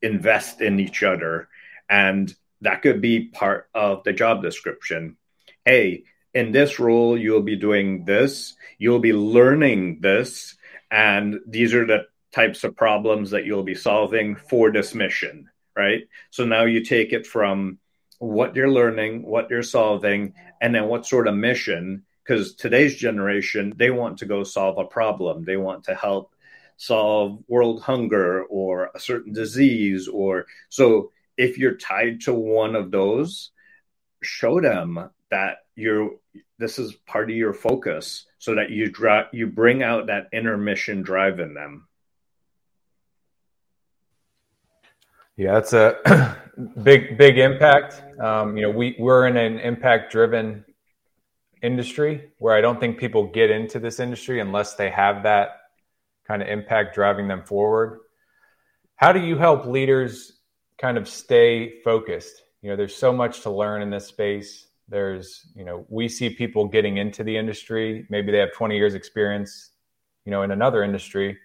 invest 0.03 0.61
in 0.61 0.79
each 0.79 1.03
other. 1.03 1.49
And 1.89 2.35
that 2.61 2.83
could 2.83 3.01
be 3.01 3.29
part 3.29 3.69
of 3.75 4.05
the 4.05 4.13
job 4.13 4.43
description. 4.43 5.17
Hey, 5.65 6.05
in 6.35 6.53
this 6.53 6.79
role, 6.79 7.19
you'll 7.19 7.43
be 7.43 7.57
doing 7.57 8.05
this, 8.05 8.55
you'll 8.79 8.99
be 8.99 9.13
learning 9.15 10.01
this, 10.01 10.57
and 10.91 11.41
these 11.47 11.75
are 11.75 11.87
the 11.87 12.07
types 12.33 12.65
of 12.65 12.77
problems 12.77 13.31
that 13.31 13.45
you'll 13.47 13.63
be 13.63 13.75
solving 13.75 14.37
for 14.37 14.71
this 14.71 14.95
mission, 14.95 15.49
right? 15.75 16.03
So 16.31 16.45
now 16.45 16.65
you 16.65 16.85
take 16.85 17.13
it 17.13 17.27
from 17.27 17.79
what 18.19 18.55
you're 18.55 18.71
learning, 18.71 19.23
what 19.23 19.49
you're 19.51 19.63
solving, 19.63 20.35
and 20.61 20.75
then 20.75 20.87
what 20.87 21.07
sort 21.07 21.29
of 21.29 21.35
mission. 21.35 22.05
Because 22.29 22.55
today's 22.55 22.95
generation, 22.95 23.73
they 23.77 23.91
want 23.91 24.19
to 24.19 24.27
go 24.27 24.45
solve 24.45 24.77
a 24.77 24.85
problem, 24.85 25.45
they 25.45 25.57
want 25.57 25.85
to 25.85 25.95
help 25.95 26.35
solve 26.77 27.43
world 27.49 27.81
hunger 27.81 28.45
or 28.45 28.91
a 28.95 29.01
certain 29.01 29.33
disease, 29.33 30.09
or 30.09 30.45
so 30.69 31.11
if 31.39 31.57
you're 31.57 31.77
tied 31.77 32.21
to 32.23 32.35
one 32.35 32.77
of 32.77 32.91
those, 32.91 33.51
show 34.23 34.61
them 34.61 35.09
that 35.31 35.59
you're 35.75 36.11
this 36.59 36.79
is 36.79 36.93
part 37.07 37.31
of 37.31 37.37
your 37.37 37.55
focus 37.55 38.27
so 38.39 38.55
that 38.57 38.71
you 38.71 38.91
dra- 38.91 39.29
you 39.33 39.47
bring 39.47 39.83
out 39.83 40.09
that 40.09 40.29
inner 40.31 40.59
mission 40.59 41.01
drive 41.01 41.41
in 41.41 41.55
them. 41.55 41.89
Yeah, 45.37 45.55
that's 45.55 45.73
a 45.73 46.37
big 46.83 47.17
big 47.17 47.39
impact. 47.39 48.03
Um, 48.21 48.59
you 48.59 48.65
know, 48.65 48.71
we 48.71 48.97
we're 48.99 49.27
in 49.29 49.39
an 49.39 49.61
impact 49.61 50.13
driven 50.13 50.67
industry 51.63 52.31
where 52.39 52.55
I 52.55 52.61
don't 52.61 52.81
think 52.81 52.99
people 52.99 53.27
get 53.27 53.51
into 53.51 53.79
this 53.79 54.01
industry 54.01 54.41
unless 54.41 54.75
they 54.75 54.91
have 54.91 55.23
that 55.25 55.51
kind 56.27 56.43
of 56.43 56.49
impact 56.49 56.95
driving 56.95 57.29
them 57.29 57.43
forward. 57.45 58.01
How 58.97 59.13
do 59.13 59.21
you 59.21 59.37
help 59.37 59.65
leaders 59.65 60.41
kind 60.81 60.99
of 60.99 61.09
stay 61.09 61.81
focused? 61.83 62.43
You 62.63 62.71
know, 62.71 62.77
there's 62.77 62.97
so 62.97 63.13
much 63.13 63.43
to 63.43 63.51
learn 63.51 63.83
in 63.83 63.91
this 63.91 64.07
space. 64.07 64.67
There's, 64.89 65.47
you 65.55 65.65
know, 65.65 65.87
we 65.89 66.09
see 66.09 66.31
people 66.31 66.67
getting 66.67 66.97
into 66.97 67.23
the 67.23 67.37
industry. 67.37 68.07
Maybe 68.11 68.33
they 68.33 68.39
have 68.39 68.53
20 68.53 68.77
years 68.77 68.95
experience, 68.95 69.71
you 70.25 70.31
know, 70.31 70.43
in 70.43 70.51
another 70.51 70.83
industry, 70.83 71.39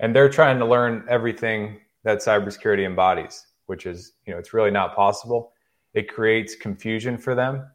and 0.00 0.14
they're 0.14 0.28
trying 0.28 0.58
to 0.58 0.66
learn 0.66 1.04
everything 1.08 1.80
that 2.04 2.18
cybersecurity 2.18 2.84
embodies, 2.84 3.46
which 3.66 3.86
is, 3.86 4.12
you 4.26 4.32
know, 4.32 4.38
it's 4.38 4.52
really 4.52 4.70
not 4.70 4.94
possible. 4.96 5.52
It 5.94 6.12
creates 6.12 6.54
confusion 6.56 7.16
for 7.18 7.34
them, 7.34 7.66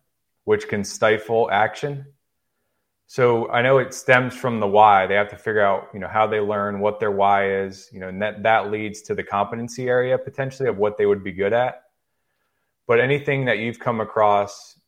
which 0.47 0.69
can 0.69 0.81
stifle 0.81 1.51
action. 1.51 2.05
So 3.05 3.49
I 3.49 3.61
know 3.61 3.79
it 3.79 3.93
stems 3.93 4.33
from 4.33 4.61
the 4.61 4.65
why. 4.65 5.05
They 5.05 5.15
have 5.15 5.27
to 5.31 5.35
figure 5.35 5.59
out, 5.59 5.89
you 5.93 5.99
know, 5.99 6.07
how 6.07 6.25
they 6.25 6.39
learn, 6.39 6.79
what 6.79 7.01
their 7.01 7.11
why 7.11 7.51
is, 7.51 7.89
you 7.91 7.99
know, 7.99 8.07
and 8.07 8.21
that, 8.21 8.43
that 8.43 8.71
leads 8.71 9.01
to 9.01 9.13
the 9.13 9.23
competency 9.23 9.89
area 9.89 10.17
potentially 10.17 10.69
of 10.69 10.77
what 10.77 10.97
they 10.97 11.05
would 11.05 11.21
be 11.21 11.33
good 11.33 11.51
at. 11.51 11.83
But 12.87 13.01
anything 13.01 13.43
that 13.43 13.57
you've 13.57 13.77
come 13.77 13.99
across 13.99 14.79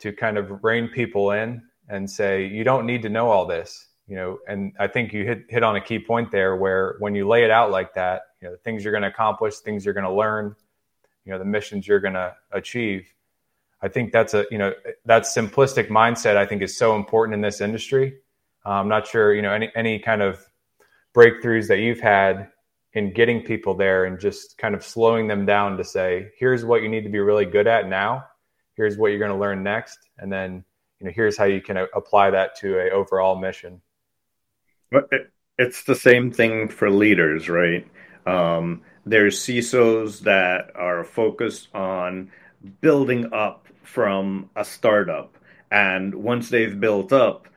to 0.00 0.12
kind 0.12 0.36
of 0.36 0.64
rein 0.64 0.88
people 0.88 1.30
in 1.30 1.62
and 1.88 2.10
say, 2.10 2.46
you 2.46 2.64
don't 2.64 2.84
need 2.84 3.02
to 3.02 3.08
know 3.08 3.30
all 3.30 3.46
this, 3.46 3.86
you 4.08 4.16
know, 4.16 4.40
and 4.48 4.72
I 4.80 4.88
think 4.88 5.12
you 5.12 5.24
hit, 5.24 5.44
hit 5.48 5.62
on 5.62 5.76
a 5.76 5.80
key 5.80 6.00
point 6.00 6.32
there 6.32 6.56
where 6.56 6.96
when 6.98 7.14
you 7.14 7.28
lay 7.28 7.44
it 7.44 7.52
out 7.52 7.70
like 7.70 7.94
that, 7.94 8.22
you 8.42 8.48
know, 8.48 8.54
the 8.54 8.60
things 8.62 8.82
you're 8.82 8.92
going 8.92 9.02
to 9.02 9.08
accomplish, 9.08 9.58
things 9.58 9.84
you're 9.84 9.94
going 9.94 10.02
to 10.02 10.12
learn, 10.12 10.56
you 11.24 11.30
know, 11.30 11.38
the 11.38 11.44
missions 11.44 11.86
you're 11.86 12.00
going 12.00 12.14
to 12.14 12.34
achieve. 12.50 13.06
I 13.82 13.88
think 13.88 14.12
that's 14.12 14.34
a, 14.34 14.44
you 14.50 14.58
know, 14.58 14.72
that 15.06 15.22
simplistic 15.22 15.88
mindset 15.88 16.36
I 16.36 16.46
think 16.46 16.62
is 16.62 16.76
so 16.76 16.96
important 16.96 17.34
in 17.34 17.40
this 17.40 17.60
industry. 17.60 18.18
Uh, 18.64 18.70
I'm 18.70 18.88
not 18.88 19.06
sure, 19.06 19.34
you 19.34 19.42
know, 19.42 19.52
any, 19.52 19.70
any 19.74 19.98
kind 19.98 20.20
of 20.20 20.44
breakthroughs 21.14 21.68
that 21.68 21.78
you've 21.78 22.00
had 22.00 22.50
in 22.92 23.12
getting 23.12 23.42
people 23.42 23.74
there 23.74 24.04
and 24.04 24.20
just 24.20 24.58
kind 24.58 24.74
of 24.74 24.84
slowing 24.84 25.28
them 25.28 25.46
down 25.46 25.76
to 25.78 25.84
say, 25.84 26.30
here's 26.38 26.64
what 26.64 26.82
you 26.82 26.88
need 26.88 27.04
to 27.04 27.08
be 27.08 27.20
really 27.20 27.46
good 27.46 27.66
at 27.66 27.88
now. 27.88 28.26
Here's 28.74 28.98
what 28.98 29.08
you're 29.08 29.18
going 29.18 29.30
to 29.30 29.38
learn 29.38 29.62
next. 29.62 29.98
And 30.18 30.32
then, 30.32 30.64
you 30.98 31.06
know, 31.06 31.12
here's 31.14 31.36
how 31.36 31.44
you 31.44 31.60
can 31.60 31.76
apply 31.94 32.30
that 32.30 32.56
to 32.58 32.78
a 32.78 32.90
overall 32.90 33.36
mission. 33.36 33.80
It's 35.56 35.84
the 35.84 35.94
same 35.94 36.32
thing 36.32 36.68
for 36.68 36.90
leaders, 36.90 37.48
right? 37.48 37.86
Um, 38.26 38.82
there's 39.06 39.38
CISOs 39.38 40.20
that 40.20 40.72
are 40.74 41.04
focused 41.04 41.68
on 41.74 42.30
building 42.80 43.32
up 43.32 43.68
from 43.90 44.50
a 44.56 44.64
startup. 44.64 45.36
And 45.70 46.14
once 46.14 46.48
they've 46.48 46.78
built 46.78 47.12
up, 47.12 47.48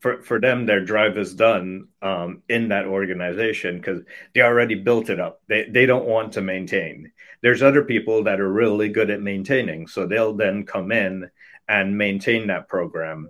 for, 0.00 0.20
for 0.22 0.40
them, 0.40 0.66
their 0.66 0.84
drive 0.84 1.16
is 1.16 1.34
done 1.34 1.86
um, 2.02 2.42
in 2.48 2.68
that 2.68 2.86
organization 2.86 3.76
because 3.76 4.00
they 4.34 4.40
already 4.40 4.74
built 4.74 5.10
it 5.10 5.20
up. 5.20 5.40
They, 5.48 5.68
they 5.70 5.86
don't 5.86 6.06
want 6.06 6.32
to 6.32 6.40
maintain. 6.40 7.12
There's 7.40 7.62
other 7.62 7.84
people 7.84 8.24
that 8.24 8.40
are 8.40 8.52
really 8.52 8.88
good 8.88 9.10
at 9.10 9.22
maintaining. 9.22 9.86
So 9.86 10.06
they'll 10.06 10.34
then 10.34 10.64
come 10.66 10.90
in 10.90 11.30
and 11.68 11.96
maintain 11.96 12.48
that 12.48 12.68
program. 12.68 13.28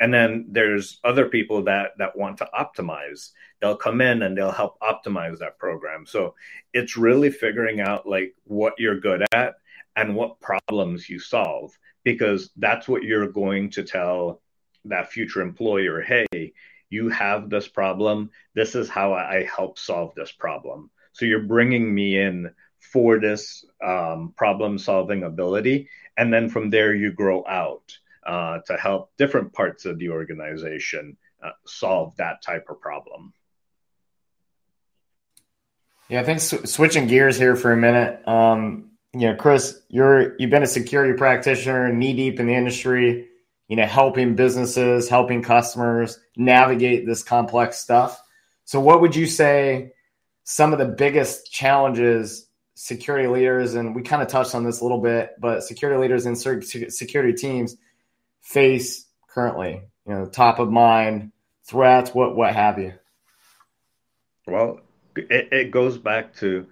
And 0.00 0.12
then 0.12 0.46
there's 0.50 0.98
other 1.04 1.28
people 1.28 1.64
that, 1.64 1.92
that 1.98 2.16
want 2.16 2.38
to 2.38 2.48
optimize 2.52 3.30
they'll 3.60 3.76
come 3.76 4.00
in 4.00 4.22
and 4.22 4.36
they'll 4.36 4.50
help 4.50 4.78
optimize 4.80 5.38
that 5.38 5.58
program. 5.58 6.06
So 6.06 6.34
it's 6.72 6.96
really 6.96 7.30
figuring 7.30 7.80
out 7.80 8.08
like 8.08 8.34
what 8.44 8.74
you're 8.78 9.00
good 9.00 9.24
at 9.32 9.54
and 9.96 10.14
what 10.14 10.40
problems 10.40 11.08
you 11.08 11.18
solve 11.18 11.76
because 12.04 12.50
that's 12.56 12.88
what 12.88 13.02
you're 13.02 13.30
going 13.30 13.70
to 13.70 13.82
tell 13.82 14.40
that 14.84 15.12
future 15.12 15.40
employer, 15.40 16.00
hey, 16.00 16.52
you 16.90 17.08
have 17.10 17.50
this 17.50 17.68
problem. 17.68 18.30
This 18.54 18.74
is 18.74 18.88
how 18.88 19.12
I 19.12 19.44
help 19.54 19.78
solve 19.78 20.14
this 20.14 20.32
problem. 20.32 20.90
So 21.12 21.24
you're 21.24 21.42
bringing 21.42 21.94
me 21.94 22.18
in 22.18 22.50
for 22.80 23.18
this 23.18 23.64
um, 23.84 24.32
problem 24.36 24.78
solving 24.78 25.22
ability. 25.22 25.88
And 26.16 26.32
then 26.32 26.48
from 26.48 26.70
there, 26.70 26.94
you 26.94 27.12
grow 27.12 27.44
out 27.46 27.96
uh, 28.26 28.58
to 28.66 28.76
help 28.76 29.10
different 29.16 29.52
parts 29.52 29.84
of 29.84 29.98
the 29.98 30.10
organization 30.10 31.16
uh, 31.42 31.50
solve 31.66 32.16
that 32.16 32.42
type 32.42 32.66
of 32.68 32.80
problem. 32.80 33.32
Yeah, 36.08 36.20
I 36.20 36.24
think 36.24 36.40
sw- 36.40 36.68
switching 36.68 37.06
gears 37.06 37.36
here 37.36 37.54
for 37.54 37.72
a 37.72 37.76
minute. 37.76 38.26
Um, 38.26 38.92
you 39.18 39.26
know, 39.26 39.34
Chris, 39.34 39.80
you're 39.88 40.36
you've 40.38 40.50
been 40.50 40.62
a 40.62 40.68
security 40.68 41.18
practitioner, 41.18 41.92
knee 41.92 42.12
deep 42.12 42.38
in 42.38 42.46
the 42.46 42.54
industry. 42.54 43.26
You 43.66 43.74
know, 43.74 43.84
helping 43.84 44.36
businesses, 44.36 45.08
helping 45.08 45.42
customers 45.42 46.20
navigate 46.36 47.04
this 47.04 47.24
complex 47.24 47.78
stuff. 47.78 48.22
So, 48.64 48.78
what 48.78 49.00
would 49.00 49.16
you 49.16 49.26
say 49.26 49.92
some 50.44 50.72
of 50.72 50.78
the 50.78 50.86
biggest 50.86 51.50
challenges 51.50 52.46
security 52.76 53.26
leaders, 53.26 53.74
and 53.74 53.92
we 53.92 54.02
kind 54.02 54.22
of 54.22 54.28
touched 54.28 54.54
on 54.54 54.62
this 54.62 54.80
a 54.80 54.84
little 54.84 55.00
bit, 55.00 55.32
but 55.40 55.64
security 55.64 56.00
leaders 56.00 56.24
and 56.24 56.38
security 56.38 57.32
teams 57.32 57.76
face 58.40 59.04
currently? 59.26 59.82
You 60.06 60.14
know, 60.14 60.26
top 60.26 60.60
of 60.60 60.70
mind 60.70 61.32
threats, 61.64 62.14
what 62.14 62.36
what 62.36 62.54
have 62.54 62.78
you? 62.78 62.94
Well, 64.46 64.78
it, 65.16 65.48
it 65.50 65.70
goes 65.72 65.98
back 65.98 66.36
to 66.36 66.68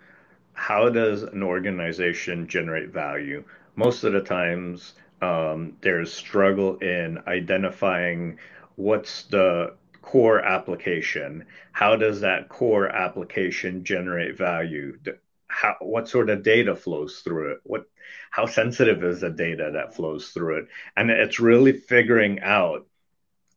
how 0.57 0.89
does 0.89 1.23
an 1.23 1.43
organization 1.43 2.49
generate 2.49 2.91
value? 2.91 3.45
Most 3.77 4.05
of 4.05 4.15
the 4.15 4.23
times, 4.23 4.95
um, 5.21 5.77
there's 5.83 6.13
struggle 6.13 6.79
in 6.79 7.19
identifying 7.27 8.39
what's 8.77 9.25
the 9.25 9.75
core 10.01 10.41
application. 10.41 11.45
How 11.73 11.95
does 11.95 12.23
that 12.23 12.49
core 12.49 12.89
application 12.89 13.85
generate 13.85 14.39
value? 14.39 14.99
How, 15.47 15.77
what 15.81 16.09
sort 16.09 16.31
of 16.31 16.43
data 16.43 16.75
flows 16.75 17.21
through 17.21 17.53
it? 17.53 17.61
What, 17.65 17.85
how 18.31 18.47
sensitive 18.47 19.05
is 19.05 19.21
the 19.21 19.31
data 19.31 19.71
that 19.75 19.95
flows 19.95 20.31
through 20.31 20.61
it? 20.61 20.69
And 20.97 21.11
it's 21.11 21.39
really 21.39 21.73
figuring 21.73 22.41
out 22.41 22.87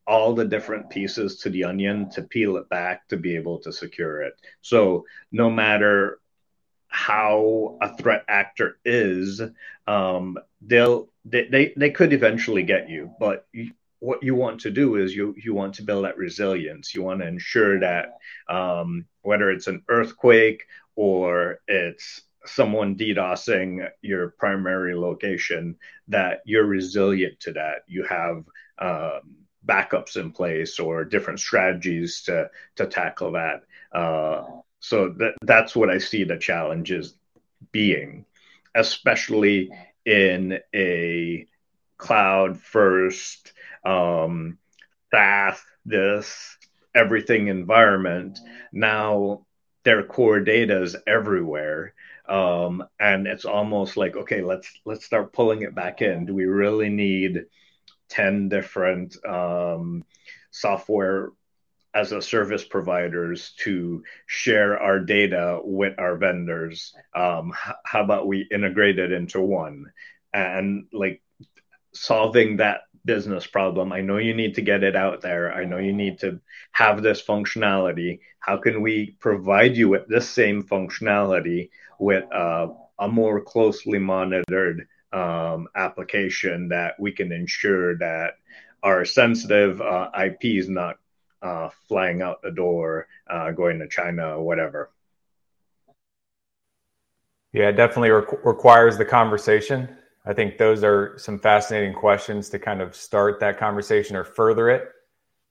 all 0.06 0.34
the 0.34 0.46
different 0.46 0.90
pieces 0.90 1.38
to 1.38 1.50
the 1.50 1.64
onion 1.64 2.10
to 2.10 2.24
peel 2.24 2.58
it 2.58 2.68
back 2.68 3.08
to 3.08 3.16
be 3.16 3.38
able 3.38 3.60
to 3.60 3.72
secure 3.72 4.22
it. 4.22 4.34
So 4.62 5.06
no 5.32 5.50
matter 5.50 6.20
how 6.90 7.78
a 7.82 7.96
threat 7.96 8.26
actor 8.28 8.78
is, 8.84 9.42
um, 9.88 10.38
they'll 10.62 11.10
they, 11.26 11.48
they, 11.48 11.74
they 11.78 11.92
could 11.92 12.14
eventually 12.14 12.64
get 12.64 12.90
you, 12.90 13.12
but 13.20 13.48
you, 13.54 13.72
what 14.00 14.24
you 14.24 14.34
want 14.34 14.62
to 14.62 14.72
do 14.72 14.96
is 14.96 15.16
you 15.16 15.36
you 15.38 15.54
want 15.54 15.76
to 15.76 15.84
build 15.84 16.06
that 16.06 16.18
resilience. 16.18 16.96
You 16.96 17.04
want 17.04 17.22
to 17.22 17.28
ensure 17.28 17.80
that 17.80 18.18
um, 18.48 19.06
whether 19.22 19.52
it's 19.52 19.68
an 19.68 19.84
earthquake 19.88 20.64
or 20.96 21.60
it's 21.68 22.22
someone 22.46 22.96
DDoSing 22.96 23.90
your 24.02 24.30
primary 24.30 24.96
location, 24.96 25.76
that 26.08 26.42
you're 26.46 26.66
resilient 26.66 27.40
to 27.42 27.54
that. 27.54 27.84
You 27.88 28.04
have 28.06 28.46
um, 28.80 29.36
backups 29.66 30.16
in 30.16 30.32
place 30.32 30.80
or 30.80 31.04
different 31.04 31.40
strategies 31.40 32.24
to 32.24 32.50
to 32.78 32.86
tackle 32.86 33.34
that. 33.34 33.64
Uh, 33.92 34.44
so 34.80 35.10
that 35.18 35.34
that's 35.42 35.76
what 35.76 35.90
I 35.90 35.98
see 35.98 36.24
the 36.24 36.38
challenges 36.38 37.16
being, 37.72 38.26
especially 38.76 39.70
in 40.06 40.60
a 40.74 41.46
cloud 41.98 42.60
first 42.60 43.54
um, 43.84 44.58
this 45.86 46.58
everything 46.96 47.48
environment. 47.48 48.40
Now 48.72 49.46
their 49.84 50.04
core 50.04 50.40
data 50.40 50.82
is 50.82 50.96
everywhere. 51.08 51.94
Um, 52.28 52.84
and 53.00 53.26
it's 53.26 53.46
almost 53.46 53.98
like 53.98 54.16
okay 54.16 54.44
let's 54.44 54.72
let's 54.86 55.04
start 55.04 55.34
pulling 55.34 55.64
it 55.64 55.74
back 55.74 56.04
in 56.04 56.28
do 56.28 56.36
we 56.36 56.46
really 56.46 56.90
need 56.90 57.46
10 58.10 58.50
different 58.50 59.16
um, 59.26 60.04
software 60.52 61.30
as 61.94 62.12
a 62.12 62.22
service 62.22 62.64
providers 62.64 63.54
to 63.60 64.04
share 64.28 64.80
our 64.80 65.00
data 65.00 65.60
with 65.64 65.98
our 65.98 66.18
vendors. 66.18 66.94
Um, 67.16 67.54
how 67.84 68.04
about 68.04 68.28
we 68.28 68.48
integrate 68.52 69.00
it 69.00 69.12
into 69.12 69.42
one 69.42 69.86
and 70.34 70.86
like 70.94 71.22
solving 71.94 72.58
that 72.58 72.82
business 73.06 73.48
problem? 73.48 73.92
I 73.92 74.02
know 74.02 74.18
you 74.18 74.36
need 74.36 74.56
to 74.56 74.62
get 74.62 74.84
it 74.84 74.96
out 74.96 75.22
there. 75.22 75.52
I 75.52 75.66
know 75.66 75.78
you 75.78 75.94
need 75.94 76.20
to 76.20 76.40
have 76.74 77.02
this 77.02 77.24
functionality. 77.24 78.20
How 78.40 78.58
can 78.58 78.82
we 78.82 79.16
provide 79.20 79.76
you 79.76 79.90
with 79.90 80.08
this 80.08 80.30
same 80.30 80.64
functionality 80.64 81.70
with 82.00 82.24
uh, 82.32 82.68
a 83.00 83.08
more 83.08 83.42
closely 83.42 83.98
monitored 83.98 84.88
um, 85.12 85.68
application 85.76 86.70
that 86.70 87.00
we 87.00 87.12
can 87.12 87.32
ensure 87.32 87.98
that 87.98 88.34
our 88.84 89.06
sensitive 89.06 89.82
uh, 89.82 90.10
IP 90.24 90.46
is 90.46 90.70
not 90.70 90.98
uh, 91.42 91.70
flying 91.88 92.22
out 92.22 92.42
the 92.42 92.52
door, 92.52 93.08
uh, 93.30 93.52
going 93.52 93.80
to 93.80 93.88
China 93.88 94.38
or 94.38 94.44
whatever. 94.44 94.92
Yeah, 97.54 97.70
it 97.70 97.74
definitely 97.74 98.12
re- 98.12 98.26
requires 98.44 98.98
the 98.98 99.06
conversation. 99.06 99.90
I 100.26 100.34
think 100.34 100.58
those 100.58 100.84
are 100.84 101.18
some 101.18 101.40
fascinating 101.40 101.94
questions 101.94 102.50
to 102.50 102.60
kind 102.60 102.82
of 102.82 102.96
start 102.96 103.40
that 103.40 103.58
conversation 103.58 104.16
or 104.16 104.24
further 104.24 104.70
it, 104.70 104.90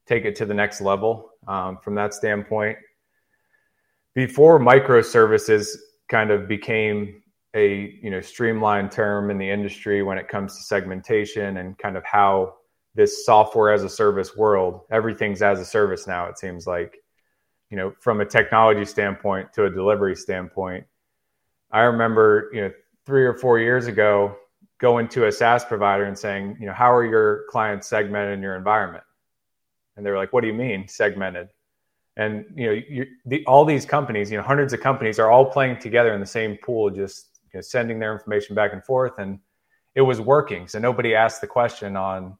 take 0.06 0.24
it 0.24 0.36
to 0.36 0.46
the 0.46 0.54
next 0.54 0.80
level 0.80 1.30
um, 1.48 1.78
from 1.82 1.94
that 1.96 2.14
standpoint. 2.14 2.78
Before 4.14 4.60
microservices 4.60 5.76
kind 6.08 6.30
of 6.30 6.48
became 6.48 7.22
a 7.54 7.98
you 8.02 8.10
know 8.10 8.20
streamlined 8.20 8.92
term 8.92 9.30
in 9.30 9.38
the 9.38 9.50
industry 9.50 10.02
when 10.02 10.18
it 10.18 10.28
comes 10.28 10.56
to 10.56 10.62
segmentation 10.62 11.56
and 11.56 11.78
kind 11.78 11.96
of 11.96 12.04
how 12.04 12.54
this 12.98 13.24
software 13.24 13.72
as 13.72 13.84
a 13.84 13.88
service 13.88 14.36
world 14.36 14.80
everything's 14.90 15.40
as 15.40 15.60
a 15.60 15.64
service 15.64 16.06
now 16.06 16.26
it 16.26 16.36
seems 16.38 16.66
like. 16.66 16.98
You 17.70 17.76
know 17.76 17.92
from 18.00 18.22
a 18.22 18.24
technology 18.24 18.86
standpoint 18.86 19.52
to 19.52 19.66
a 19.66 19.70
delivery 19.70 20.16
standpoint. 20.16 20.84
I 21.70 21.80
remember 21.80 22.50
you 22.54 22.62
know 22.62 22.72
3 23.04 23.26
or 23.26 23.34
4 23.34 23.58
years 23.58 23.86
ago 23.86 24.36
going 24.78 25.06
to 25.08 25.26
a 25.26 25.32
SaaS 25.32 25.66
provider 25.66 26.04
and 26.04 26.18
saying 26.18 26.56
you 26.60 26.66
know 26.66 26.72
how 26.72 26.90
are 26.90 27.04
your 27.04 27.44
clients 27.50 27.86
segmented 27.86 28.32
in 28.32 28.42
your 28.42 28.56
environment? 28.56 29.04
And 29.94 30.00
they 30.04 30.10
were 30.10 30.16
like 30.16 30.32
what 30.32 30.40
do 30.40 30.46
you 30.46 30.54
mean 30.54 30.88
segmented? 30.88 31.48
And 32.16 32.46
you 32.56 32.66
know 32.66 32.76
you, 32.88 33.06
the, 33.26 33.44
all 33.44 33.66
these 33.66 33.84
companies 33.84 34.30
you 34.30 34.38
know 34.38 34.46
hundreds 34.52 34.72
of 34.72 34.80
companies 34.80 35.18
are 35.18 35.30
all 35.30 35.44
playing 35.44 35.78
together 35.78 36.14
in 36.14 36.20
the 36.20 36.32
same 36.38 36.56
pool 36.56 36.88
just 36.88 37.38
you 37.52 37.58
know, 37.58 37.60
sending 37.60 37.98
their 37.98 38.14
information 38.14 38.56
back 38.56 38.72
and 38.72 38.82
forth, 38.82 39.18
and 39.18 39.40
it 39.94 40.00
was 40.00 40.20
working. 40.20 40.68
So 40.68 40.78
nobody 40.78 41.14
asked 41.14 41.40
the 41.42 41.46
question 41.46 41.96
on, 41.96 42.38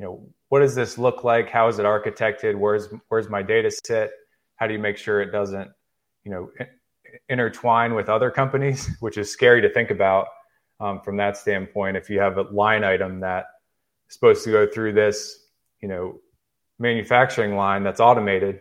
you 0.00 0.06
know, 0.06 0.26
what 0.48 0.60
does 0.60 0.74
this 0.74 0.96
look 0.96 1.24
like? 1.24 1.50
How 1.50 1.68
is 1.68 1.78
it 1.78 1.84
architected? 1.84 2.56
Where's 2.56 2.88
where's 3.08 3.28
my 3.28 3.42
data 3.42 3.70
sit? 3.84 4.10
How 4.56 4.66
do 4.66 4.72
you 4.72 4.78
make 4.78 4.96
sure 4.96 5.20
it 5.20 5.30
doesn't, 5.30 5.70
you 6.24 6.30
know, 6.30 6.50
intertwine 7.28 7.94
with 7.94 8.08
other 8.08 8.30
companies, 8.30 8.88
which 9.00 9.18
is 9.18 9.30
scary 9.30 9.60
to 9.60 9.70
think 9.70 9.90
about 9.90 10.28
um, 10.80 11.02
from 11.02 11.18
that 11.18 11.36
standpoint. 11.36 11.98
If 11.98 12.08
you 12.08 12.18
have 12.20 12.38
a 12.38 12.42
line 12.42 12.82
item 12.82 13.20
that 13.20 13.44
is 14.08 14.14
supposed 14.14 14.42
to 14.44 14.50
go 14.50 14.66
through 14.66 14.94
this, 14.94 15.46
you 15.82 15.88
know, 15.88 16.20
manufacturing 16.78 17.54
line 17.54 17.82
that's 17.82 18.00
automated 18.00 18.60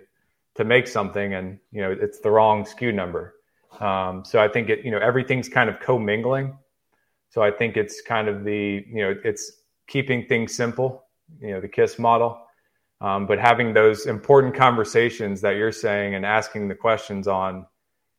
to 0.56 0.66
make 0.66 0.88
something, 0.88 1.34
and 1.34 1.60
you 1.72 1.82
know, 1.82 1.92
it's 1.92 2.20
the 2.20 2.30
wrong 2.30 2.66
SKU 2.66 2.94
number 2.94 3.36
um, 3.80 4.26
so 4.26 4.40
I 4.40 4.48
think 4.48 4.70
it, 4.70 4.84
you 4.84 4.92
know, 4.92 4.98
everything's 4.98 5.48
kind 5.48 5.70
of 5.70 5.80
commingling. 5.80 6.58
So 7.30 7.42
I 7.42 7.52
think 7.52 7.78
it's 7.78 8.02
kind 8.02 8.28
of 8.28 8.44
the, 8.44 8.84
you 8.88 9.02
know, 9.02 9.16
it's 9.24 9.52
keeping 9.88 10.26
things 10.26 10.56
simple, 10.56 11.06
you 11.42 11.52
know, 11.52 11.62
the 11.62 11.68
KISS 11.68 12.00
model, 12.00 12.40
um, 13.02 13.26
but 13.26 13.40
having 13.40 13.74
those 13.74 14.06
important 14.06 14.54
conversations 14.56 15.42
that 15.42 15.56
you're 15.56 15.72
saying 15.72 16.16
and 16.16 16.26
asking 16.26 16.68
the 16.68 16.76
questions 16.76 17.28
on, 17.28 17.66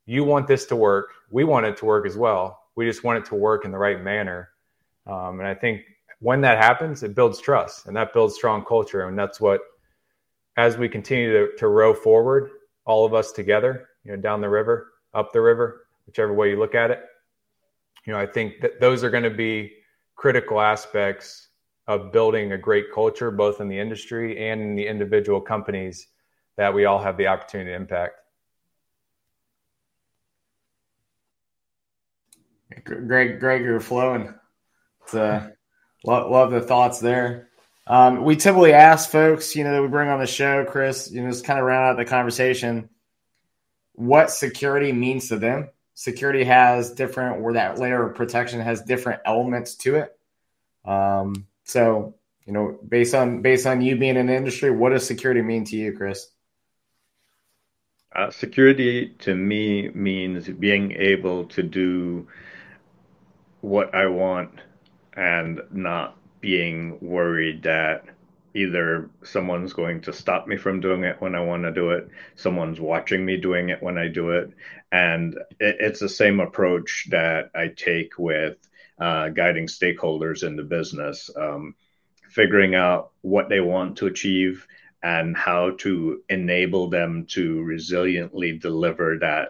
you 0.06 0.24
want 0.24 0.46
this 0.46 0.64
to 0.66 0.76
work, 0.76 1.10
we 1.30 1.44
want 1.44 1.66
it 1.66 1.76
to 1.78 1.84
work 1.84 2.06
as 2.06 2.16
well. 2.16 2.58
We 2.76 2.86
just 2.86 3.04
want 3.04 3.18
it 3.18 3.24
to 3.26 3.34
work 3.34 3.64
in 3.64 3.70
the 3.70 3.78
right 3.78 4.02
manner. 4.02 4.48
Um, 5.06 5.38
and 5.38 5.46
I 5.46 5.54
think 5.54 5.82
when 6.20 6.40
that 6.42 6.58
happens, 6.58 7.02
it 7.02 7.14
builds 7.14 7.40
trust 7.40 7.86
and 7.86 7.96
that 7.96 8.12
builds 8.12 8.34
strong 8.34 8.64
culture. 8.64 9.06
And 9.06 9.18
that's 9.18 9.40
what, 9.40 9.60
as 10.56 10.78
we 10.78 10.88
continue 10.88 11.32
to, 11.32 11.56
to 11.58 11.68
row 11.68 11.94
forward, 11.94 12.50
all 12.86 13.04
of 13.04 13.12
us 13.12 13.32
together, 13.32 13.88
you 14.04 14.12
know, 14.12 14.20
down 14.20 14.40
the 14.40 14.48
river, 14.48 14.92
up 15.12 15.32
the 15.32 15.40
river, 15.40 15.86
whichever 16.06 16.32
way 16.32 16.50
you 16.50 16.58
look 16.58 16.74
at 16.74 16.90
it. 16.90 17.00
You 18.06 18.14
know, 18.14 18.18
I 18.18 18.26
think 18.26 18.60
that 18.62 18.80
those 18.80 19.04
are 19.04 19.10
going 19.10 19.24
to 19.24 19.30
be 19.30 19.72
critical 20.16 20.60
aspects 20.60 21.48
of 21.86 22.12
building 22.12 22.52
a 22.52 22.58
great 22.58 22.92
culture, 22.94 23.30
both 23.30 23.60
in 23.60 23.68
the 23.68 23.78
industry 23.78 24.48
and 24.48 24.60
in 24.60 24.74
the 24.76 24.86
individual 24.86 25.40
companies 25.40 26.06
that 26.56 26.74
we 26.74 26.84
all 26.84 26.98
have 26.98 27.16
the 27.16 27.26
opportunity 27.26 27.70
to 27.70 27.76
impact. 27.76 28.14
Greg, 32.84 33.40
Greg, 33.40 33.62
you're 33.62 33.80
flowing. 33.80 34.34
Uh, 35.12 35.48
love, 36.04 36.30
love 36.30 36.50
the 36.50 36.60
thoughts 36.60 37.00
there. 37.00 37.48
Um, 37.86 38.22
we 38.24 38.36
typically 38.36 38.72
ask 38.72 39.10
folks, 39.10 39.56
you 39.56 39.64
know, 39.64 39.72
that 39.72 39.82
we 39.82 39.88
bring 39.88 40.08
on 40.08 40.20
the 40.20 40.26
show, 40.26 40.64
Chris, 40.64 41.10
you 41.10 41.22
know, 41.22 41.30
just 41.30 41.44
kind 41.44 41.58
of 41.58 41.64
round 41.64 41.86
out 41.86 41.96
the 41.96 42.08
conversation 42.08 42.88
what 43.94 44.30
security 44.30 44.92
means 44.92 45.28
to 45.28 45.38
them. 45.38 45.70
Security 45.94 46.44
has 46.44 46.92
different, 46.92 47.42
or 47.42 47.54
that 47.54 47.78
layer 47.78 48.08
of 48.08 48.16
protection 48.16 48.60
has 48.60 48.80
different 48.82 49.20
elements 49.26 49.74
to 49.74 49.96
it. 49.96 50.16
Um, 50.84 51.46
so, 51.64 52.14
you 52.46 52.52
know, 52.52 52.78
based 52.86 53.14
on 53.14 53.42
based 53.42 53.66
on 53.66 53.80
you 53.80 53.96
being 53.96 54.16
in 54.16 54.26
the 54.26 54.34
industry, 54.34 54.70
what 54.70 54.90
does 54.90 55.06
security 55.06 55.42
mean 55.42 55.64
to 55.66 55.76
you, 55.76 55.96
Chris? 55.96 56.26
Uh, 58.14 58.30
security 58.30 59.10
to 59.20 59.34
me 59.34 59.88
means 59.90 60.48
being 60.48 60.92
able 60.92 61.44
to 61.44 61.62
do 61.62 62.26
what 63.60 63.94
I 63.94 64.06
want 64.06 64.50
and 65.14 65.60
not 65.70 66.16
being 66.40 66.98
worried 67.00 67.62
that 67.62 68.04
either 68.54 69.08
someone's 69.22 69.72
going 69.72 70.00
to 70.00 70.12
stop 70.12 70.48
me 70.48 70.56
from 70.56 70.80
doing 70.80 71.04
it 71.04 71.20
when 71.20 71.34
I 71.34 71.40
want 71.40 71.62
to 71.62 71.72
do 71.72 71.90
it, 71.90 72.08
someone's 72.34 72.80
watching 72.80 73.24
me 73.24 73.36
doing 73.36 73.68
it 73.68 73.82
when 73.82 73.96
I 73.96 74.08
do 74.08 74.30
it. 74.30 74.50
And 74.90 75.34
it, 75.60 75.76
it's 75.78 76.00
the 76.00 76.08
same 76.08 76.40
approach 76.40 77.06
that 77.10 77.50
I 77.54 77.68
take 77.68 78.18
with 78.18 78.56
uh, 79.00 79.28
guiding 79.30 79.66
stakeholders 79.66 80.46
in 80.46 80.56
the 80.56 80.62
business, 80.62 81.30
um, 81.36 81.74
figuring 82.28 82.74
out 82.74 83.12
what 83.22 83.48
they 83.48 83.60
want 83.60 83.96
to 83.96 84.06
achieve 84.06 84.66
and 85.02 85.36
how 85.36 85.70
to 85.78 86.22
enable 86.28 86.90
them 86.90 87.26
to 87.26 87.56
resiliently 87.62 88.60
deliver 88.60 89.18
that 89.18 89.48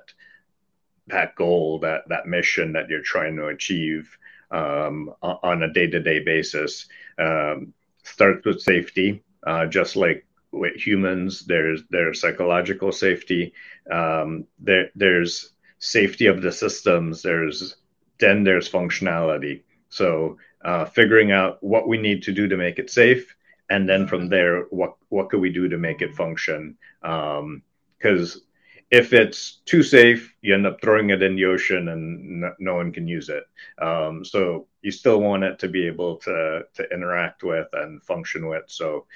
that 1.08 1.34
goal, 1.34 1.80
that 1.80 2.02
that 2.08 2.26
mission 2.26 2.72
that 2.72 2.88
you're 2.88 3.02
trying 3.02 3.36
to 3.36 3.46
achieve 3.46 4.16
um, 4.52 5.12
on 5.22 5.62
a 5.62 5.72
day-to-day 5.72 6.20
basis. 6.20 6.88
Um, 7.18 7.74
starts 8.04 8.44
with 8.46 8.60
safety, 8.60 9.22
uh, 9.46 9.66
just 9.66 9.96
like 9.96 10.26
with 10.52 10.74
humans. 10.74 11.44
There's 11.46 11.82
there's 11.90 12.20
psychological 12.20 12.92
safety. 12.92 13.52
Um, 13.90 14.46
there 14.58 14.90
there's 14.94 15.52
safety 15.78 16.26
of 16.26 16.42
the 16.42 16.52
systems. 16.52 17.22
There's 17.22 17.76
then 18.20 18.44
there's 18.44 18.70
functionality. 18.70 19.62
So 19.88 20.38
uh, 20.64 20.84
figuring 20.84 21.32
out 21.32 21.62
what 21.62 21.88
we 21.88 21.98
need 21.98 22.22
to 22.24 22.32
do 22.32 22.48
to 22.48 22.56
make 22.56 22.78
it 22.78 22.90
safe, 22.90 23.34
and 23.68 23.88
then 23.88 24.06
from 24.06 24.28
there, 24.28 24.62
what 24.70 24.96
what 25.08 25.30
could 25.30 25.40
we 25.40 25.50
do 25.50 25.68
to 25.68 25.78
make 25.78 26.02
it 26.02 26.14
function? 26.14 26.76
Because 27.00 28.34
um, 28.36 28.42
if 28.90 29.12
it's 29.12 29.60
too 29.64 29.82
safe, 29.82 30.34
you 30.42 30.54
end 30.54 30.66
up 30.66 30.80
throwing 30.80 31.10
it 31.10 31.22
in 31.22 31.36
the 31.36 31.44
ocean 31.44 31.88
and 31.88 32.40
no, 32.40 32.54
no 32.58 32.74
one 32.74 32.92
can 32.92 33.06
use 33.06 33.28
it. 33.28 33.44
Um, 33.80 34.24
so 34.24 34.66
you 34.82 34.90
still 34.90 35.20
want 35.20 35.44
it 35.44 35.60
to 35.60 35.68
be 35.68 35.86
able 35.86 36.16
to 36.18 36.62
to 36.74 36.92
interact 36.92 37.42
with 37.44 37.68
and 37.72 38.02
function 38.02 38.48
with. 38.48 38.64
So 38.66 39.06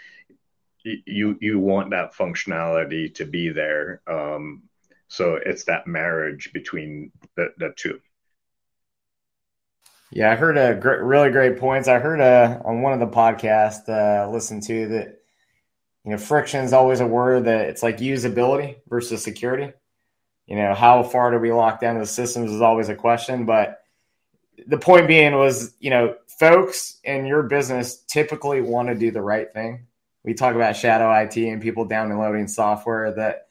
you 0.85 1.37
you 1.41 1.59
want 1.59 1.91
that 1.91 2.15
functionality 2.15 3.13
to 3.15 3.25
be 3.25 3.49
there. 3.49 4.01
Um, 4.07 4.63
so 5.09 5.39
it's 5.45 5.65
that 5.65 5.87
marriage 5.87 6.53
between 6.53 7.11
the, 7.37 7.53
the 7.59 7.73
two. 7.77 8.01
Yeah, 10.11 10.31
I 10.31 10.37
heard 10.37 10.57
a 10.57 10.79
really 11.03 11.31
great 11.31 11.59
points. 11.59 11.89
I 11.89 11.99
heard 11.99 12.21
uh, 12.21 12.61
on 12.65 12.83
one 12.83 12.93
of 12.93 13.01
the 13.01 13.15
podcasts 13.15 13.89
uh, 13.89 14.31
listened 14.31 14.63
to 14.65 14.89
that 14.89 15.21
you 16.05 16.11
know, 16.13 16.19
friction 16.19 16.65
is 16.65 16.73
always 16.73 17.01
a 17.01 17.07
word 17.07 17.47
that 17.47 17.69
it's 17.69 17.83
like 17.83 17.99
usability 17.99 18.77
versus 18.89 19.23
security. 19.23 19.73
You 20.47 20.57
know, 20.57 20.75
how 20.75 21.03
far 21.03 21.31
do 21.31 21.39
we 21.39 21.53
lock 21.53 21.81
down 21.81 21.99
the 21.99 22.07
systems 22.07 22.53
is 22.53 22.61
always 22.61 22.91
a 22.91 22.95
question. 22.95 23.47
But 23.47 23.81
the 24.67 24.77
point 24.77 25.09
being 25.09 25.35
was, 25.35 25.75
you 25.81 25.91
know, 25.91 26.15
folks 26.27 27.01
in 27.05 27.25
your 27.25 27.45
business 27.45 27.97
typically 28.07 28.61
want 28.61 28.89
to 28.89 28.95
do 28.95 29.11
the 29.11 29.23
right 29.23 29.53
thing. 29.53 29.87
We 30.23 30.35
talk 30.35 30.55
about 30.55 30.77
shadow 30.77 31.13
IT 31.13 31.37
and 31.37 31.63
people 31.63 31.87
downloading 31.87 32.49
software 32.49 33.13
that 33.15 33.49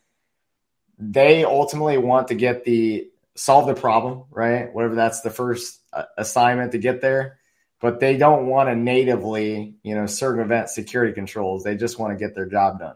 they 0.99 1.43
ultimately 1.43 1.97
want 1.97 2.27
to 2.27 2.35
get 2.35 2.63
the 2.63 3.09
solve 3.35 3.65
the 3.65 3.73
problem, 3.73 4.25
right? 4.29 4.71
Whatever 4.73 4.95
that's 4.95 5.21
the 5.21 5.31
first 5.31 5.79
assignment 6.17 6.71
to 6.73 6.77
get 6.77 7.01
there 7.01 7.39
but 7.83 7.99
they 7.99 8.15
don't 8.15 8.47
want 8.47 8.69
to 8.69 8.75
natively, 8.77 9.75
you 9.83 9.93
know, 9.93 10.05
circumvent 10.05 10.69
security 10.69 11.11
controls. 11.11 11.65
They 11.65 11.75
just 11.75 11.99
want 11.99 12.17
to 12.17 12.25
get 12.25 12.33
their 12.33 12.45
job 12.45 12.79
done. 12.79 12.95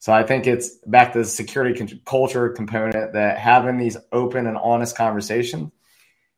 So 0.00 0.12
I 0.12 0.24
think 0.24 0.48
it's 0.48 0.70
back 0.84 1.12
to 1.12 1.20
the 1.20 1.24
security 1.24 1.78
con- 1.78 2.00
culture 2.04 2.48
component 2.48 3.12
that 3.12 3.38
having 3.38 3.78
these 3.78 3.96
open 4.10 4.48
and 4.48 4.56
honest 4.56 4.96
conversations, 4.96 5.70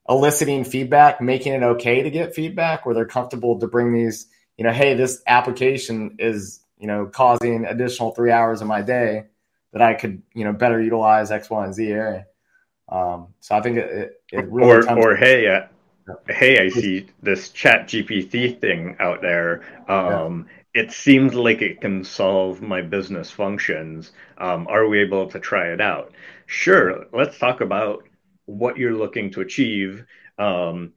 eliciting 0.06 0.64
feedback, 0.64 1.22
making 1.22 1.54
it 1.54 1.62
okay 1.62 2.02
to 2.02 2.10
get 2.10 2.34
feedback 2.34 2.84
where 2.84 2.94
they're 2.94 3.06
comfortable 3.06 3.58
to 3.58 3.66
bring 3.66 3.94
these, 3.94 4.26
you 4.58 4.64
know, 4.64 4.72
hey, 4.72 4.92
this 4.92 5.22
application 5.26 6.16
is, 6.18 6.60
you 6.76 6.86
know, 6.86 7.06
causing 7.06 7.64
additional 7.64 8.10
three 8.10 8.32
hours 8.32 8.60
of 8.60 8.66
my 8.66 8.82
day 8.82 9.28
that 9.72 9.80
I 9.80 9.94
could, 9.94 10.20
you 10.34 10.44
know, 10.44 10.52
better 10.52 10.78
utilize 10.78 11.30
X, 11.30 11.48
Y, 11.48 11.64
and 11.64 11.72
Z 11.72 11.86
area. 11.86 12.26
Um, 12.86 13.28
so 13.40 13.56
I 13.56 13.62
think 13.62 13.78
it, 13.78 13.90
it, 13.90 14.20
it 14.30 14.50
really 14.50 14.68
or 14.68 14.98
or 14.98 15.16
hey, 15.16 15.46
uh, 15.46 15.68
hey, 16.28 16.58
I 16.64 16.68
see 16.68 17.06
this 17.22 17.50
Chat 17.50 17.88
GPT 17.88 18.48
thing 18.60 18.96
out 19.00 19.20
there. 19.22 19.62
Um, 19.88 20.46
It 20.74 20.90
seems 20.92 21.34
like 21.34 21.60
it 21.62 21.80
can 21.82 22.02
solve 22.04 22.62
my 22.62 22.80
business 22.82 23.30
functions. 23.30 24.12
Um, 24.38 24.66
are 24.68 24.88
we 24.88 25.00
able 25.00 25.28
to 25.28 25.38
try 25.40 25.68
it 25.72 25.80
out? 25.82 26.12
Sure. 26.46 27.06
Let's 27.12 27.38
talk 27.38 27.60
about 27.60 28.04
what 28.46 28.78
you're 28.78 28.96
looking 28.96 29.30
to 29.32 29.42
achieve. 29.42 30.04
Um, 30.38 30.94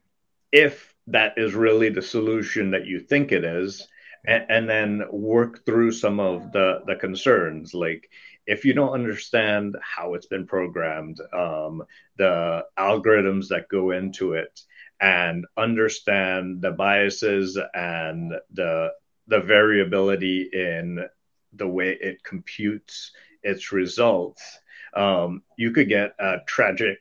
if 0.52 0.94
that 1.08 1.34
is 1.38 1.54
really 1.54 1.90
the 1.90 2.02
solution 2.02 2.72
that 2.72 2.86
you 2.86 3.00
think 3.00 3.32
it 3.32 3.44
is, 3.44 3.88
and, 4.26 4.46
and 4.50 4.70
then 4.70 5.04
work 5.12 5.66
through 5.66 5.92
some 5.92 6.20
of 6.20 6.52
the 6.52 6.82
the 6.88 6.96
concerns 6.96 7.74
like 7.74 8.10
if 8.48 8.64
you 8.66 8.74
don't 8.74 8.94
understand 8.94 9.76
how 9.82 10.14
it's 10.14 10.28
been 10.28 10.46
programmed, 10.46 11.20
um, 11.34 11.84
the 12.18 12.64
algorithms 12.78 13.48
that 13.50 13.68
go 13.70 13.92
into 13.92 14.34
it, 14.34 14.62
and 15.00 15.46
understand 15.58 16.62
the 16.62 16.72
biases 16.72 17.58
and 17.74 18.34
the 18.52 18.92
the 19.28 19.40
variability 19.40 20.50
in 20.54 21.04
the 21.54 21.68
way 21.68 21.98
it 22.00 22.24
computes 22.24 23.12
its 23.42 23.72
results, 23.72 24.60
um, 24.96 25.42
you 25.58 25.72
could 25.72 25.90
get 25.90 26.14
a 26.20 26.38
tragic 26.46 27.00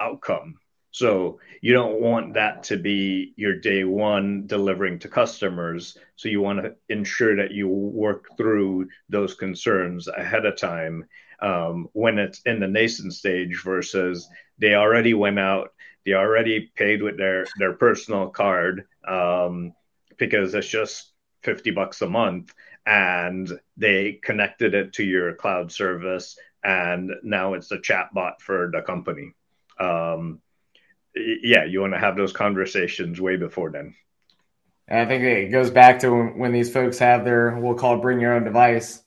outcome. 0.00 0.58
So 0.92 1.38
you 1.60 1.72
don't 1.72 2.00
want 2.00 2.34
that 2.34 2.64
to 2.64 2.76
be 2.76 3.32
your 3.36 3.54
day 3.54 3.84
one 3.84 4.46
delivering 4.46 4.98
to 5.00 5.08
customers. 5.08 5.96
So 6.16 6.28
you 6.28 6.40
want 6.40 6.62
to 6.62 6.74
ensure 6.88 7.36
that 7.36 7.52
you 7.52 7.68
work 7.68 8.28
through 8.36 8.88
those 9.08 9.34
concerns 9.34 10.08
ahead 10.08 10.46
of 10.46 10.56
time 10.56 11.06
um, 11.40 11.88
when 11.92 12.18
it's 12.18 12.40
in 12.44 12.60
the 12.60 12.66
nascent 12.66 13.14
stage 13.14 13.62
versus 13.62 14.28
they 14.58 14.74
already 14.74 15.14
went 15.14 15.38
out, 15.38 15.72
they 16.04 16.14
already 16.14 16.70
paid 16.74 17.02
with 17.02 17.16
their 17.16 17.46
their 17.58 17.74
personal 17.74 18.28
card 18.28 18.86
um, 19.06 19.72
because 20.16 20.54
it's 20.54 20.68
just 20.68 21.12
fifty 21.42 21.70
bucks 21.70 22.02
a 22.02 22.08
month, 22.08 22.52
and 22.86 23.50
they 23.76 24.20
connected 24.22 24.74
it 24.74 24.94
to 24.94 25.04
your 25.04 25.34
cloud 25.34 25.72
service, 25.72 26.38
and 26.62 27.10
now 27.22 27.54
it's 27.54 27.70
a 27.72 27.78
chatbot 27.78 28.40
for 28.40 28.70
the 28.72 28.82
company. 28.82 29.32
Um, 29.78 30.40
yeah, 31.14 31.64
you 31.64 31.80
want 31.80 31.92
to 31.92 31.98
have 31.98 32.16
those 32.16 32.32
conversations 32.32 33.20
way 33.20 33.36
before 33.36 33.70
then. 33.70 33.94
And 34.88 35.00
I 35.00 35.06
think 35.06 35.22
it 35.22 35.50
goes 35.50 35.70
back 35.70 36.00
to 36.00 36.10
when, 36.10 36.38
when 36.38 36.52
these 36.52 36.72
folks 36.72 36.98
have 36.98 37.24
their, 37.24 37.56
we'll 37.58 37.74
call 37.74 37.96
it 37.96 38.02
bring 38.02 38.20
your 38.20 38.34
own 38.34 38.44
device. 38.44 39.02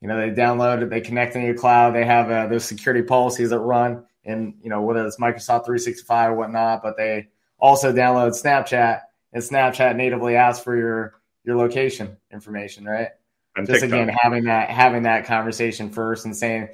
You 0.00 0.08
know, 0.08 0.18
they 0.18 0.34
download 0.34 0.82
it, 0.82 0.90
they 0.90 1.00
connect 1.00 1.34
into 1.34 1.46
your 1.46 1.56
cloud, 1.56 1.94
they 1.94 2.04
have 2.04 2.30
uh, 2.30 2.46
those 2.46 2.64
security 2.64 3.02
policies 3.02 3.50
that 3.50 3.58
run, 3.58 4.04
and 4.24 4.54
you 4.62 4.70
know 4.70 4.82
whether 4.82 5.06
it's 5.06 5.16
Microsoft 5.16 5.66
365 5.66 6.30
or 6.30 6.34
whatnot. 6.34 6.82
But 6.82 6.96
they 6.96 7.28
also 7.58 7.92
download 7.92 8.30
Snapchat, 8.30 9.02
and 9.32 9.42
Snapchat 9.42 9.96
natively 9.96 10.36
asks 10.36 10.62
for 10.62 10.76
your 10.76 11.14
your 11.44 11.56
location 11.56 12.16
information, 12.32 12.84
right? 12.84 13.08
And 13.56 13.66
Just 13.66 13.82
TikTok. 13.82 14.00
again 14.00 14.16
having 14.20 14.44
that 14.44 14.70
having 14.70 15.02
that 15.04 15.26
conversation 15.26 15.90
first 15.90 16.24
and 16.24 16.36
saying 16.36 16.68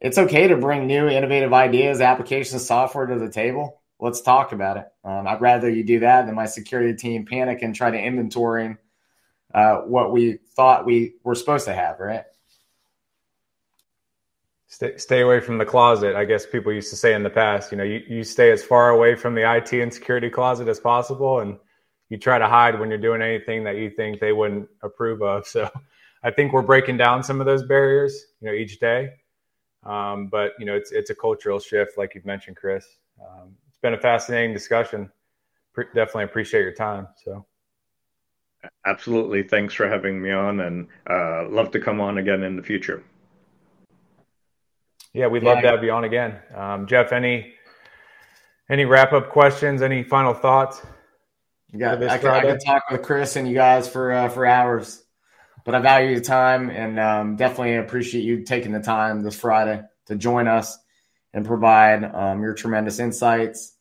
it's 0.00 0.18
okay 0.18 0.48
to 0.48 0.56
bring 0.56 0.86
new 0.86 1.08
innovative 1.08 1.52
ideas, 1.52 2.00
applications, 2.00 2.66
software 2.66 3.06
to 3.06 3.18
the 3.18 3.30
table. 3.30 3.80
Let's 4.00 4.20
talk 4.20 4.50
about 4.52 4.78
it. 4.78 4.86
Um, 5.04 5.28
I'd 5.28 5.40
rather 5.40 5.70
you 5.70 5.84
do 5.84 6.00
that 6.00 6.26
than 6.26 6.34
my 6.34 6.46
security 6.46 6.94
team 6.94 7.24
panic 7.24 7.62
and 7.62 7.72
try 7.72 7.90
to 7.90 7.98
inventory 7.98 8.76
uh, 9.54 9.76
what 9.82 10.12
we 10.12 10.38
thought 10.56 10.86
we 10.86 11.14
were 11.22 11.34
supposed 11.34 11.66
to 11.66 11.74
have, 11.74 12.00
right? 12.00 12.24
Stay, 14.72 14.96
stay 14.96 15.20
away 15.20 15.38
from 15.38 15.58
the 15.58 15.66
closet. 15.66 16.16
I 16.16 16.24
guess 16.24 16.46
people 16.46 16.72
used 16.72 16.88
to 16.88 16.96
say 16.96 17.12
in 17.12 17.22
the 17.22 17.28
past, 17.28 17.72
you 17.72 17.76
know, 17.76 17.84
you, 17.84 18.00
you 18.08 18.24
stay 18.24 18.50
as 18.50 18.64
far 18.64 18.88
away 18.88 19.14
from 19.14 19.34
the 19.34 19.42
IT 19.42 19.70
and 19.74 19.92
security 19.92 20.30
closet 20.30 20.66
as 20.66 20.80
possible, 20.80 21.40
and 21.40 21.58
you 22.08 22.16
try 22.16 22.38
to 22.38 22.48
hide 22.48 22.80
when 22.80 22.88
you're 22.88 22.96
doing 22.96 23.20
anything 23.20 23.64
that 23.64 23.76
you 23.76 23.90
think 23.90 24.18
they 24.18 24.32
wouldn't 24.32 24.66
approve 24.82 25.20
of. 25.22 25.46
So, 25.46 25.68
I 26.22 26.30
think 26.30 26.54
we're 26.54 26.62
breaking 26.62 26.96
down 26.96 27.22
some 27.22 27.38
of 27.38 27.46
those 27.46 27.64
barriers, 27.64 28.18
you 28.40 28.48
know, 28.48 28.54
each 28.54 28.80
day. 28.80 29.10
Um, 29.84 30.28
but 30.28 30.52
you 30.58 30.64
know, 30.64 30.74
it's 30.74 30.90
it's 30.90 31.10
a 31.10 31.14
cultural 31.14 31.58
shift, 31.58 31.98
like 31.98 32.14
you've 32.14 32.24
mentioned, 32.24 32.56
Chris. 32.56 32.86
Um, 33.20 33.54
it's 33.68 33.78
been 33.78 33.92
a 33.92 34.00
fascinating 34.00 34.54
discussion. 34.54 35.12
Pre- 35.74 35.92
definitely 35.94 36.24
appreciate 36.24 36.62
your 36.62 36.72
time. 36.72 37.08
So, 37.22 37.44
Absolutely. 38.86 39.42
Thanks 39.42 39.74
for 39.74 39.86
having 39.86 40.22
me 40.22 40.30
on, 40.30 40.60
and 40.60 40.86
uh, 41.10 41.48
love 41.50 41.72
to 41.72 41.80
come 41.80 42.00
on 42.00 42.16
again 42.16 42.42
in 42.42 42.56
the 42.56 42.62
future. 42.62 43.02
Yeah, 45.14 45.26
we'd 45.26 45.42
love 45.42 45.56
Yeah. 45.58 45.62
to 45.62 45.68
have 45.68 45.84
you 45.84 45.92
on 45.92 46.04
again. 46.04 46.38
Um, 46.54 46.86
Jeff, 46.86 47.12
any 47.12 47.54
any 48.70 48.84
wrap 48.84 49.12
up 49.12 49.28
questions? 49.30 49.82
Any 49.82 50.02
final 50.02 50.32
thoughts? 50.34 50.80
Yeah, 51.72 51.96
this 51.96 52.10
I, 52.10 52.18
can, 52.18 52.28
I 52.28 52.40
Friday? 52.40 52.52
could 52.52 52.60
talk 52.64 52.90
with 52.90 53.02
Chris 53.02 53.36
and 53.36 53.48
you 53.48 53.54
guys 53.54 53.88
for 53.88 54.12
uh, 54.12 54.28
for 54.28 54.46
hours, 54.46 55.02
but 55.64 55.74
I 55.74 55.80
value 55.80 56.10
your 56.10 56.20
time 56.20 56.70
and 56.70 56.98
um, 56.98 57.36
definitely 57.36 57.76
appreciate 57.76 58.24
you 58.24 58.44
taking 58.44 58.72
the 58.72 58.80
time 58.80 59.22
this 59.22 59.38
Friday 59.38 59.82
to 60.06 60.16
join 60.16 60.48
us 60.48 60.78
and 61.32 61.46
provide 61.46 62.04
um, 62.04 62.42
your 62.42 62.54
tremendous 62.54 62.98
insights. 62.98 63.74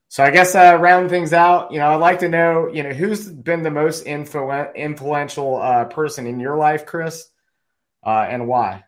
So 0.09 0.25
I 0.25 0.31
guess 0.31 0.55
uh, 0.57 0.77
round 0.81 1.09
things 1.09 1.33
out, 1.33 1.73
you 1.73 1.79
know, 1.79 1.87
I'd 1.87 1.97
like 1.97 2.19
to 2.21 2.29
know, 2.29 2.69
you 2.69 2.83
know, 2.83 2.91
who's 2.91 3.29
been 3.29 3.63
the 3.63 3.71
most 3.71 4.07
influ- 4.07 4.75
influential 4.75 5.57
uh, 5.57 5.85
person 5.85 6.27
in 6.27 6.41
your 6.41 6.57
life, 6.57 6.85
Chris, 6.85 7.29
uh, 8.05 8.27
and 8.29 8.49
why? 8.49 8.85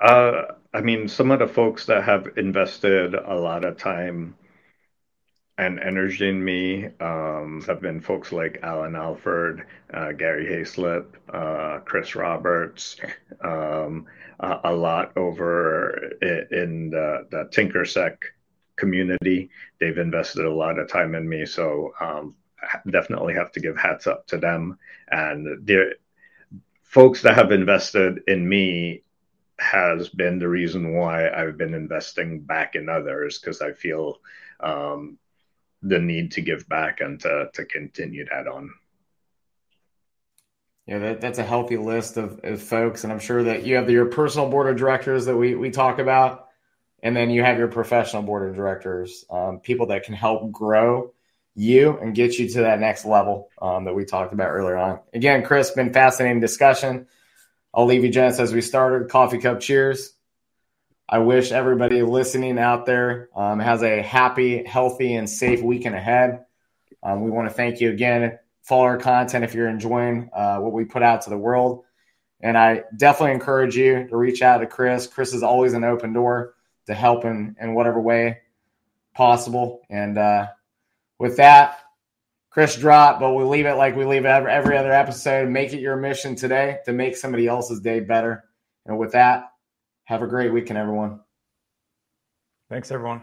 Uh, 0.00 0.42
I 0.74 0.80
mean, 0.80 1.08
some 1.08 1.30
of 1.30 1.38
the 1.38 1.46
folks 1.46 1.86
that 1.86 2.04
have 2.04 2.28
invested 2.36 3.14
a 3.14 3.34
lot 3.34 3.64
of 3.64 3.76
time 3.76 4.36
and 5.58 5.78
energy 5.78 6.28
in 6.28 6.42
me 6.42 6.86
um, 6.98 7.62
have 7.66 7.80
been 7.80 8.00
folks 8.00 8.32
like 8.32 8.60
Allan 8.62 8.96
Alford, 8.96 9.66
uh, 9.92 10.12
Gary 10.12 10.46
Hayslip, 10.46 11.06
uh, 11.32 11.80
Chris 11.80 12.14
Roberts, 12.14 12.96
um, 13.42 14.06
a, 14.40 14.60
a 14.64 14.72
lot 14.72 15.14
over 15.16 16.12
in 16.22 16.88
the, 16.90 17.26
the 17.30 17.44
TinkerSec 17.52 18.16
community. 18.76 19.50
They've 19.78 19.98
invested 19.98 20.46
a 20.46 20.54
lot 20.54 20.78
of 20.78 20.88
time 20.88 21.14
in 21.14 21.28
me, 21.28 21.44
so 21.44 21.92
um, 22.00 22.34
definitely 22.90 23.34
have 23.34 23.52
to 23.52 23.60
give 23.60 23.76
hats 23.76 24.06
up 24.06 24.26
to 24.28 24.38
them. 24.38 24.78
And 25.10 25.68
folks 26.82 27.20
that 27.22 27.34
have 27.34 27.52
invested 27.52 28.20
in 28.26 28.48
me 28.48 29.02
has 29.62 30.08
been 30.08 30.38
the 30.38 30.48
reason 30.48 30.94
why 30.94 31.30
I've 31.30 31.56
been 31.56 31.74
investing 31.74 32.40
back 32.40 32.74
in 32.74 32.88
others 32.88 33.38
because 33.38 33.62
I 33.62 33.72
feel 33.72 34.18
um, 34.60 35.18
the 35.82 35.98
need 35.98 36.32
to 36.32 36.40
give 36.40 36.68
back 36.68 37.00
and 37.00 37.20
to, 37.20 37.50
to 37.54 37.64
continue 37.64 38.24
that 38.26 38.46
on. 38.46 38.70
Yeah, 40.86 40.98
that, 40.98 41.20
that's 41.20 41.38
a 41.38 41.44
healthy 41.44 41.76
list 41.76 42.16
of, 42.16 42.40
of 42.42 42.60
folks, 42.60 43.04
and 43.04 43.12
I'm 43.12 43.20
sure 43.20 43.44
that 43.44 43.64
you 43.64 43.76
have 43.76 43.88
your 43.88 44.06
personal 44.06 44.50
board 44.50 44.68
of 44.68 44.76
directors 44.76 45.26
that 45.26 45.36
we 45.36 45.54
we 45.54 45.70
talk 45.70 46.00
about, 46.00 46.48
and 47.02 47.14
then 47.14 47.30
you 47.30 47.42
have 47.42 47.56
your 47.56 47.68
professional 47.68 48.22
board 48.22 48.48
of 48.48 48.56
directors, 48.56 49.24
um, 49.30 49.60
people 49.60 49.86
that 49.86 50.02
can 50.02 50.14
help 50.14 50.50
grow 50.50 51.12
you 51.54 51.98
and 51.98 52.14
get 52.14 52.36
you 52.38 52.48
to 52.48 52.62
that 52.62 52.80
next 52.80 53.04
level 53.04 53.48
um, 53.60 53.84
that 53.84 53.94
we 53.94 54.04
talked 54.04 54.32
about 54.32 54.48
earlier 54.48 54.76
on. 54.76 54.98
Again, 55.12 55.44
Chris, 55.44 55.70
been 55.70 55.92
fascinating 55.92 56.40
discussion. 56.40 57.06
I'll 57.74 57.86
leave 57.86 58.04
you, 58.04 58.10
gents, 58.10 58.38
as 58.38 58.52
we 58.52 58.60
started. 58.60 59.08
Coffee 59.08 59.38
cup 59.38 59.60
cheers. 59.60 60.12
I 61.08 61.18
wish 61.18 61.52
everybody 61.52 62.02
listening 62.02 62.58
out 62.58 62.86
there 62.86 63.28
um, 63.34 63.58
has 63.58 63.82
a 63.82 64.02
happy, 64.02 64.64
healthy, 64.64 65.14
and 65.14 65.28
safe 65.28 65.62
weekend 65.62 65.94
ahead. 65.94 66.44
Um, 67.02 67.22
we 67.22 67.30
want 67.30 67.48
to 67.48 67.54
thank 67.54 67.80
you 67.80 67.90
again. 67.90 68.38
Follow 68.62 68.84
our 68.84 68.98
content 68.98 69.44
if 69.44 69.54
you're 69.54 69.68
enjoying 69.68 70.30
uh, 70.32 70.58
what 70.58 70.72
we 70.72 70.84
put 70.84 71.02
out 71.02 71.22
to 71.22 71.30
the 71.30 71.38
world. 71.38 71.84
And 72.40 72.58
I 72.58 72.84
definitely 72.96 73.34
encourage 73.34 73.76
you 73.76 74.06
to 74.08 74.16
reach 74.16 74.42
out 74.42 74.58
to 74.58 74.66
Chris. 74.66 75.06
Chris 75.06 75.32
is 75.32 75.42
always 75.42 75.74
an 75.74 75.84
open 75.84 76.12
door 76.12 76.54
to 76.86 76.94
help 76.94 77.24
in, 77.24 77.56
in 77.60 77.74
whatever 77.74 78.00
way 78.00 78.38
possible. 79.14 79.82
And 79.88 80.18
uh, 80.18 80.48
with 81.18 81.36
that, 81.36 81.78
Chris 82.52 82.76
drop, 82.76 83.18
but 83.18 83.32
we'll 83.32 83.48
leave 83.48 83.64
it 83.64 83.74
like 83.74 83.96
we 83.96 84.04
leave 84.04 84.26
every 84.26 84.76
other 84.76 84.92
episode. 84.92 85.48
Make 85.48 85.72
it 85.72 85.80
your 85.80 85.96
mission 85.96 86.36
today 86.36 86.80
to 86.84 86.92
make 86.92 87.16
somebody 87.16 87.46
else's 87.46 87.80
day 87.80 88.00
better. 88.00 88.44
And 88.84 88.98
with 88.98 89.12
that, 89.12 89.52
have 90.04 90.20
a 90.20 90.26
great 90.26 90.52
weekend, 90.52 90.78
everyone. 90.78 91.20
Thanks, 92.68 92.90
everyone. 92.90 93.22